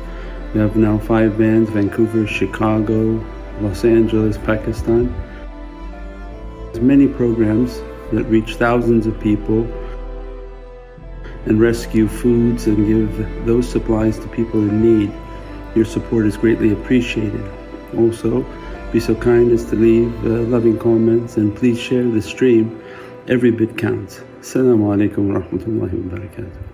We 0.54 0.60
have 0.60 0.76
now 0.76 0.98
five 0.98 1.34
vans 1.34 1.70
Vancouver, 1.70 2.28
Chicago, 2.28 3.24
Los 3.62 3.86
Angeles, 3.86 4.38
Pakistan. 4.38 5.14
There's 6.66 6.80
many 6.80 7.08
programs 7.08 7.80
that 8.12 8.26
reach 8.26 8.56
thousands 8.56 9.06
of 9.08 9.20
people 9.20 9.64
and 11.46 11.60
rescue 11.60 12.08
foods 12.08 12.68
and 12.68 12.88
give 12.88 13.46
those 13.46 13.68
supplies 13.68 14.20
to 14.20 14.28
people 14.28 14.60
in 14.60 14.82
need. 14.82 15.12
Your 15.76 15.86
support 15.86 16.26
is 16.26 16.38
greatly 16.38 16.72
appreciated. 16.72 17.50
Also, 17.98 18.46
be 18.92 19.00
so 19.00 19.16
kind 19.16 19.52
as 19.52 19.66
to 19.66 19.76
leave 19.76 20.14
uh, 20.26 20.30
loving 20.50 20.78
comments 20.78 21.38
and 21.38 21.56
please 21.56 21.80
share 21.80 22.04
the 22.04 22.22
stream. 22.22 22.82
Every 23.28 23.52
bit 23.52 23.78
counts. 23.78 24.22
Assalamu 24.42 24.92
alaikum 24.96 25.34
wa 25.34 25.40
rahmatullahi 25.40 26.12
wa 26.12 26.18
barakatuh. 26.18 26.71